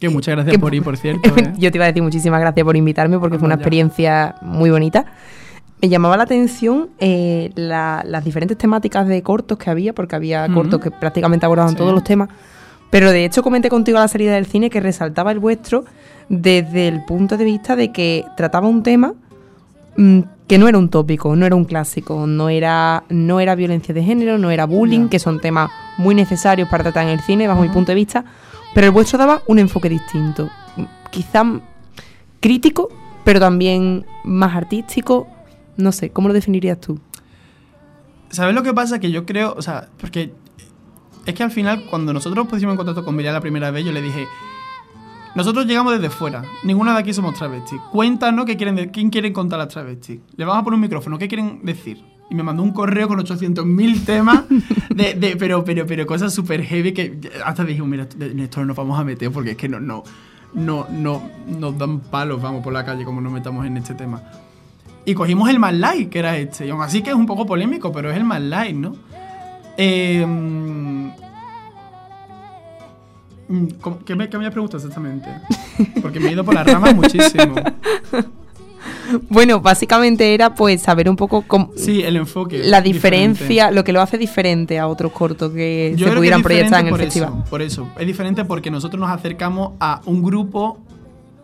[0.00, 1.28] Que muchas gracias por ir, por cierto.
[1.36, 1.52] ¿eh?
[1.58, 5.06] Yo te iba a decir muchísimas gracias por invitarme porque fue una experiencia muy bonita.
[5.80, 10.48] Me llamaba la atención eh, la- las diferentes temáticas de cortos que había, porque había
[10.48, 11.76] cortos que prácticamente abordaban Sí.
[11.76, 12.30] todos los temas.
[12.90, 15.84] Pero de hecho comenté contigo a la salida del cine que resaltaba el vuestro
[16.28, 19.14] desde el punto de vista de que trataba un tema
[19.96, 23.94] mm, que no era un tópico, no era un clásico, no era, no era violencia
[23.94, 27.48] de género, no era bullying, que son temas muy necesarios para tratar en el cine,
[27.48, 28.24] bajo mi punto de vista,
[28.74, 30.48] pero el vuestro daba un enfoque distinto,
[31.10, 31.44] quizá
[32.40, 32.90] crítico,
[33.24, 35.26] pero también más artístico,
[35.76, 37.00] no sé, ¿cómo lo definirías tú?
[38.30, 39.00] ¿Sabes lo que pasa?
[39.00, 40.32] Que yo creo, o sea, porque
[41.24, 43.84] es que al final, cuando nosotros nos pusimos en contacto con Miriam la primera vez,
[43.84, 44.26] yo le dije,
[45.36, 47.80] nosotros llegamos desde fuera, ninguno de aquí somos travestis.
[47.92, 50.18] Cuéntanos qué quieren, quién quieren contar las travestis.
[50.36, 52.02] Le vamos a poner un micrófono, ¿qué quieren decir?
[52.28, 54.42] Y me mandó un correo con 800.000 temas,
[54.88, 58.76] de, pero, pero, pero cosas súper heavy que hasta dije, mira, en esto no nos
[58.76, 60.02] vamos a meter porque es que no, no,
[60.54, 64.22] no, no, nos dan palos, vamos, por la calle como nos metamos en este tema.
[65.04, 66.66] Y cogimos el más light, que era este.
[66.66, 68.96] Y aún así que es un poco polémico, pero es el más light, ¿no?
[69.76, 71.25] Eh, mm, mm, ¿cómo-
[74.04, 75.28] ¿qué, me, ¿Qué me has preguntado exactamente?
[76.02, 77.54] Porque me he ido por las ramas muchísimo.
[79.28, 82.58] Bueno, básicamente era pues saber un poco cómo, Sí, el enfoque.
[82.64, 83.34] la diferente.
[83.38, 86.80] diferencia, lo que lo hace diferente a otros cortos que Yo se que pudieran proyectar
[86.80, 87.28] en el por festival.
[87.34, 87.88] Eso, por eso.
[87.98, 90.78] Es diferente porque nosotros nos acercamos a un grupo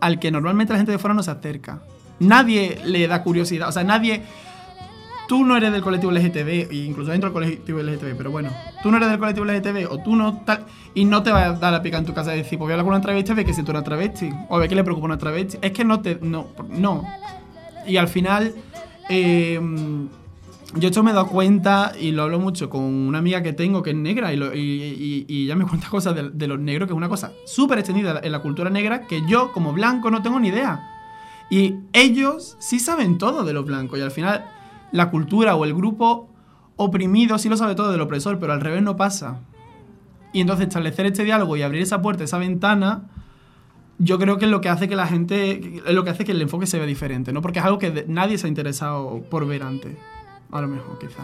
[0.01, 1.81] al que normalmente la gente de fuera no se acerca.
[2.19, 3.69] Nadie le da curiosidad.
[3.69, 4.21] O sea, nadie.
[5.27, 8.49] Tú no eres del colectivo LGTB, e incluso dentro del colectivo LGTB, pero bueno,
[8.81, 10.65] tú no eres del colectivo LGTB o tú no tal.
[10.93, 12.71] Y no te va a dar la pica en tu casa de decir, pues voy
[12.71, 14.29] a hablar con una travesti, ve que si tú eres travesti.
[14.49, 15.57] O ve que le preocupa una travesti.
[15.61, 16.19] Es que no te.
[16.21, 16.47] No.
[16.69, 17.03] No.
[17.87, 18.53] Y al final.
[19.09, 19.59] eh,
[20.75, 23.83] yo esto me he dado cuenta y lo hablo mucho con una amiga que tengo
[23.83, 26.59] que es negra y, lo- y, y- y ella me cuenta cosas de, de los
[26.59, 30.09] negros, que es una cosa súper extendida en la cultura negra que yo como blanco
[30.09, 30.81] no tengo ni idea.
[31.51, 34.45] Y ellos sí saben todo de los blancos y al final
[34.93, 36.29] la cultura o el grupo
[36.77, 39.39] oprimido sí lo sabe todo del opresor, pero al revés no pasa.
[40.31, 43.09] Y entonces establecer este diálogo y abrir esa puerta, esa ventana,
[43.97, 46.31] yo creo que es lo que hace que la gente, es lo que hace que
[46.31, 47.41] el enfoque se vea diferente, ¿no?
[47.41, 49.97] Porque es algo que nadie se ha interesado por ver antes.
[50.51, 51.23] A lo mejor, quizá.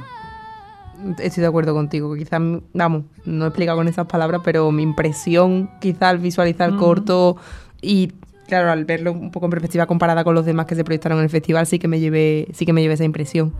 [1.19, 2.41] Estoy de acuerdo contigo, quizás,
[2.73, 6.79] vamos, no he explicado con esas palabras, pero mi impresión quizás al visualizar Ujú.
[6.79, 7.37] corto
[7.81, 8.11] y
[8.49, 11.23] claro, al verlo un poco en perspectiva comparada con los demás que se proyectaron en
[11.23, 13.53] el festival, sí que me llevé, sí que me llevé esa impresión.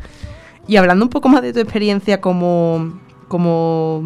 [0.68, 3.00] Y hablando un poco más de tu experiencia como,
[3.30, 4.04] como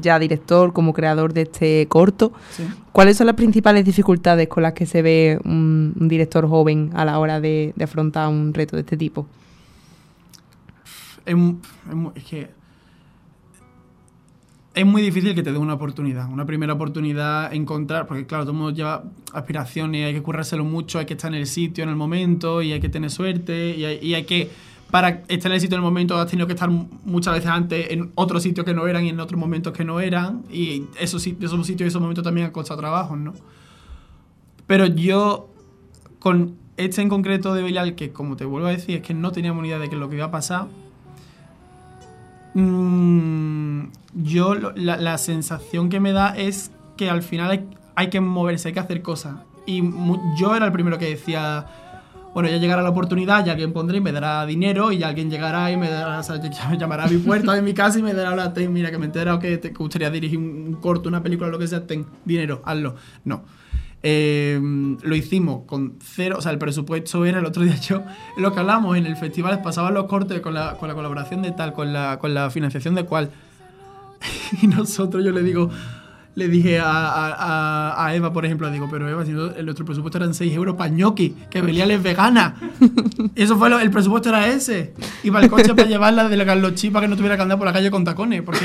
[0.00, 2.64] ya director, como creador de este corto, Sí.
[2.92, 7.04] ¿cuáles son las principales dificultades con las que se ve un, un director joven a
[7.04, 9.26] la hora de, de afrontar un reto de este tipo?
[11.26, 12.48] Es que
[14.72, 18.52] es muy difícil que te den una oportunidad, una primera oportunidad encontrar, porque claro, todo
[18.52, 19.02] el mundo lleva
[19.32, 22.72] aspiraciones, hay que currárselo mucho, hay que estar en el sitio en el momento y
[22.72, 24.48] hay que tener suerte y hay, que,
[24.90, 27.50] para estar en el sitio en el momento has tenido que estar mu- muchas veces
[27.50, 30.84] antes en otros sitios que no eran y en otros momentos que no eran y
[31.00, 33.34] esos, esos sitios y esos momentos también han costado trabajo, ¿no?
[34.68, 35.48] Pero yo,
[36.20, 39.32] con este en concreto de Belial, que como te vuelvo a decir, es que no
[39.32, 40.68] teníamos ni idea de qué es lo que iba a pasar,
[42.54, 43.82] mm,
[44.14, 48.74] yo la, la sensación que me da es que al final hay, que moverse, hay
[48.74, 49.36] que hacer cosas.
[49.64, 49.82] Y
[50.36, 51.64] yo era el primero que decía,
[52.34, 55.70] bueno, ya llegará la oportunidad, ya alguien pondrá y me dará dinero, y alguien llegará
[55.72, 56.36] y me dará, o sea,
[56.70, 59.04] me llamará a mi puerta de mi casa y me dará la mira que me
[59.04, 62.60] he enterado que te gustaría dirigir un corto, una película, lo que sea, ten dinero,
[62.66, 62.96] hazlo.
[63.24, 63.44] No.
[64.02, 64.58] Eh,
[65.02, 68.02] lo hicimos con cero, o sea, el presupuesto era el otro día yo,
[68.38, 71.52] lo que hablamos en el festival, pasaban los cortes con la, con la colaboración de
[71.52, 73.30] tal, con la, con la financiación de cual.
[74.62, 75.70] Y nosotros, yo le digo,
[76.34, 77.34] le dije a, a-
[77.92, 80.52] a- a Eva, por ejemplo, le digo, pero Eva, si no- nuestro presupuesto eran 6
[80.54, 82.54] euros para ñoqui, que Belial es vegana.
[83.34, 84.94] Eso fue lo- el presupuesto era ese.
[85.22, 87.42] Y para el coche para llevarla de la Carlos Chi para que no tuviera que
[87.42, 88.64] andar por la calle con tacones, porque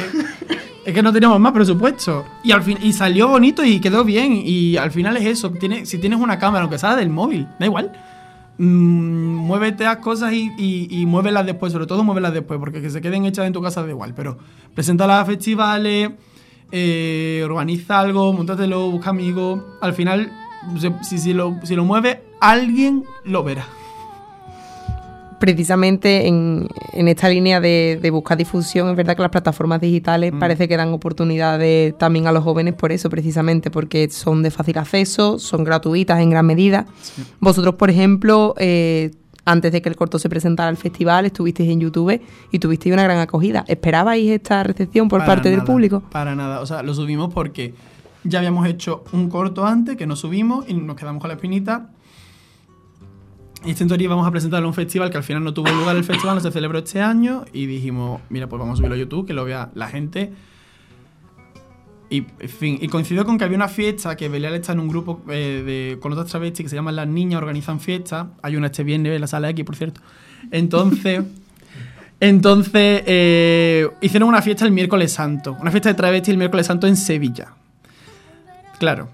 [0.86, 2.26] es que no teníamos más presupuesto.
[2.44, 4.42] Y al fin, y salió bonito y quedó bien.
[4.44, 5.52] Y al final es eso.
[5.84, 7.92] Si tienes una cámara, aunque sea del móvil, da igual.
[8.58, 13.26] Mm, muévete a cosas y, muévelas después, sobre todo muévelas después, porque que se queden
[13.26, 14.14] hechas en tu casa da igual.
[14.16, 14.38] Pero
[14.74, 16.12] preséntalas a festivales,
[16.72, 19.62] eh, organiza algo, montatelo, busca amigos.
[19.82, 20.32] Al final
[21.02, 23.66] si, si lo, si lo mueve, alguien lo verá.
[25.40, 30.34] Precisamente en, en esta línea de, de buscar difusión, es verdad que las plataformas digitales
[30.34, 30.40] Mm.
[30.40, 34.78] parece que dan oportunidades también a los jóvenes por eso, precisamente, porque son de fácil
[34.78, 36.86] acceso, son gratuitas en gran medida.
[37.40, 39.12] Vosotros, por ejemplo, eh,
[39.46, 42.20] antes de que el corto se presentara al festival, estuvisteis en YouTube
[42.52, 43.64] y tuvisteis una gran acogida.
[43.68, 46.02] ¿Esperabais esta recepción por Para parte del público?
[46.12, 46.62] Para nada.
[46.62, 47.74] O sea, lo subimos porque
[48.24, 51.90] ya habíamos hecho un corto antes que no subimos y nos quedamos con la espinita.
[53.66, 55.96] Y en teoría íbamos a presentarlo en un festival que al final no tuvo lugar
[55.96, 57.46] el festival, no se celebró este año.
[57.52, 60.32] Y dijimos, mira, pues vamos a subirlo a YouTube, que lo vea la gente.
[62.12, 64.88] Y, en fin, y coincidió con que había una fiesta que Belial está en un
[64.88, 68.28] grupo eh, de, con otras travestis que se llaman Las Niñas, organizan fiestas.
[68.44, 70.02] Hay una este viernes en la sala X, por cierto.
[70.52, 71.24] Entonces,
[72.20, 75.58] entonces eh, hicieron una fiesta el miércoles santo.
[75.60, 77.54] Una fiesta de travesti el miércoles santo en Sevilla.
[78.78, 79.10] Claro.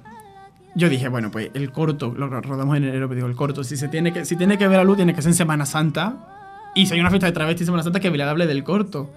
[0.76, 3.76] Yo dije, bueno, pues el corto, lo rodamos en enero, pero digo, el corto, si
[3.76, 6.70] se tiene que, si tiene que ver a luz, tiene que ser en Semana Santa.
[6.76, 9.10] Y si hay una fiesta de travesti en Semana Santa, que Belial hable del corto.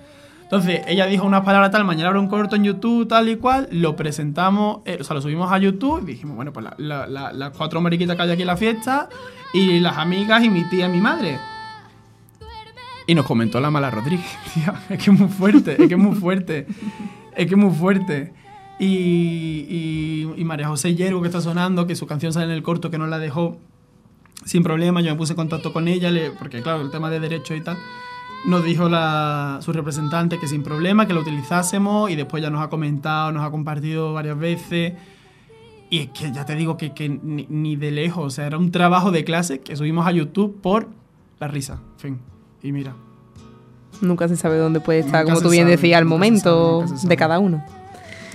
[0.42, 3.68] Entonces, ella dijo unas palabras tal, mañana habrá un corto en YouTube, tal y cual,
[3.70, 7.06] lo presentamos, eh, o sea, lo subimos a YouTube y dijimos, bueno, pues la- la-
[7.06, 9.08] la- las cuatro mariquitas que hay aquí en la fiesta
[9.52, 11.38] y las amigas y mi tía y mi madre.
[13.06, 14.26] Y nos comentó la mala Rodríguez,
[14.90, 16.66] es que es muy fuerte, es que es muy fuerte,
[17.36, 18.32] es que es muy fuerte.
[18.78, 22.62] Y, y, y María José Yergo, que está sonando, que su canción sale en el
[22.62, 23.56] corto, que no la dejó
[24.44, 27.20] sin problema, yo me puse en contacto con ella, le- porque claro, el tema de
[27.20, 27.78] derechos y tal,
[28.46, 32.62] nos dijo la, su representante que sin problema, que lo utilizásemos y después ya nos
[32.62, 34.92] ha comentado, nos ha compartido varias veces.
[35.88, 38.58] Y es que ya te digo que, que ni, ni de lejos, o sea, era
[38.58, 40.88] un trabajo de clase que subimos a YouTube por
[41.40, 42.18] la risa, en fin.
[42.62, 42.94] Y mira,
[44.00, 47.08] Nunca se sabe dónde puede estar, Nunca como tú bien sabe, decías, sabe, momento sabe.
[47.08, 47.64] de cada uno.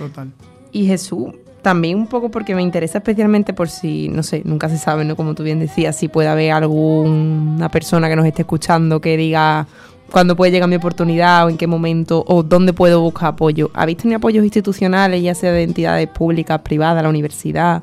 [0.00, 0.32] Total.
[0.72, 4.78] Y Jesús, también un poco porque me interesa especialmente por si, no sé, nunca se
[4.78, 5.16] sabe, ¿no?
[5.16, 9.66] Como tú bien decías, si puede haber alguna persona que nos esté escuchando que diga
[10.10, 13.70] cuándo puede llegar mi oportunidad o en qué momento o dónde puedo buscar apoyo.
[13.74, 17.82] ¿Habéis tenido apoyos institucionales, ya sea de entidades públicas, privadas, la universidad,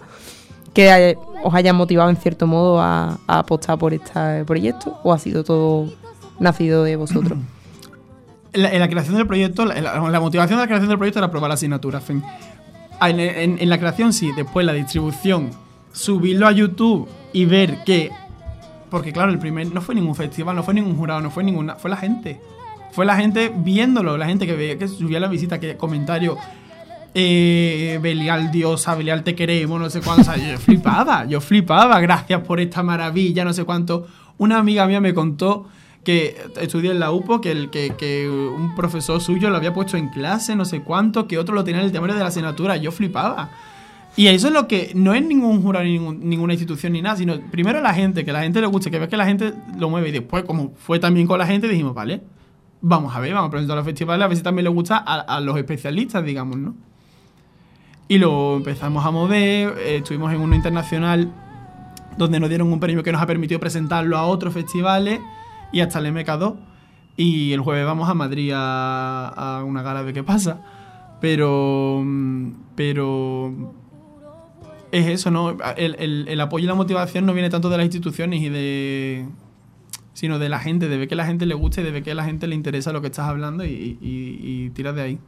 [0.74, 5.20] que os hayan motivado en cierto modo a, a apostar por este proyecto o ha
[5.20, 5.92] sido todo
[6.40, 7.38] nacido de vosotros?
[8.54, 11.50] La, en la creación del proyecto, la, motivación de la creación del proyecto era probar
[11.50, 12.02] la asignatura.
[13.00, 15.52] Ah, En, en- en la creación sí, después la distribución,
[15.92, 18.12] subirlo a YouTube y ver que.
[18.90, 21.76] Porque claro, el primer no fue ningún festival, no fue ningún jurado, no fue ninguna.
[21.76, 22.40] Fue la gente.
[22.94, 26.38] Fue la gente viéndolo, la gente que veía, que subía la visita, que comentario.
[27.14, 30.22] Eh, Belial diosa, Belial te queremos, no sé cuánto.
[30.22, 32.00] O sea, yo flipaba, yo flipaba.
[32.00, 34.08] Gracias por esta maravilla, no sé cuánto.
[34.38, 35.68] Una amiga mía me contó
[36.08, 39.98] que estudia en la UPO, que, el, que, que un profesor suyo lo había puesto
[39.98, 42.78] en clase, no sé cuánto, que otro lo tenía en el temario de la asignatura.
[42.78, 43.50] Yo flipaba.
[44.16, 47.18] Y eso es lo que no es ningún jurado ni ningún- ninguna institución ni nada,
[47.18, 49.90] sino primero la gente, que la gente le guste, que ves que la gente lo
[49.90, 50.08] mueve.
[50.08, 52.22] Y después, como fue también con la gente, dijimos, vale,
[52.82, 55.20] vamos a ver, vamos a presentar los festivales, a ver si también le gusta a,
[55.20, 56.74] a los especialistas, digamos, ¿no?
[58.08, 61.30] Y lo empezamos a mover, eh, estuvimos en uno internacional
[62.18, 65.20] donde nos dieron un premio que nos ha permitido presentarlo a otros festivales
[65.72, 66.56] y hasta el MK2.
[67.18, 70.62] Y el jueves vamos a Madrid a, una gala de qué pasa.
[71.22, 72.02] Pero.
[72.06, 73.74] mm, Pero.
[74.92, 75.58] Es eso, ¿no?
[75.76, 79.26] El, el- el apoyo y la motivación no viene tanto de las instituciones y de.
[80.14, 82.12] sino de la gente, de ver que la gente le gusta y de ver que
[82.12, 85.20] a la gente le interesa lo que estás hablando y, y, y tiras de ahí.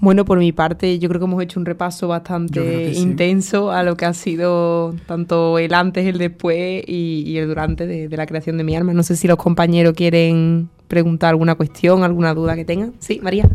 [0.00, 3.00] Bueno, por mi parte, yo creo que hemos hecho un repaso bastante sí.
[3.00, 7.86] intenso a lo que ha sido tanto el antes, el después y, y el durante
[7.86, 8.92] de, de la creación de mi alma.
[8.92, 12.92] No sé si los compañeros quieren preguntar alguna cuestión, alguna duda que tengan.
[12.98, 13.48] Sí, María.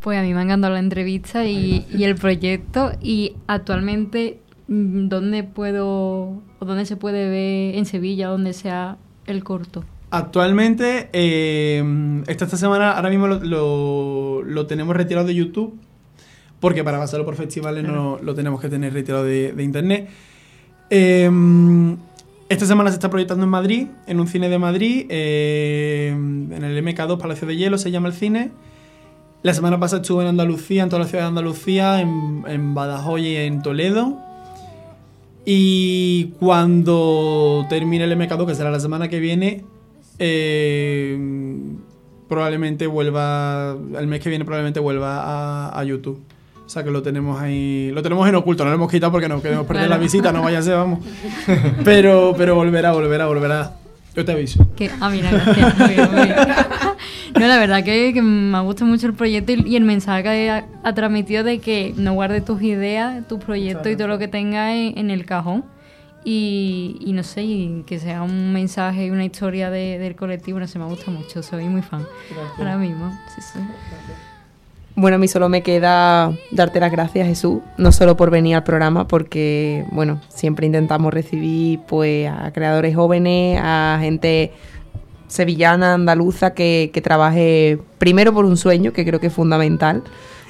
[0.00, 2.92] Pues a mí me ha encantado la entrevista y, y el proyecto.
[3.00, 9.44] Y actualmente, mm, ¿dónde puedo o dónde se puede ver en Sevilla, donde sea el
[9.44, 9.84] corto?
[10.16, 15.74] Actualmente, eh, esta, esta semana, ahora mismo lo, lo- lo tenemos retirado de YouTube,
[16.60, 20.08] porque para pasarlo por festivales no lo tenemos que tener retirado de, de internet.
[20.88, 21.30] Eh,
[22.48, 26.82] esta semana se está proyectando en Madrid, en un cine de Madrid, eh, en el
[26.84, 28.52] MK2 Palacio de Hielo se llama el cine.
[29.42, 33.20] La semana pasada estuve en Andalucía, en toda la ciudad de Andalucía, en, en Badajoz
[33.20, 34.16] y en Toledo.
[35.44, 39.64] Y cuando termine el MK2, que será la semana que viene,
[40.18, 41.18] eh,
[42.28, 46.20] probablemente vuelva, el mes que viene probablemente vuelva a, a YouTube.
[46.64, 49.28] O sea que lo tenemos ahí, lo tenemos en oculto, no lo hemos quitado porque
[49.28, 50.98] no queremos perder la visita, no vaya a ser, vamos.
[51.84, 53.76] Pero, pero volverá, volverá, volverá.
[54.16, 54.66] Yo te aviso.
[54.74, 55.78] Que, ah, mira, gracias.
[55.78, 56.36] Muy bien, muy bien.
[57.38, 60.50] No, la verdad que, que me gusta mucho el proyecto y, y el mensaje que
[60.50, 64.26] ha, ha transmitido de que no guardes tus ideas, tus proyectos y todo lo que
[64.26, 65.64] tengas en, en el cajón.
[66.28, 70.58] Y, y no sé, y que sea un mensaje y una historia de- del colectivo,
[70.58, 72.04] no sé, me gusta mucho, soy muy fan.
[72.58, 73.60] Ahora mismo, sí, sí.
[74.96, 78.64] Bueno, a mí solo me queda darte las gracias, Jesús, no solo por venir al
[78.64, 84.50] programa, porque, bueno, siempre intentamos recibir pues a creadores jóvenes, a gente
[85.28, 90.02] sevillana, andaluza, que, que trabaje primero por un sueño, que creo que es fundamental,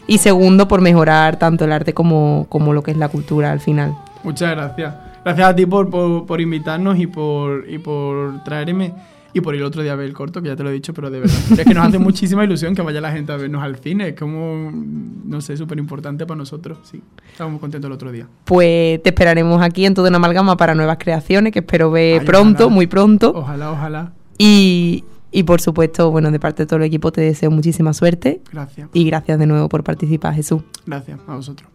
[0.07, 3.61] y segundo por mejorar tanto el arte como, como lo que es la cultura al
[3.61, 3.95] final.
[4.23, 4.95] Muchas gracias.
[5.27, 8.95] Gracias a ti por, por, por invitarnos y por, y por traerme.
[9.33, 10.95] Y por ir otro día a ver el corto, que ya te lo he dicho,
[10.95, 11.35] pero de verdad.
[11.59, 14.11] Es que nos hace muchísima ilusión que vaya la gente a vernos al cine.
[14.11, 16.79] Es como, no sé, súper importante para nosotros.
[16.85, 18.29] Sí, estamos muy contentos el otro día.
[18.45, 22.27] Pues te esperaremos aquí en Todo una Amalgama para nuevas creaciones, que espero ver Ay,
[22.27, 22.75] pronto, ojalá.
[22.75, 23.33] muy pronto.
[23.35, 24.13] Ojalá, ojalá.
[24.39, 28.43] Y, y por supuesto, bueno, de parte de todo el equipo te deseo muchísima suerte.
[28.53, 28.89] Gracias.
[28.93, 30.63] Y gracias de nuevo por participar, Jesús.
[30.87, 31.69] Gracias a vosotros.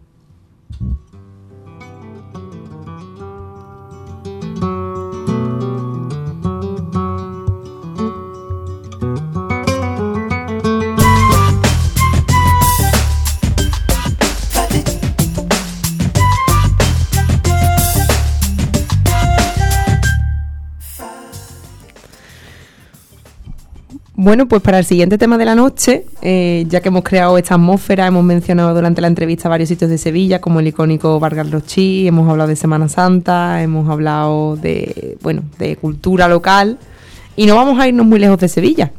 [24.24, 27.56] Bueno, pues para el siguiente tema de la noche, eh, ya que hemos creado esta
[27.56, 32.08] atmósfera, hemos mencionado durante la entrevista varios sitios de Sevilla, como el icónico Vargas Rochí,
[32.08, 36.78] hemos hablado de Semana Santa, hemos hablado de, bueno, de cultura local,
[37.36, 38.92] y no vamos a irnos muy lejos de Sevilla,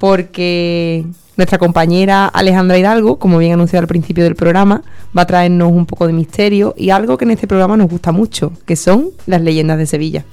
[0.00, 1.04] porque
[1.36, 4.82] nuestra compañera Alejandra Hidalgo, como bien anunciado al principio del programa,
[5.14, 8.12] va a traernos un poco de misterio y algo que en este programa nos gusta
[8.12, 10.24] mucho, que son las leyendas de Sevilla.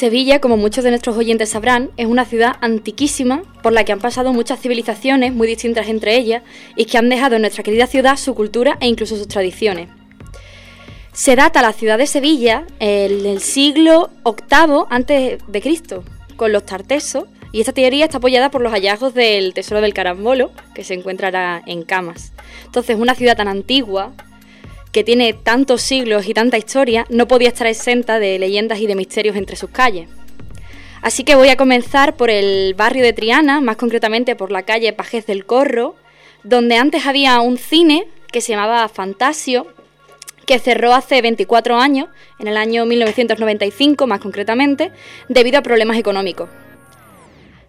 [0.00, 3.98] Sevilla, como muchos de nuestros oyentes sabrán, es una ciudad antiquísima por la que han
[3.98, 6.42] pasado muchas civilizaciones muy distintas entre ellas
[6.74, 9.90] y que han dejado en nuestra querida ciudad su cultura e incluso sus tradiciones.
[11.12, 16.02] Se data la ciudad de Sevilla en el siglo VIII Cristo,
[16.36, 20.50] con los tartesos, y esta teoría está apoyada por los hallazgos del Tesoro del Carambolo,
[20.74, 22.32] que se encontrará en Camas.
[22.64, 24.14] Entonces, una ciudad tan antigua,
[24.92, 28.96] que tiene tantos siglos y tanta historia, no podía estar exenta de leyendas y de
[28.96, 30.08] misterios entre sus calles.
[31.02, 34.92] Así que voy a comenzar por el barrio de Triana, más concretamente por la calle
[34.92, 35.94] Pajez del Corro,
[36.42, 39.66] donde antes había un cine que se llamaba Fantasio,
[40.46, 42.08] que cerró hace 24 años,
[42.38, 44.90] en el año 1995 más concretamente,
[45.28, 46.50] debido a problemas económicos.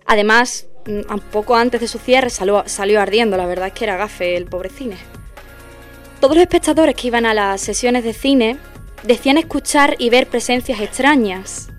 [0.06, 3.98] Además, un poco antes de su cierre salió, salió ardiendo, la verdad es que era
[3.98, 4.98] gafe el pobre cine.
[6.22, 8.57] Todos los espectadores que iban a las sesiones de cine
[9.02, 11.69] decían escuchar y ver presencias extrañas,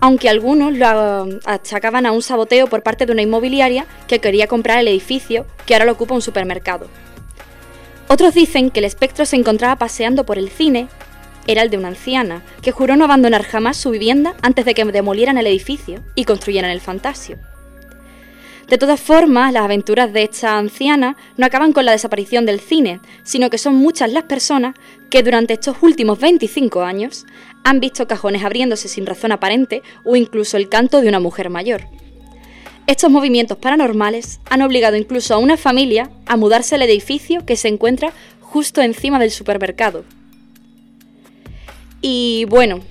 [0.00, 4.48] aunque algunos lo ah, achacaban a un saboteo por parte de una inmobiliaria que quería
[4.48, 6.88] comprar el edificio que ahora lo ocupa un supermercado.
[8.06, 10.88] Otros dicen que el espectro se encontraba paseando por el cine,
[11.46, 14.84] era el de una anciana, que juró no abandonar jamás su vivienda antes de que
[14.84, 17.38] demolieran el edificio y construyeran el fantasio.
[18.70, 23.00] De todas formas, las aventuras de esta anciana no acaban con la desaparición del cine,
[23.24, 24.76] sino que son muchas las personas
[25.10, 27.26] que durante estos últimos 25 años
[27.64, 31.88] han visto cajones abriéndose sin razón aparente o incluso el canto de una mujer mayor.
[32.86, 37.66] Estos movimientos paranormales han obligado incluso a una familia a mudarse al edificio que se
[37.66, 40.04] encuentra justo encima del supermercado.
[42.00, 42.82] Y bueno,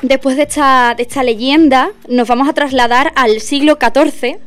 [0.00, 4.38] después de esta, de esta leyenda nos vamos a trasladar al siglo XIV,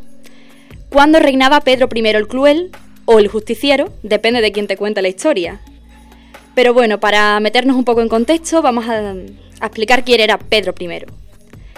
[0.94, 2.70] cuando reinaba Pedro I el Cruel
[3.06, 5.60] o el Justiciero, depende de quién te cuente la historia.
[6.53, 10.76] Pero bueno, para meternos un poco en contexto, vamos a, a explicar quién era Pedro
[10.80, 10.88] I.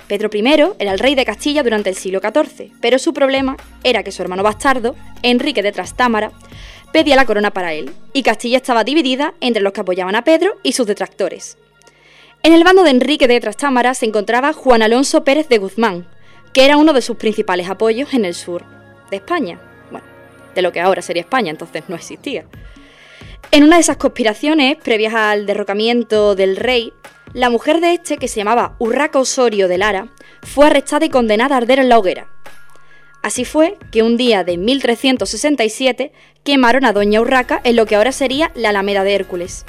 [0.10, 0.44] Pedro I
[0.80, 3.56] era el rey de Castilla durante el siglo XIV, pero su problema
[3.86, 6.34] era que su hermano bastardo, Enrique de Trastámara,
[6.92, 10.56] pedía la corona para él, y Castilla estaba dividida entre los que apoyaban a Pedro
[10.62, 11.58] y sus detractores.
[12.44, 16.06] En el bando de Enrique de Trastámara se encontraba Juan Alonso Pérez de Guzmán,
[16.52, 18.75] que era uno de sus principales apoyos en el sur
[19.10, 19.60] de España.
[19.91, 20.06] Bueno,
[20.53, 22.45] de lo que ahora sería España, entonces no existía.
[23.52, 26.94] En una de esas conspiraciones, previas al derrocamiento del rey,
[27.34, 30.07] la mujer de este, que se llamaba Urraca Osorio de Lara,
[30.41, 32.27] fue arrestada y condenada a arder en la hoguera.
[33.22, 36.11] Así fue que un día de 1367
[36.44, 39.65] quemaron a Doña Urraca en lo que ahora sería la Alameda de Hércules.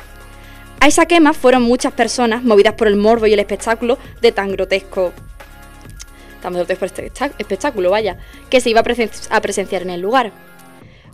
[0.80, 4.52] A esa quema fueron muchas personas movidas por el morbo y el espectáculo de tan
[4.52, 5.12] grotesco,
[6.40, 8.18] tan grotesco espectá- espectáculo, vaya,
[8.50, 8.84] que se iba a,
[9.36, 10.32] a presenciar en el lugar.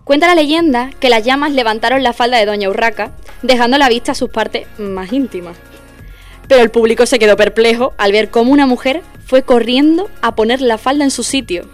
[0.04, 3.12] Cuenta la leyenda que las llamas levantaron la falda de Doña Urraca,
[3.42, 5.56] dejando a la vista sus partes más íntimas.
[6.48, 10.60] Pero el público se quedó perplejo al ver cómo una mujer fue corriendo a poner
[10.60, 11.66] la falda en su sitio.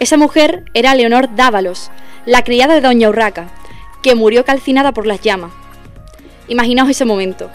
[0.00, 1.90] Esa mujer era Leonor Dávalos,
[2.24, 3.48] la criada de Doña Urraca,
[4.02, 5.52] que murió calcinada por las llamas.
[6.48, 7.50] Imaginaos ese momento.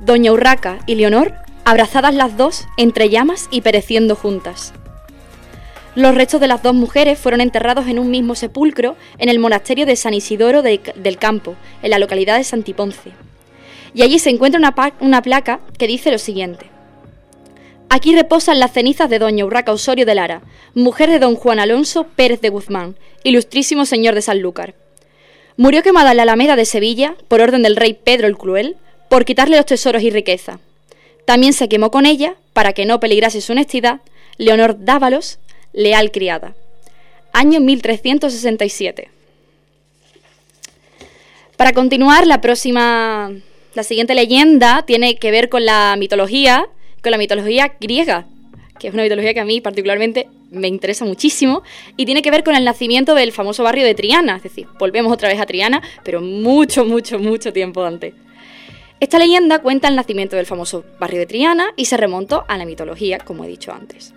[0.00, 1.34] Doña Urraca y Leonor
[1.64, 4.72] abrazadas las dos entre llamas y pereciendo juntas.
[5.94, 9.86] Los restos de las dos mujeres fueron enterrados en un mismo sepulcro en el monasterio
[9.86, 13.12] de San Isidoro de- del Campo, en la localidad de Santiponce.
[13.94, 16.66] Y allí se encuentra una, una placa que dice lo siguiente.
[17.88, 20.42] Aquí reposan las cenizas de doña Urraca Osorio de Lara,
[20.74, 24.74] mujer de don Juan Alonso Pérez de Guzmán, ilustrísimo señor de Sanlúcar.
[25.56, 28.76] Murió quemada en la Alameda de Sevilla por orden del rey Pedro el Cruel
[29.08, 30.58] por quitarle los tesoros y riqueza.
[31.24, 34.00] También se quemó con ella, para que no peligrase su honestidad,
[34.36, 35.38] Leonor Dávalos,
[35.72, 36.54] leal criada.
[37.32, 39.10] Año 1367.
[41.56, 43.32] Para continuar, la próxima,
[43.74, 46.66] la siguiente leyenda tiene que ver con la mitología,
[47.02, 48.26] con la mitología griega,
[48.78, 51.62] que es una mitología que a mí particularmente me interesa muchísimo
[51.96, 55.12] y tiene que ver con el nacimiento del famoso barrio de Triana, es decir, volvemos
[55.12, 58.14] otra vez a Triana, pero mucho, mucho, mucho tiempo antes.
[59.00, 62.64] Esta leyenda cuenta el nacimiento del famoso barrio de Triana y se remontó a la
[62.64, 64.14] mitología, como he dicho antes.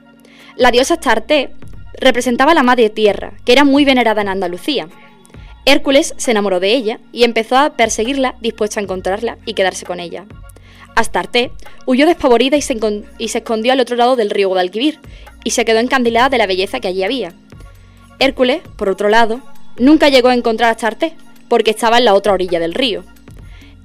[0.56, 1.52] La diosa Astarte
[2.00, 4.88] representaba a la madre tierra, que era muy venerada en Andalucía.
[5.66, 10.00] Hércules se enamoró de ella y empezó a perseguirla, dispuesto a encontrarla y quedarse con
[10.00, 10.26] ella.
[10.96, 11.52] Astarte
[11.86, 15.00] huyó despavorida y se, encon- y se escondió al otro lado del río Guadalquivir
[15.44, 17.34] y se quedó encandilada de la belleza que allí había.
[18.20, 19.42] Hércules, por otro lado,
[19.78, 21.14] nunca llegó a encontrar a Astarte
[21.50, 23.04] porque estaba en la otra orilla del río.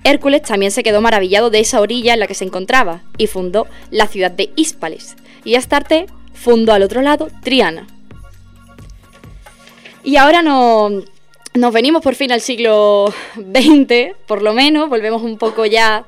[0.05, 3.67] Hércules también se quedó maravillado de esa orilla en la que se encontraba y fundó
[3.91, 5.17] la ciudad de Hispales.
[5.45, 7.87] Y Astarte fundó al otro lado Triana.
[10.05, 10.91] Y ahora no,
[11.55, 16.05] nos venimos por fin al siglo XX, por lo menos, volvemos un poco ya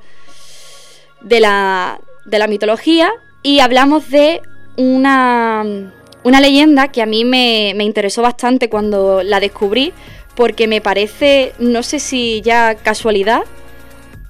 [1.21, 3.13] de la, de la mitología
[3.43, 4.41] y hablamos de
[4.77, 5.93] una,
[6.25, 9.93] una leyenda que a mí me, me interesó bastante cuando la descubrí,
[10.35, 13.45] porque me parece, no sé si ya casualidad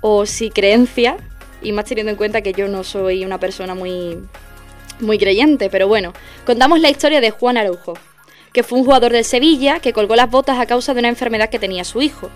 [0.07, 1.17] o si creencia,
[1.63, 4.19] y más teniendo en cuenta que yo no soy una persona muy,
[5.01, 6.13] muy creyente, pero bueno,
[6.45, 7.95] contamos la historia de Juan Araujo,
[8.53, 11.49] que fue un jugador del Sevilla que colgó las botas a causa de una enfermedad
[11.49, 12.29] que tenía su hijo.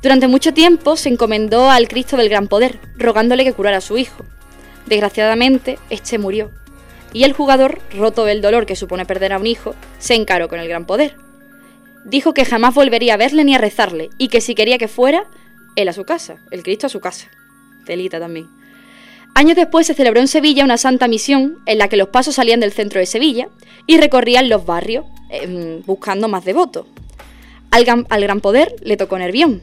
[0.00, 3.98] Durante mucho tiempo se encomendó al Cristo del Gran Poder, rogándole que curara a su
[3.98, 4.24] hijo.
[4.86, 6.50] Desgraciadamente, este murió,
[7.12, 10.58] y el jugador, roto del dolor que supone perder a un hijo, se encaró con
[10.58, 11.14] el Gran Poder.
[12.06, 15.26] Dijo que jamás volvería a verle ni a rezarle, y que si quería que fuera,
[15.76, 17.28] él a su casa, el Cristo a su casa.
[17.84, 18.48] Telita también.
[19.34, 22.60] Años después se celebró en Sevilla una santa misión en la que los pasos salían
[22.60, 23.48] del centro de Sevilla
[23.86, 26.86] y recorrían los barrios em, buscando más devotos.
[27.70, 29.62] Al, al gran poder le tocó Nervión.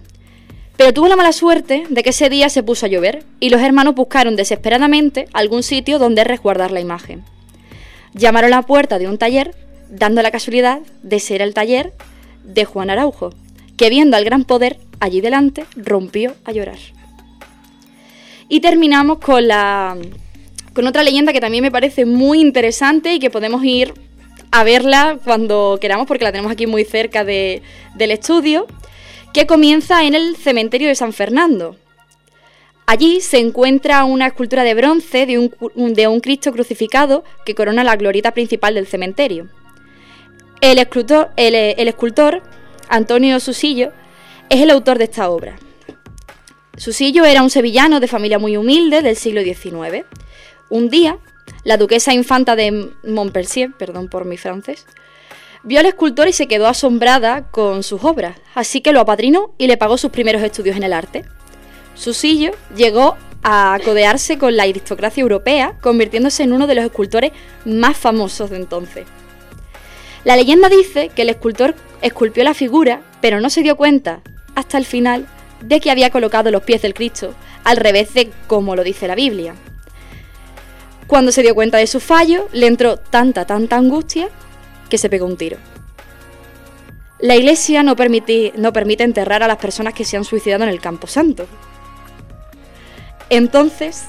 [0.78, 3.62] Pero tuvo la mala suerte de que ese día se puso a llover y los
[3.62, 7.24] hermanos buscaron desesperadamente algún sitio donde resguardar la imagen.
[8.14, 9.56] Llamaron a la puerta de un taller,
[9.90, 11.94] dando la casualidad de ser el taller
[12.44, 13.32] de Juan Araujo,
[13.78, 16.80] que viendo al gran poder allí delante rompió a llorar.
[18.50, 19.98] Y terminamos con la
[20.74, 23.94] con otra leyenda que también me parece muy interesante y que podemos ir
[24.52, 27.64] a verla cuando queramos porque la tenemos aquí muy cerca de-
[27.96, 28.68] del estudio,
[29.34, 31.76] que comienza en el cementerio de San Fernando.
[32.86, 37.84] Allí se encuentra una escultura de bronce de un, de un Cristo crucificado que corona
[37.84, 39.48] la glorieta principal del cementerio.
[40.62, 42.44] El escultor, el, el escultor
[42.90, 43.92] Antonio Susillo
[44.50, 45.58] es el autor de esta obra.
[46.78, 50.06] Susillo era un sevillano de familia muy humilde del siglo XIX.
[50.70, 51.18] Un día,
[51.64, 54.86] la duquesa infanta de Montpensier, perdón por mi francés,
[55.64, 59.68] vio al escultor y se quedó asombrada con sus obras, así que lo apadrinó y
[59.68, 61.26] le pagó sus primeros estudios en el arte.
[61.96, 67.32] Susillo llegó a codearse con la aristocracia europea, convirtiéndose en uno de los escultores
[67.66, 69.08] más famosos de entonces.
[70.28, 74.20] La leyenda dice que el escultor esculpió la figura, pero no se dio cuenta,
[74.56, 75.26] hasta el final,
[75.62, 77.34] de que había colocado los pies del Cristo
[77.64, 79.56] al revés de como lo dice la Biblia.
[81.08, 84.28] Cuando se dio cuenta de su fallo, le entró tanta, tanta angustia
[84.90, 85.60] que se pegó un tiro.
[87.20, 90.70] La iglesia no, permiti- no permite enterrar a las personas que se han suicidado en
[90.72, 91.48] el Campo Santo.
[93.30, 94.04] Entonces,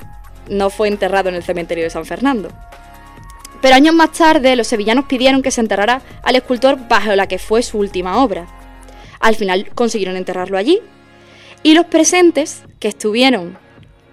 [0.49, 2.51] no fue enterrado en el cementerio de San Fernando.
[3.61, 7.39] Pero años más tarde, los sevillanos pidieron que se enterrara al escultor bajo la que
[7.39, 8.47] fue su última obra.
[9.21, 10.81] Al final consiguieron enterrarlo allí.
[11.63, 13.59] Y los presentes que estuvieron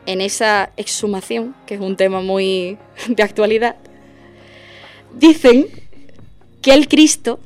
[0.07, 2.77] en esa exhumación, que es un tema muy
[3.07, 3.75] de actualidad,
[5.13, 5.67] dicen
[6.61, 7.39] que el Cristo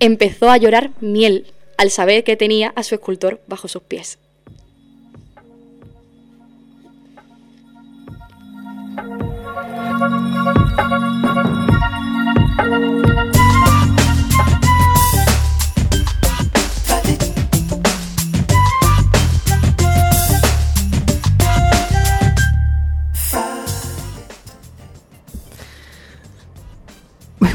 [0.00, 1.46] empezó a llorar miel
[1.76, 4.18] al saber que tenía a su escultor bajo sus pies.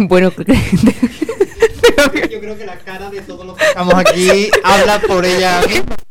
[0.07, 0.31] Bueno,
[2.29, 6.06] Yo creo que la cara de todos los que estamos aquí habla por ella misma.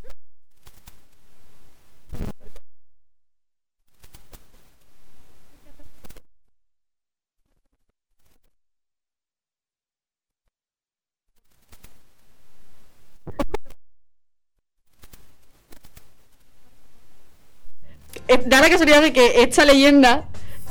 [18.47, 20.25] Da la casualidad de que esta leyenda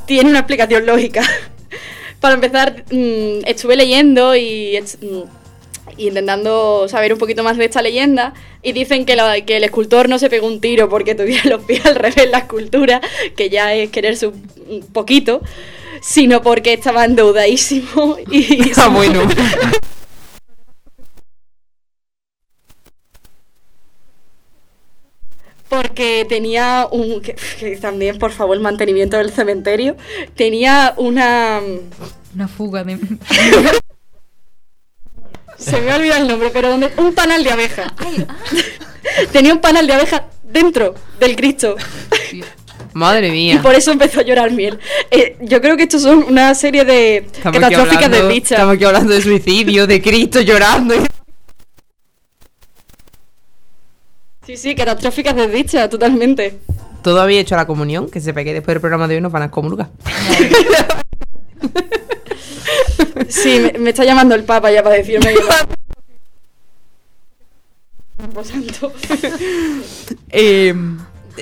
[0.06, 1.22] tiene una explicación lógica.
[2.20, 7.80] Para empezar, mm, estuve leyendo y, mm, y intentando saber un poquito más de esta
[7.82, 11.42] leyenda y dicen que, la- que el escultor no se pegó un tiro porque tuviera
[11.48, 13.00] los pies al revés en la escultura,
[13.36, 15.40] que ya es quererse un, un poquito,
[16.02, 18.72] sino porque estaba endeudadísimo y...
[18.76, 19.22] Ah, bueno.
[25.68, 29.96] porque tenía un que, que también por favor el mantenimiento del cementerio
[30.36, 31.60] tenía una
[32.34, 32.98] Una fuga de...
[35.58, 37.92] se me ha olvidado el nombre pero donde un panal de abeja
[39.32, 41.76] tenía un panal de abeja dentro del Cristo
[42.92, 43.60] Madre y mía.
[43.62, 44.78] por eso empezó a llorar miel
[45.10, 48.84] Eh, yo creo que estos son una serie de Estamos catastróficas hablando- desdichas Estamos aquí
[48.84, 50.94] hablando de suicidio, de Cristo llorando.
[54.46, 56.58] Sí sí catastróficas desdichas totalmente
[57.02, 59.42] Todo había hecho la comunión, que sepa que después del programa de hoy nos van
[59.42, 59.88] a excomulgar.
[63.28, 65.40] sí me, me está llamando el Papa ya para decirme que
[68.44, 68.92] santo.
[70.30, 70.74] Eh,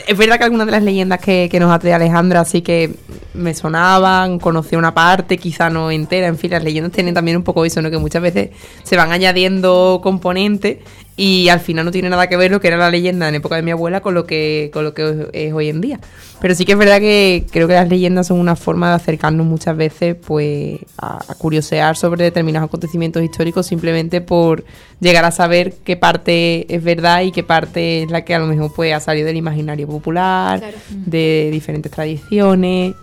[0.07, 2.95] es verdad que algunas de las leyendas que, que nos ha traído Alejandra sí que
[3.33, 6.27] me sonaban, conocía una parte, quizá no entera.
[6.27, 7.91] En fin, las leyendas tienen también un poco eso, ¿no?
[7.91, 8.51] Que muchas veces
[8.83, 10.79] se van añadiendo componentes
[11.17, 13.55] y al final no tiene nada que ver lo que era la leyenda en época
[13.55, 16.01] de mi abuela con lo que, con lo que es hoy en día.
[16.41, 19.47] Pero sí que es verdad que creo que las leyendas son una forma de acercarnos
[19.47, 24.65] muchas veces pues a, a curiosear sobre determinados acontecimientos históricos simplemente por
[25.01, 28.47] llegar a saber qué parte es verdad y qué parte es la que a lo
[28.47, 30.77] mejor pues ha salido del imaginario popular, Claro.
[30.91, 32.95] de diferentes tradiciones.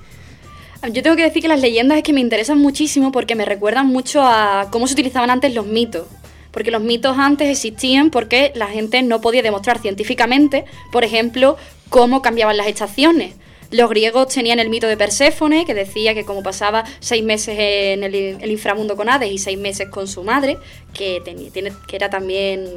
[0.91, 3.87] Yo tengo que decir que las leyendas es que me interesan muchísimo porque me recuerdan
[3.87, 6.07] mucho a cómo se utilizaban antes los mitos.
[6.51, 11.57] Porque los mitos antes existían porque la gente no podía demostrar científicamente, por ejemplo,
[11.89, 13.35] cómo cambiaban las estaciones.
[13.71, 18.03] Los griegos tenían el mito de Perséfone, que decía que como pasaba seis meses en
[18.03, 20.57] el, el inframundo con Hades y seis meses con su madre,
[20.93, 21.21] que,
[21.87, 22.67] que era también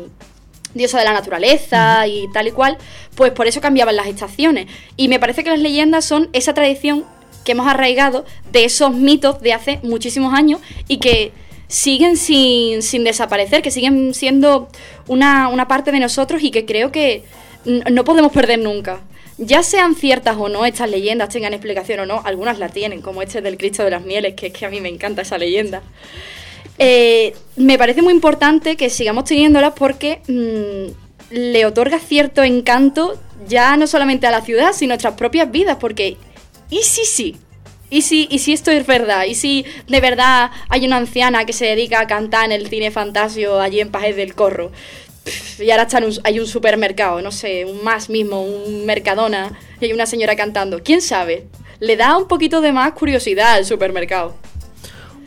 [0.74, 2.78] diosa de la naturaleza y tal y cual,
[3.16, 4.66] pues por eso cambiaban las estaciones.
[4.96, 7.04] Y me parece que las leyendas son esa tradición
[7.44, 11.32] que hemos arraigado de esos mitos de hace muchísimos años y que
[11.74, 14.68] siguen sin, sin desaparecer, que siguen siendo
[15.08, 17.24] una, una parte de nosotros y que creo que
[17.64, 19.00] no podemos perder nunca.
[19.38, 23.22] Ya sean ciertas o no estas leyendas, tengan explicación o no, algunas la tienen, como
[23.22, 25.82] este del Cristo de las Mieles, que es que a mí me encanta esa leyenda.
[26.78, 33.76] Eh, me parece muy importante que sigamos teniéndolas porque mm, le otorga cierto encanto ya
[33.76, 36.18] no solamente a la ciudad, sino a nuestras propias vidas, porque
[36.70, 37.36] ¿y si sí?
[37.94, 39.22] ¿Y si, ¿Y esto es verdad?
[39.24, 42.90] ¿Y si de verdad hay una anciana que se dedica a cantar en el cine
[42.90, 44.72] fantasio allí en Pajes del Corro?
[45.60, 45.86] Y ahora
[46.24, 50.82] hay un supermercado, no sé, un más mismo, un Mercadona, y hay una señora cantando.
[50.82, 51.46] ¿Quién sabe?
[51.78, 54.34] Le da un poquito de más curiosidad al supermercado.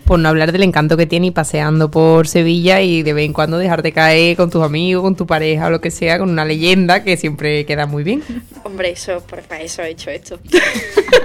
[0.07, 3.33] Por no hablar del encanto que tiene y paseando por Sevilla y de vez en
[3.33, 6.45] cuando dejarte caer con tus amigos, con tu pareja o lo que sea, con una
[6.45, 8.23] leyenda que siempre queda muy bien.
[8.63, 10.39] Hombre, eso, por- para eso he hecho esto.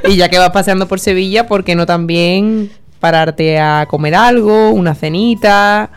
[0.08, 4.70] Y ya que vas paseando por Sevilla, ¿por qué no también pararte a comer algo,
[4.70, 5.90] una cenita?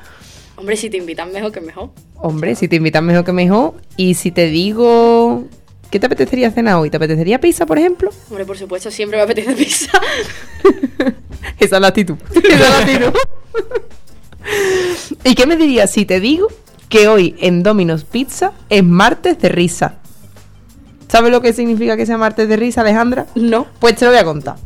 [0.58, 1.90] Hombre, si te invitan mejor que mejor.
[2.16, 3.74] Hombre, si te invitan mejor que mejor.
[3.98, 5.46] Y si te digo,
[5.96, 6.90] ¿qué te apetecería cenar hoy?
[6.90, 8.10] ¿Te apetecería pizza, por ejemplo?
[8.30, 9.98] Hombre, por supuesto, siempre me apetece pizza.
[11.58, 12.18] Esa es la actitud.
[12.32, 13.14] Esa es la actitud.
[15.24, 16.50] ¿Y qué me dirías si te digo
[16.90, 20.00] que hoy en Domino's Pizza es martes de risa?
[21.08, 23.28] ¿Sabes lo que significa que sea martes de risa, Alejandra?
[23.34, 23.66] No.
[23.80, 24.58] Pues te lo voy a contar.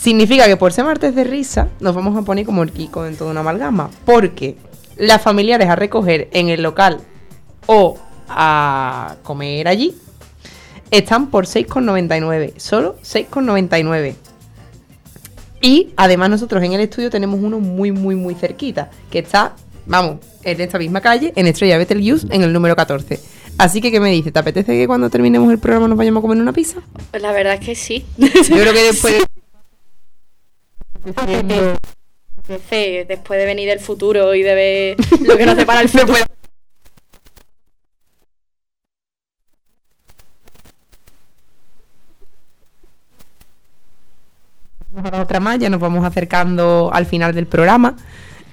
[0.00, 3.16] Significa que por ser martes de risa nos vamos a poner como el Kiko en
[3.16, 3.90] toda una amalgama.
[4.04, 4.58] Porque
[4.96, 7.00] las familiares a recoger en el local
[7.66, 7.98] o
[8.28, 9.96] a comer allí.
[10.90, 14.14] Están por 6,99, solo 6,99.
[15.60, 19.54] Y además nosotros en el estudio tenemos uno muy, muy, muy cerquita, que está,
[19.86, 23.20] vamos, en esta misma calle, en Estrella Betelgeuse, en el número 14.
[23.58, 24.32] Así que, ¿qué me dice?
[24.32, 26.80] ¿Te apetece que cuando terminemos el programa nos vayamos a comer una pizza?
[27.10, 28.06] Pues la verdad es que sí.
[28.16, 29.22] Yo creo que después...
[31.14, 36.24] Apetece, después de venir del futuro y de ver lo que nos depara el futuro.
[45.04, 47.96] Otra más, ya nos vamos acercando al final del programa.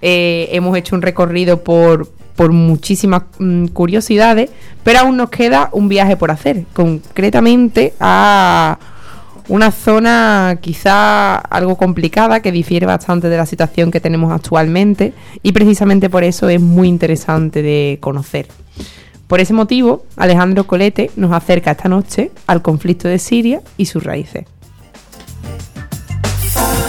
[0.01, 4.49] Eh, hemos hecho un recorrido por, por muchísimas mm, curiosidades,
[4.83, 8.77] pero aún nos queda un viaje por hacer, concretamente a
[9.49, 15.53] una zona quizá algo complicada que difiere bastante de la situación que tenemos actualmente y
[15.53, 18.47] precisamente por eso es muy interesante de conocer.
[19.27, 24.03] Por ese motivo, Alejandro Colete nos acerca esta noche al conflicto de Siria y sus
[24.03, 24.45] raíces.
[26.57, 26.86] far.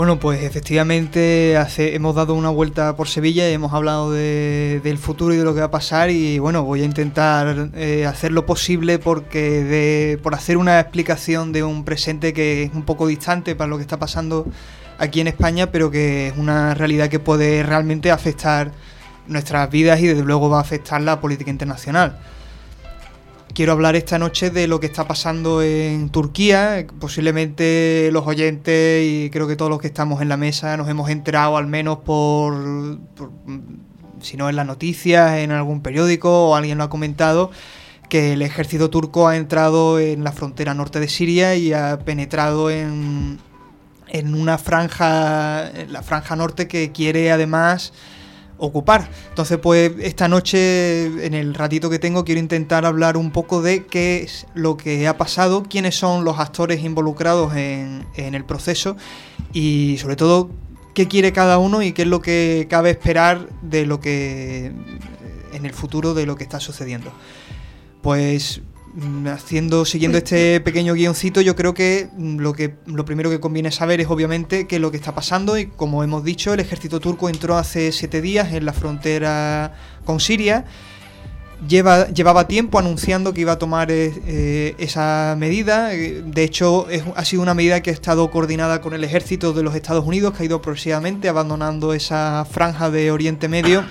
[0.00, 4.96] Bueno, pues efectivamente hace, hemos dado una vuelta por Sevilla y hemos hablado de- del
[4.96, 8.32] futuro y de lo que va a pasar y bueno, voy a intentar eh, hacer
[8.32, 13.08] lo posible porque de, por hacer una explicación de un presente que es un poco
[13.08, 14.46] distante para lo que está pasando
[14.98, 18.72] aquí en España, pero que es una realidad que puede realmente afectar
[19.26, 22.18] nuestras vidas y desde luego va a afectar la política internacional.
[23.52, 26.86] Quiero hablar esta noche de lo que está pasando en Turquía.
[27.00, 31.10] Posiblemente los oyentes y creo que todos los que estamos en la mesa nos hemos
[31.10, 32.98] enterado al menos por,
[34.20, 37.50] si no en las noticias, en algún periódico o alguien lo ha comentado,
[38.08, 42.70] que el ejército turco ha entrado en la frontera norte de Siria y ha penetrado
[42.70, 43.40] en,
[44.06, 47.92] en una franja, la franja norte que quiere además
[48.60, 49.10] ocupar.
[49.30, 53.86] Entonces, pues esta noche, en el ratito que tengo, quiero intentar hablar un poco de
[53.86, 58.96] qué es lo que ha pasado, quiénes son los actores involucrados en, el proceso
[59.52, 60.50] y sobre todo
[60.94, 64.72] qué quiere cada uno y qué es lo que cabe esperar de lo que
[65.52, 67.10] en el futuro de lo que está sucediendo.
[68.02, 68.60] Pues
[69.26, 73.70] haciendo siguiendo este pequeño guioncito yo creo que mm, lo que lo primero que conviene
[73.70, 77.00] saber es obviamente qué es lo que está pasando y como hemos dicho el ejército
[77.00, 80.64] turco entró hace siete días en la frontera con Siria
[81.68, 85.92] Lleva, llevaba tiempo anunciando que iba a tomar eh, eh, esa medida.
[85.92, 89.62] Eh, De hecho, ha sido una medida que ha estado coordinada con el ejército de
[89.62, 93.84] los Estados Unidos, que ha ido progresivamente abandonando esa franja de Oriente Medio,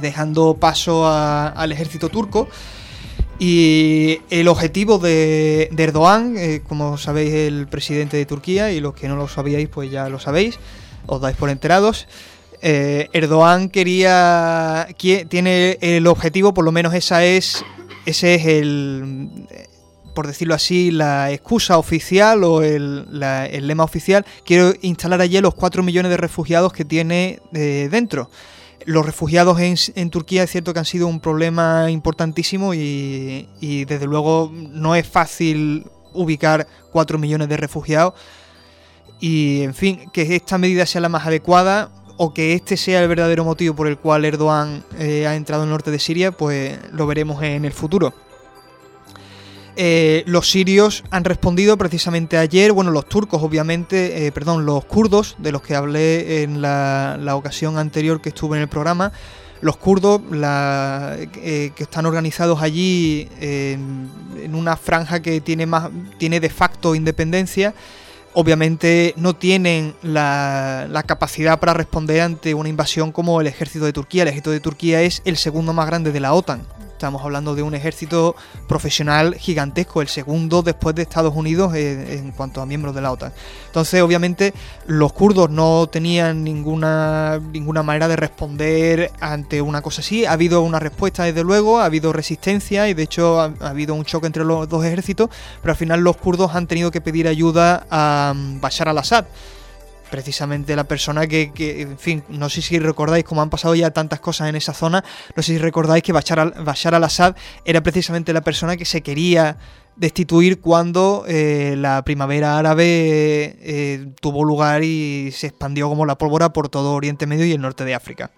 [0.00, 2.48] dejando paso al ejército turco.
[3.38, 9.08] Y el objetivo de, Erdogan, eh, como sabéis, el presidente de Turquía, y los que
[9.08, 10.58] no lo sabíais, pues ya lo sabéis,
[11.06, 12.06] os dais por enterados.
[12.62, 17.64] Eh, Erdogan quería, tiene el objetivo, por lo menos esa es,
[18.06, 19.28] ese es el,
[20.14, 23.06] por decirlo así, la excusa oficial o el,
[23.50, 24.24] el lema oficial.
[24.46, 28.30] Quiero instalar allí los 4 millones de refugiados que tiene eh, dentro.
[28.84, 34.52] Los refugiados en, Turquía es cierto que han sido un problema importantísimo y, desde luego
[34.52, 38.14] no es fácil ubicar 4 millones de refugiados.
[39.20, 43.08] Y en fin, que esta medida sea la más adecuada o que este sea el
[43.08, 46.78] verdadero motivo por el cual Erdogan eh, ha entrado en el norte de Siria, pues
[46.92, 48.14] lo veremos en el futuro.
[49.76, 55.34] Eh, los sirios han respondido precisamente ayer, bueno, los turcos obviamente, eh, perdón, los kurdos,
[55.38, 59.12] de los que hablé en la, ocasión anterior que estuve en el programa,
[59.60, 64.10] los kurdos eh, que están organizados allí en,
[64.52, 67.74] una franja que tiene, más, tiene de facto independencia,
[68.34, 74.22] obviamente no tienen la capacidad para responder ante una invasión como el ejército de Turquía.
[74.22, 76.62] El ejército de Turquía es el segundo más grande de la OTAN.
[77.04, 78.34] Estamos hablando de un ejército
[78.66, 83.12] profesional gigantesco, el segundo después de Estados Unidos eh, en cuanto a miembros de la
[83.12, 83.30] OTAN.
[83.66, 84.54] Entonces, obviamente,
[84.86, 90.24] los kurdos no tenían ninguna, ninguna manera de responder ante una cosa así.
[90.24, 93.94] Ha habido una respuesta, desde luego, ha habido resistencia y, de hecho, ha, ha habido
[93.94, 95.28] un choque entre los dos ejércitos,
[95.60, 99.26] pero al final los kurdos han tenido que pedir ayuda a mm, Bashar al-Assad
[100.14, 104.20] precisamente la persona que, en fin, no sé si recordáis, como han pasado ya tantas
[104.20, 105.02] cosas en esa zona,
[105.34, 107.34] no sé si recordáis que Bashar al-Assad
[107.64, 109.56] era precisamente la persona que se quería
[109.96, 116.52] destituir cuando eh, la primavera árabe eh, tuvo lugar y se expandió como la pólvora
[116.52, 118.30] por todo Oriente Medio y el norte de África.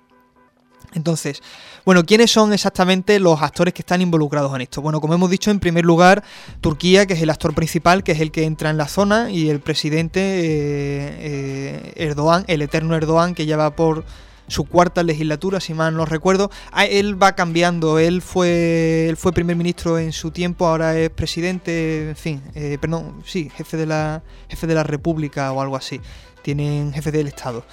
[0.97, 1.43] Entonces,
[1.85, 4.81] bueno, ¿quiénes son exactamente los actores que están involucrados en esto?
[4.81, 6.24] Bueno, como hemos dicho, en primer lugar,
[6.62, 9.51] Turquía, que es el actor principal, que es el que entra en la zona, y
[9.51, 14.05] el presidente eh, eh, Erdogan, el eterno Erdogan, que ya va por
[14.48, 16.51] su cuarta legislatura, si mal no recuerdo.
[16.73, 21.10] Ah, él va cambiando, él fue, él fue primer ministro en su tiempo, ahora es
[21.10, 25.77] presidente, en fin, eh, perdón, sí, jefe de la jefe de la República o algo
[25.77, 26.01] así.
[26.43, 27.64] Tienen jefe del Estado.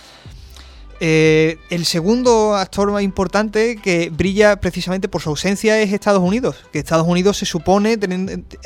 [0.99, 6.57] Eh, el segundo actor más importante que brilla precisamente por su ausencia es Estados Unidos.
[6.72, 7.98] Que Estados Unidos se supone,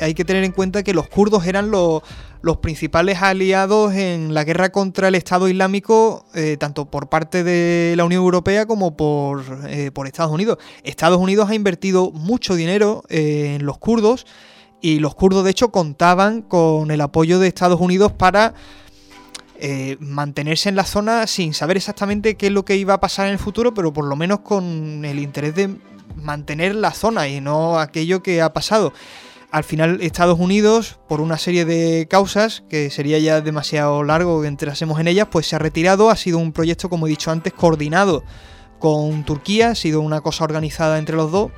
[0.00, 2.02] hay que tener en cuenta que los kurdos eran los,
[2.62, 8.04] principales aliados en la guerra contra el Estado Islámico, eh, tanto por parte de la
[8.04, 10.58] Unión Europea como por, eh, por Estados Unidos.
[10.84, 14.26] Estados Unidos ha invertido mucho dinero en los kurdos
[14.80, 18.54] y los kurdos de hecho contaban con el apoyo de Estados Unidos para
[19.60, 23.26] eh, mantenerse en la zona sin saber exactamente qué es lo que iba a pasar
[23.26, 25.76] en el futuro, pero por lo menos con el interés de
[26.16, 28.92] mantener la zona y no aquello que ha pasado.
[29.50, 34.48] Al final Estados Unidos, por una serie de causas, que sería ya demasiado largo que
[34.48, 37.52] entrásemos en ellas, pues se ha retirado, ha sido un proyecto, como he dicho antes,
[37.52, 38.22] coordinado
[38.78, 41.50] con Turquía, ha sido una cosa organizada entre los dos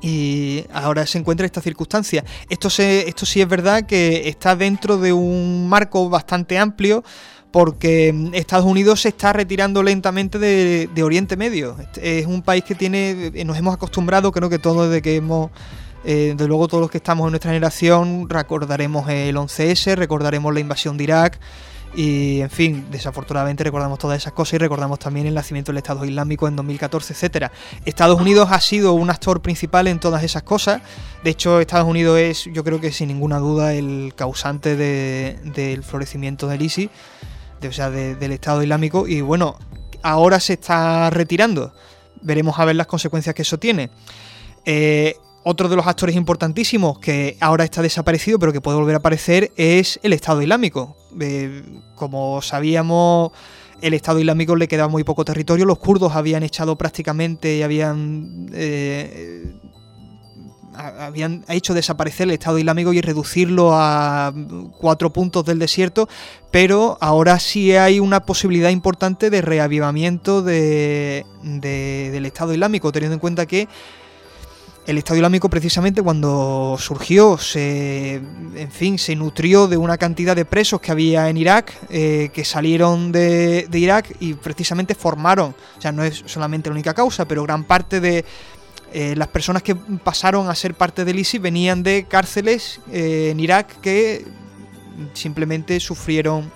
[0.00, 2.24] y ahora se encuentra esta circunstancia.
[2.48, 7.04] Esto, se, esto sí es verdad que está dentro de un marco bastante amplio
[7.50, 11.76] porque Estados Unidos se está retirando lentamente de, Oriente Medio.
[12.00, 15.50] Es un país que tiene, nos hemos acostumbrado, creo que todos desde que hemos...
[16.02, 20.60] Eh, de luego todos los que estamos en nuestra generación recordaremos el 11S, recordaremos la
[20.60, 21.38] invasión de Irak,
[21.94, 26.04] y en fin, desafortunadamente recordamos todas esas cosas y recordamos también el nacimiento del Estado
[26.04, 27.50] Islámico en 2014, etcétera.
[27.84, 30.82] Estados Unidos ha sido un actor principal en todas esas cosas.
[31.24, 36.46] De hecho, Estados Unidos es, yo creo que sin ninguna duda, el causante del florecimiento
[36.46, 36.90] del ISIS,
[37.68, 39.08] o sea, del Estado Islámico.
[39.08, 39.58] Y bueno,
[40.02, 41.74] ahora se está retirando.
[42.22, 43.90] Veremos a ver las consecuencias que eso tiene.
[44.64, 48.98] Eh, otro de los actores importantísimos que ahora está desaparecido pero que puede volver a
[48.98, 50.99] aparecer es el Estado Islámico.
[51.20, 51.62] Eh,
[51.94, 53.32] como sabíamos,
[53.80, 58.48] el Estado Islámico le quedaba muy poco territorio, los kurdos habían echado prácticamente y habían...
[58.52, 59.54] Eh,
[60.72, 64.32] habían hecho desaparecer el Estado Islámico y reducirlo a
[64.78, 66.08] cuatro puntos del desierto,
[66.50, 71.24] pero ahora sí hay una posibilidad importante de reavivamiento del
[72.24, 73.68] Estado Islámico, teniendo en cuenta que
[74.86, 80.44] el Estado Islámico precisamente cuando surgió, se, en fin, se nutrió de una cantidad de
[80.44, 85.92] presos que había en Irak, eh, que salieron de, Irak y precisamente formaron, o sea,
[85.92, 88.24] no es solamente la única causa, pero gran parte de
[88.92, 93.38] eh, las personas que pasaron a ser parte del ISIS venían de cárceles eh, en
[93.38, 94.26] Irak que
[95.12, 96.50] simplemente sufrieron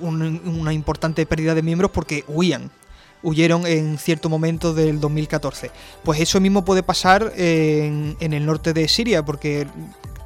[0.00, 2.70] una importante pérdida de miembros porque huían
[3.22, 5.70] huyeron en cierto momento del 2014.
[6.02, 9.66] Pues eso mismo puede pasar en, el norte de Siria, porque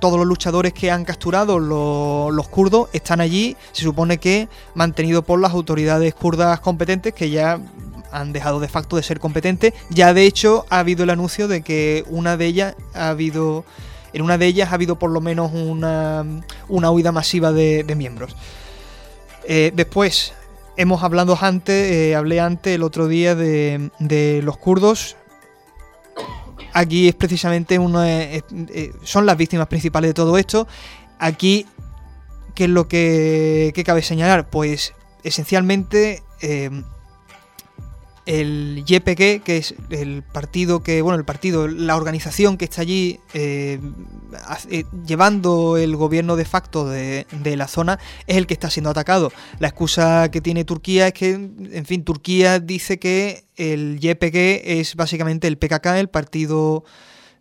[0.00, 5.40] todos los luchadores que han capturado los, kurdos están allí, se supone que mantenido por
[5.40, 7.60] las autoridades kurdas competentes que ya
[8.12, 9.74] han dejado de facto de ser competentes.
[9.90, 13.64] Ya de hecho ha habido el anuncio de que una de ellas ha habido,
[14.12, 16.24] en una de ellas ha habido por lo menos una,
[16.68, 18.36] una huida masiva de, miembros.
[19.48, 20.32] Eh, después,
[20.76, 25.16] hemos hablado antes, eh, hablé antes el otro día de, los kurdos.
[26.72, 28.42] Aquí es precisamente uno eh,
[29.02, 30.66] son las víctimas principales de todo esto.
[31.18, 31.66] Aquí,
[32.54, 34.50] ¿qué es lo que, cabe señalar?
[34.50, 34.92] Pues
[35.22, 36.70] esencialmente eh,
[38.26, 43.20] el YPG, que es el partido que, bueno, el partido, la organización que está allí
[43.34, 43.80] eh,
[44.68, 47.24] eh, llevando el gobierno de facto de,
[47.56, 49.32] la zona, es el que está siendo atacado.
[49.60, 54.96] La excusa que tiene Turquía es que, en fin, Turquía dice que el YPG es
[54.96, 56.84] básicamente el PKK, el partido,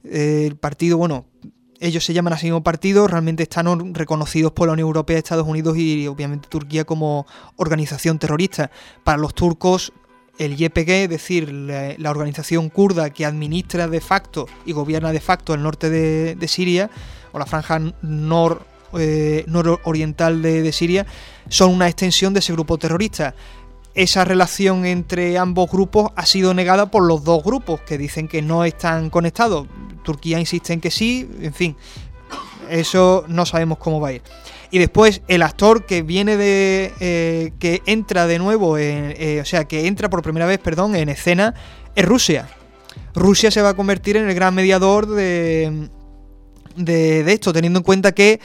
[0.03, 1.25] eh, el partido, bueno,
[1.79, 5.77] ellos se llaman así mismo partido, realmente están reconocidos por la Unión Europea, Estados Unidos
[5.77, 7.25] y obviamente Turquía como
[7.57, 8.71] organización terrorista.
[9.03, 9.91] Para los turcos
[10.37, 15.53] el YPG, es decir, la, organización kurda que administra de facto y gobierna de facto
[15.53, 16.89] el norte de, Siria,
[17.31, 17.79] o la franja
[18.97, 21.05] eh, nororiental de, Siria,
[21.49, 23.35] son una extensión de ese grupo terrorista.
[23.93, 28.41] Esa relación entre ambos grupos ha sido negada por los dos grupos, que dicen que
[28.41, 29.67] no están conectados.
[30.03, 31.77] Turquía insiste en que sí, en fin,
[32.69, 34.21] eso no sabemos cómo va a ir.
[34.75, 36.91] Y después el actor que viene de.
[36.99, 40.97] Eh, que entra de nuevo, en, eh, o sea, que entra por primera vez, perdón,
[40.97, 41.53] en escena,
[41.95, 42.49] es Rusia.
[43.13, 45.87] Rusia se va a convertir en el gran mediador de,
[46.75, 48.41] de, esto, teniendo en cuenta que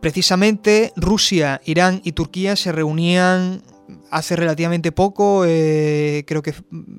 [0.00, 3.62] precisamente Rusia, Irán y Turquía se reunían
[4.10, 6.56] hace relativamente poco, eh, creo que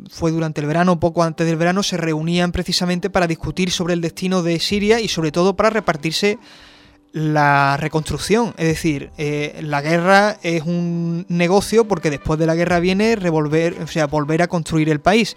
[0.09, 3.99] fue durante el verano, poco antes del verano, se reunían precisamente para discutir sobre el
[3.99, 6.39] destino de Siria y sobre todo para repartirse
[7.11, 8.53] la reconstrucción.
[8.57, 13.81] Es decir, eh, la guerra es un negocio porque después de la guerra viene revolver,
[13.81, 15.35] o sea, volver a construir el país.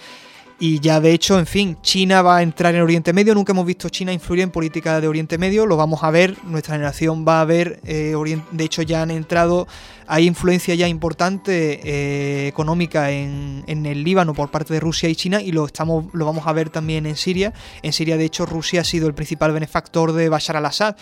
[0.64, 3.34] Y ya de hecho, en fin, China va a entrar en Oriente Medio.
[3.34, 5.66] Nunca hemos visto China influir en política de Oriente Medio.
[5.66, 6.36] Lo vamos a ver.
[6.44, 7.80] Nuestra generación va a ver.
[7.84, 8.14] Eh,
[8.52, 9.66] de hecho, ya han entrado.
[10.06, 15.16] Hay influencia ya importante eh, económica en, en, el Líbano por parte de Rusia y
[15.16, 15.42] China.
[15.42, 17.52] Y lo, estamos, lo vamos a ver también en Siria.
[17.82, 20.94] En Siria, de hecho, Rusia ha sido el principal benefactor de Bashar al-Assad.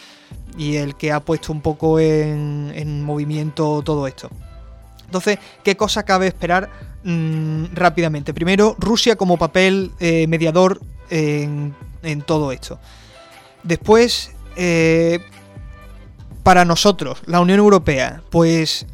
[0.57, 4.31] Y el que ha puesto un poco en, en movimiento todo esto.
[5.05, 8.35] Entonces, ¿qué cosa cabe esperar mmm, rápidamente?
[8.35, 12.79] Primero, Rusia como papel eh, mediador en, en, todo esto.
[13.63, 15.21] Después, eh,
[16.43, 18.87] para nosotros, la Unión Europea, pues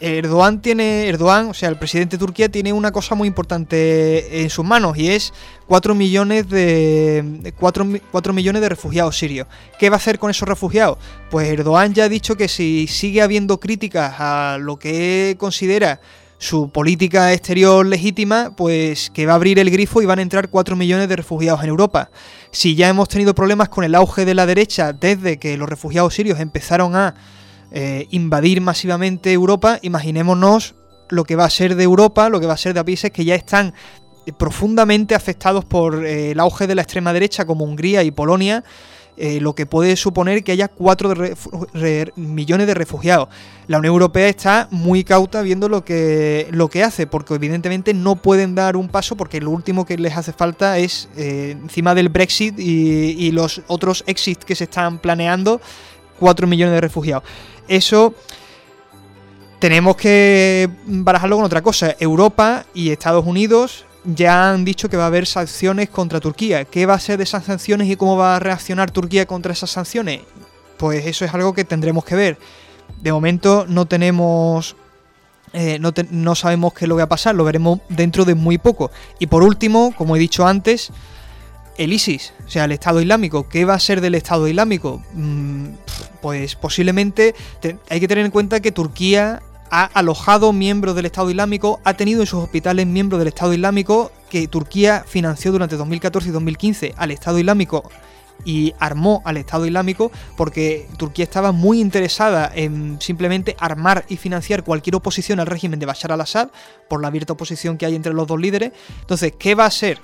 [0.00, 4.50] Erdogan tiene, Erdogan, o sea, el presidente de Turquía tiene una cosa muy importante en
[4.50, 5.32] sus manos y es
[5.66, 9.48] 4 millones de 4, 4, millones de refugiados sirios.
[9.78, 10.98] ¿Qué va a hacer con esos refugiados?
[11.30, 16.00] Pues Erdogan ya ha dicho que si sigue habiendo críticas a lo que considera
[16.38, 20.48] su política exterior legítima, pues que va a abrir el grifo y van a entrar
[20.48, 22.10] 4 millones de refugiados en Europa.
[22.52, 26.14] Si ya hemos tenido problemas con el auge de la derecha desde que los refugiados
[26.14, 27.14] sirios empezaron a
[27.72, 30.76] eh, invadir masivamente Europa, imaginémonos
[31.10, 33.24] lo que va a ser de Europa, lo que va a ser de países que
[33.24, 33.74] ya están
[34.38, 38.62] profundamente afectados por eh, el auge de la extrema derecha como Hungría y Polonia,
[39.20, 41.14] eh, lo que puede suponer que haya 4
[42.14, 43.28] millones de refugiados.
[43.66, 48.16] La Unión Europea está muy cauta viendo lo que, lo que hace, porque evidentemente no
[48.16, 52.10] pueden dar un paso porque lo último que les hace falta es, eh, encima del
[52.10, 55.60] Brexit y, y los otros exits que se están planeando,
[56.20, 57.24] 4 millones de refugiados.
[57.66, 58.14] Eso
[59.58, 61.96] tenemos que barajarlo con otra cosa.
[61.98, 66.64] Europa y Estados Unidos ya han dicho que va a haber sanciones contra Turquía.
[66.64, 69.70] ¿Qué va a ser de esas sanciones y cómo va a reaccionar Turquía contra esas
[69.70, 70.22] sanciones?
[70.76, 72.38] Pues eso es algo que tendremos que ver.
[73.00, 74.76] De momento no tenemos...
[75.54, 78.34] Eh, no, no sabemos qué es lo que va a pasar, lo veremos dentro de
[78.34, 78.90] muy poco.
[79.18, 80.92] Y por último, como he dicho antes,
[81.78, 83.48] el ISIS, o sea, el Estado Islámico.
[83.48, 85.02] ¿Qué va a ser del Estado Islámico?
[85.14, 85.68] Mm,
[86.20, 91.30] pues posiblemente te, hay que tener en cuenta que Turquía ha alojado miembros del Estado
[91.30, 96.28] Islámico, ha tenido en sus hospitales miembros del Estado Islámico que Turquía financió durante 2014
[96.28, 97.88] y 2015 al Estado Islámico
[98.44, 104.64] y armó al Estado Islámico porque Turquía estaba muy interesada en simplemente armar y financiar
[104.64, 106.48] cualquier oposición al régimen de Bashar al-Assad
[106.88, 108.72] por la abierta oposición que hay entre los dos líderes.
[109.00, 110.00] Entonces, ¿qué va a ser?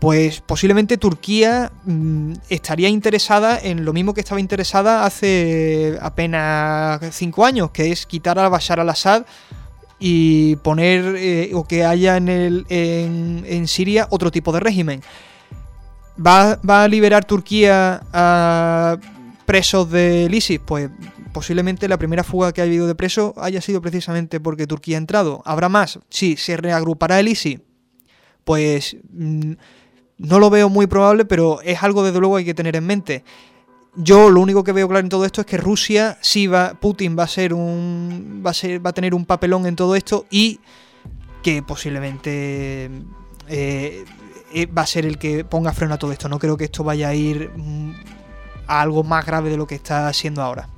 [0.00, 7.44] Pues posiblemente Turquía mmm, estaría interesada en lo mismo que estaba interesada hace apenas cinco
[7.44, 9.26] años, que es quitar a Bashar al-Assad
[9.98, 15.02] y poner eh, o que haya en, el, en, en, Siria otro tipo de régimen.
[16.16, 18.96] ¿Va, ¿Va, a liberar Turquía a
[19.44, 20.60] presos del ISIS?
[20.64, 20.88] Pues
[21.34, 24.98] posiblemente la primera fuga que ha habido de presos haya sido precisamente porque Turquía ha
[24.98, 25.42] entrado.
[25.44, 25.98] ¿Habrá más?
[26.08, 27.60] Sí, se reagrupará el ISIS.
[28.44, 28.96] Pues...
[29.12, 29.52] Mmm,
[30.20, 33.24] no lo veo muy probable, pero es algo desde luego hay que tener en mente.
[33.96, 37.18] Yo lo único que veo claro en todo esto es que Rusia sí va, Putin
[37.18, 40.26] va a ser un, va a ser, va a tener un papelón en todo esto
[40.30, 40.60] y
[41.42, 42.90] que posiblemente
[43.48, 44.04] eh,
[44.76, 46.28] va a ser el que ponga freno a todo esto.
[46.28, 47.94] No creo que esto vaya a ir mm,
[48.66, 50.68] a algo más grave de lo que está siendo ahora.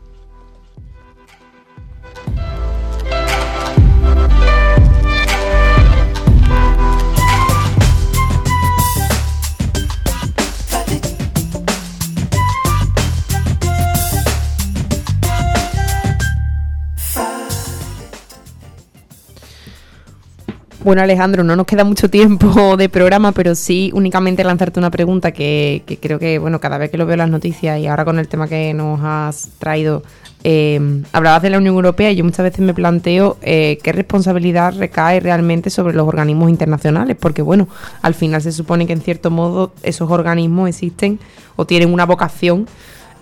[20.84, 25.30] Bueno, Alejandro, no nos queda mucho tiempo de programa, pero sí únicamente lanzarte una pregunta
[25.30, 28.04] que, que, creo que, bueno, cada vez que lo veo en las noticias y ahora
[28.04, 30.02] con el tema que nos has traído,
[30.42, 30.80] eh,
[31.12, 35.20] hablabas de la Unión Europea y yo muchas veces me planteo eh, qué responsabilidad recae
[35.20, 37.68] realmente sobre los organismos internacionales, porque, bueno,
[38.02, 41.20] al final se supone que en cierto modo esos organismos existen
[41.54, 42.66] o tienen una vocación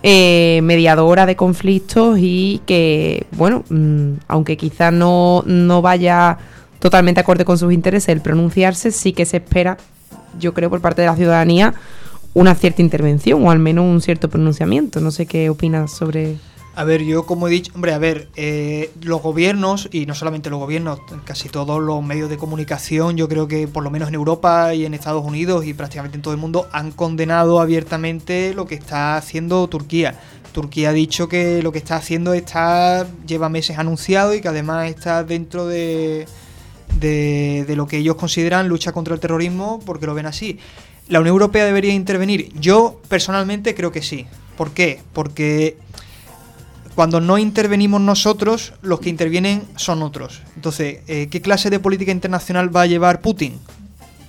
[0.01, 6.39] eh, mediadora de conflictos y que, bueno, mmm, aunque quizás no, no vaya
[6.81, 9.77] totalmente acorde con sus intereses el pronunciarse, sí que se espera,
[10.39, 11.75] yo creo, por parte de la ciudadanía
[12.33, 14.99] una cierta intervención o al menos un cierto pronunciamiento.
[14.99, 16.37] No sé qué opinas sobre...
[16.73, 20.49] A ver, yo como he dicho, hombre, a ver, eh, los gobiernos, y no solamente
[20.49, 24.15] los gobiernos, casi todos los medios de comunicación, yo creo que por lo menos en
[24.15, 28.65] Europa y en Estados Unidos y prácticamente en todo el mundo, han condenado abiertamente lo
[28.65, 30.17] que está haciendo Turquía.
[30.53, 34.89] Turquía ha dicho que lo que está haciendo está lleva meses anunciado y que además
[34.89, 36.25] está dentro de,
[36.99, 40.59] de, lo que ellos consideran lucha contra el terrorismo porque lo ven así.
[41.07, 42.51] ¿La Unión Europea debería intervenir?
[42.59, 44.27] Yo personalmente creo que sí.
[44.57, 45.01] ¿Por qué?
[45.13, 45.77] Porque
[46.95, 50.41] cuando no intervenimos nosotros, los que intervienen son otros.
[50.55, 53.59] Entonces, eh, ¿qué clase de política internacional va a llevar Putin?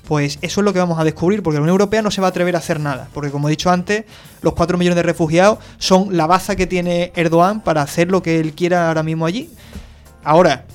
[0.06, 2.26] Pues eso es lo que vamos a descubrir, porque la Unión Europea no se va
[2.28, 4.04] a atrever a hacer nada, porque como he dicho antes,
[4.42, 8.40] los 4 millones de refugiados son la baza que tiene Erdogan para hacer lo que
[8.40, 9.50] él quiera ahora mismo allí.
[10.24, 10.66] Ahora,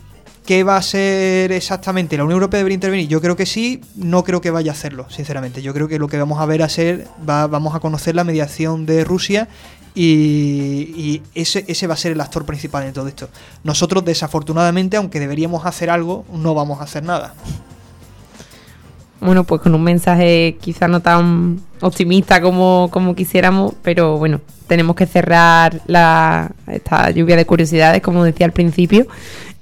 [0.48, 2.18] ¿qué va a ser exactamente?
[2.18, 3.07] ¿La Unión Europea debería intervenir?
[3.07, 5.61] Yo creo que sí, no creo que vaya a hacerlo, sinceramente.
[5.61, 8.24] Yo creo que lo que vamos a ver a ser, va- vamos a conocer la
[8.24, 9.48] mediación de Rusia
[9.94, 13.30] y, y ese, ese va a ser el actor principal en todo esto.
[13.64, 17.36] Nosotros, desafortunadamente, aunque deberíamos hacer algo, no vamos a hacer nada.
[19.19, 24.95] Bueno, pues con un mensaje quizá no tan optimista como, como quisiéramos, pero bueno, tenemos
[24.95, 29.07] que cerrar la, esta lluvia de curiosidades, como decía al principio.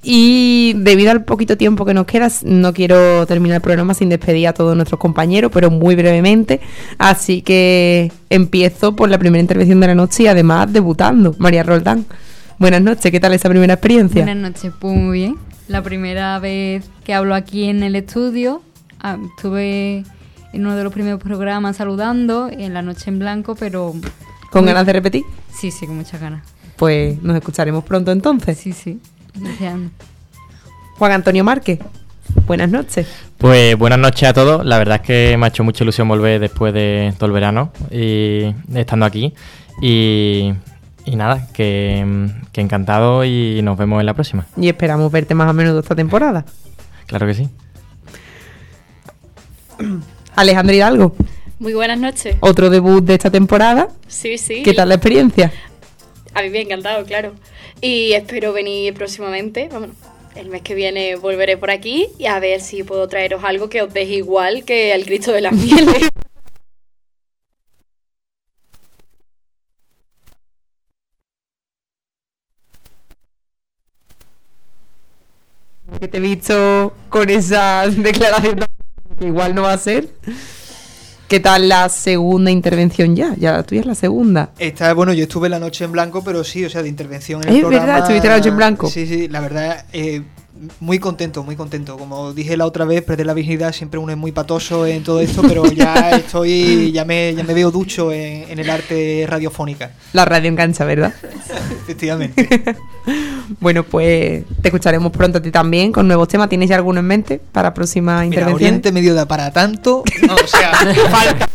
[0.07, 4.47] Y debido al poquito tiempo que nos queda, no quiero terminar el programa sin despedir
[4.47, 6.61] a todos nuestros compañeros, pero muy brevemente.
[6.99, 12.05] Así que empiezo por la primera intervención de la noche y además debutando, María Roldán.
[12.59, 14.23] Buenas noches, ¿qué tal esa primera experiencia?
[14.23, 15.37] Buenas noches, pues muy bien.
[15.67, 18.61] La primera vez que hablo aquí en el estudio,
[19.01, 20.03] ah, estuve
[20.53, 23.93] en uno de los primeros programas saludando, en la noche en blanco, pero...
[24.51, 25.23] ¿Con muy- ganas de repetir?
[25.51, 26.43] Sí, sí, con muchas ganas.
[26.75, 28.57] Pues nos escucharemos pronto entonces.
[28.59, 28.99] Sí, sí.
[29.35, 29.91] Deseando.
[30.97, 31.79] Juan Antonio Márquez,
[32.45, 33.07] buenas noches.
[33.37, 34.65] Pues buenas noches a todos.
[34.65, 37.71] La verdad es que me ha hecho mucha ilusión volver después de todo el verano
[37.91, 39.33] y estando aquí.
[39.81, 40.53] Y,
[41.05, 44.45] y nada, que, que encantado y nos vemos en la próxima.
[44.55, 46.45] Y esperamos verte más a menudo esta temporada.
[47.07, 47.49] Claro que sí.
[50.35, 51.15] Alejandro Hidalgo,
[51.59, 52.37] Muy buenas noches.
[52.39, 53.89] otro debut de esta temporada.
[54.07, 54.63] Sí, sí.
[54.63, 55.51] ¿Qué tal la experiencia?
[56.35, 57.33] A mí me ha encantado, claro.
[57.81, 59.69] Y espero venir próximamente.
[59.71, 59.91] Vamos,
[60.35, 63.81] el mes que viene volveré por aquí y a ver si puedo traeros algo que
[63.81, 66.09] os deje igual que al Cristo de las Mieles.
[75.99, 78.59] Que te he visto con esa declaración
[79.17, 80.09] que igual no va a ser.
[81.27, 83.33] ¿Qué tal la segunda intervención ya?
[83.37, 84.51] Ya la tuya es la segunda.
[84.59, 87.49] Esta, bueno, yo estuve la noche en blanco, pero sí, o sea, de intervención en
[87.49, 87.85] Es el programa.
[87.85, 88.89] verdad, estuviste la noche en blanco.
[88.89, 90.21] Sí, sí, la verdad, eh,
[90.79, 91.97] muy contento, muy contento.
[91.97, 95.19] Como dije la otra vez, perder la virginidad siempre uno es muy patoso en todo
[95.19, 99.91] esto, pero ya estoy, ya me, ya me veo ducho en, en el arte radiofónica.
[100.13, 101.13] La radio engancha, ¿verdad?
[101.83, 102.47] Efectivamente.
[103.59, 106.49] bueno, pues te escucharemos pronto a ti también con nuevos temas.
[106.49, 108.55] ¿Tienes ya alguno en mente para próxima Mira, intervención?
[108.55, 110.03] Oriente Medio da para tanto.
[110.25, 110.73] No, o sea,
[111.11, 111.47] falta.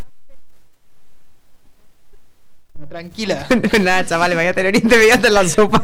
[2.89, 3.47] Tranquila.
[3.81, 5.83] Nada, chavales, vaya a tener intervención en la sopa.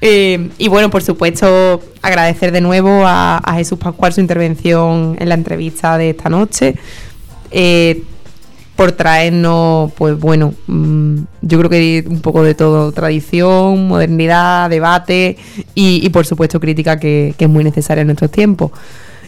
[0.00, 5.34] Eh, y bueno, por supuesto, agradecer de nuevo a, Jesús Pascual su intervención en la
[5.34, 6.76] entrevista de esta noche.
[7.50, 8.02] eh,
[8.80, 15.36] por traernos, pues bueno, mm, yo creo que un poco de todo, tradición, modernidad, debate
[15.74, 18.70] y, y, por supuesto crítica que, que es muy necesaria en nuestros tiempos.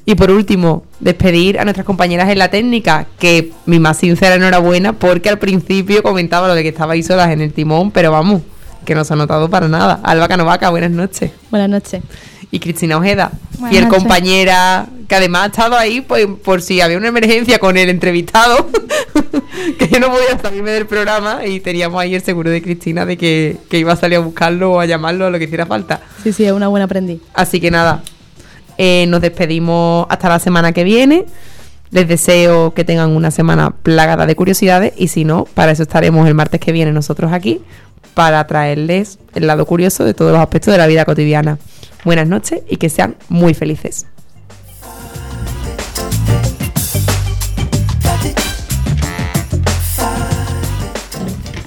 [0.07, 4.94] Y por último, despedir a nuestras compañeras en la técnica, que mi más sincera enhorabuena,
[4.94, 8.40] porque al principio comentaba lo de que estabais solas en el timón, pero vamos,
[8.85, 10.01] que no se ha notado para nada.
[10.03, 11.31] Alba Canovaca, buenas noches.
[11.51, 12.03] Buenas noches.
[12.51, 13.99] Y Cristina Ojeda, Buenas fiel noches.
[13.99, 18.69] compañera, que además ha estado ahí pues, por si había una emergencia con el entrevistado,
[19.79, 23.17] que yo no podía salirme del programa y teníamos ahí el seguro de Cristina de
[23.17, 26.01] que, que iba a salir a buscarlo o a llamarlo o lo que hiciera falta.
[26.23, 27.21] Sí, sí, es una buena aprendiz.
[27.33, 28.03] Así que nada,
[28.77, 31.25] eh, nos despedimos hasta la semana que viene.
[31.91, 36.27] Les deseo que tengan una semana plagada de curiosidades y si no, para eso estaremos
[36.27, 37.61] el martes que viene nosotros aquí
[38.14, 41.59] para traerles el lado curioso de todos los aspectos de la vida cotidiana.
[42.05, 44.06] Buenas noches y que sean muy felices.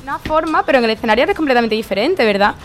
[0.03, 2.55] Una forma, pero en el escenario es completamente diferente, ¿verdad?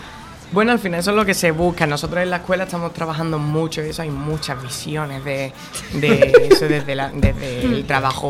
[0.51, 1.87] Bueno, al final eso es lo que se busca.
[1.87, 5.53] Nosotros en la escuela estamos trabajando mucho y eso hay muchas visiones de,
[5.93, 8.29] de eso desde, la- desde el trabajo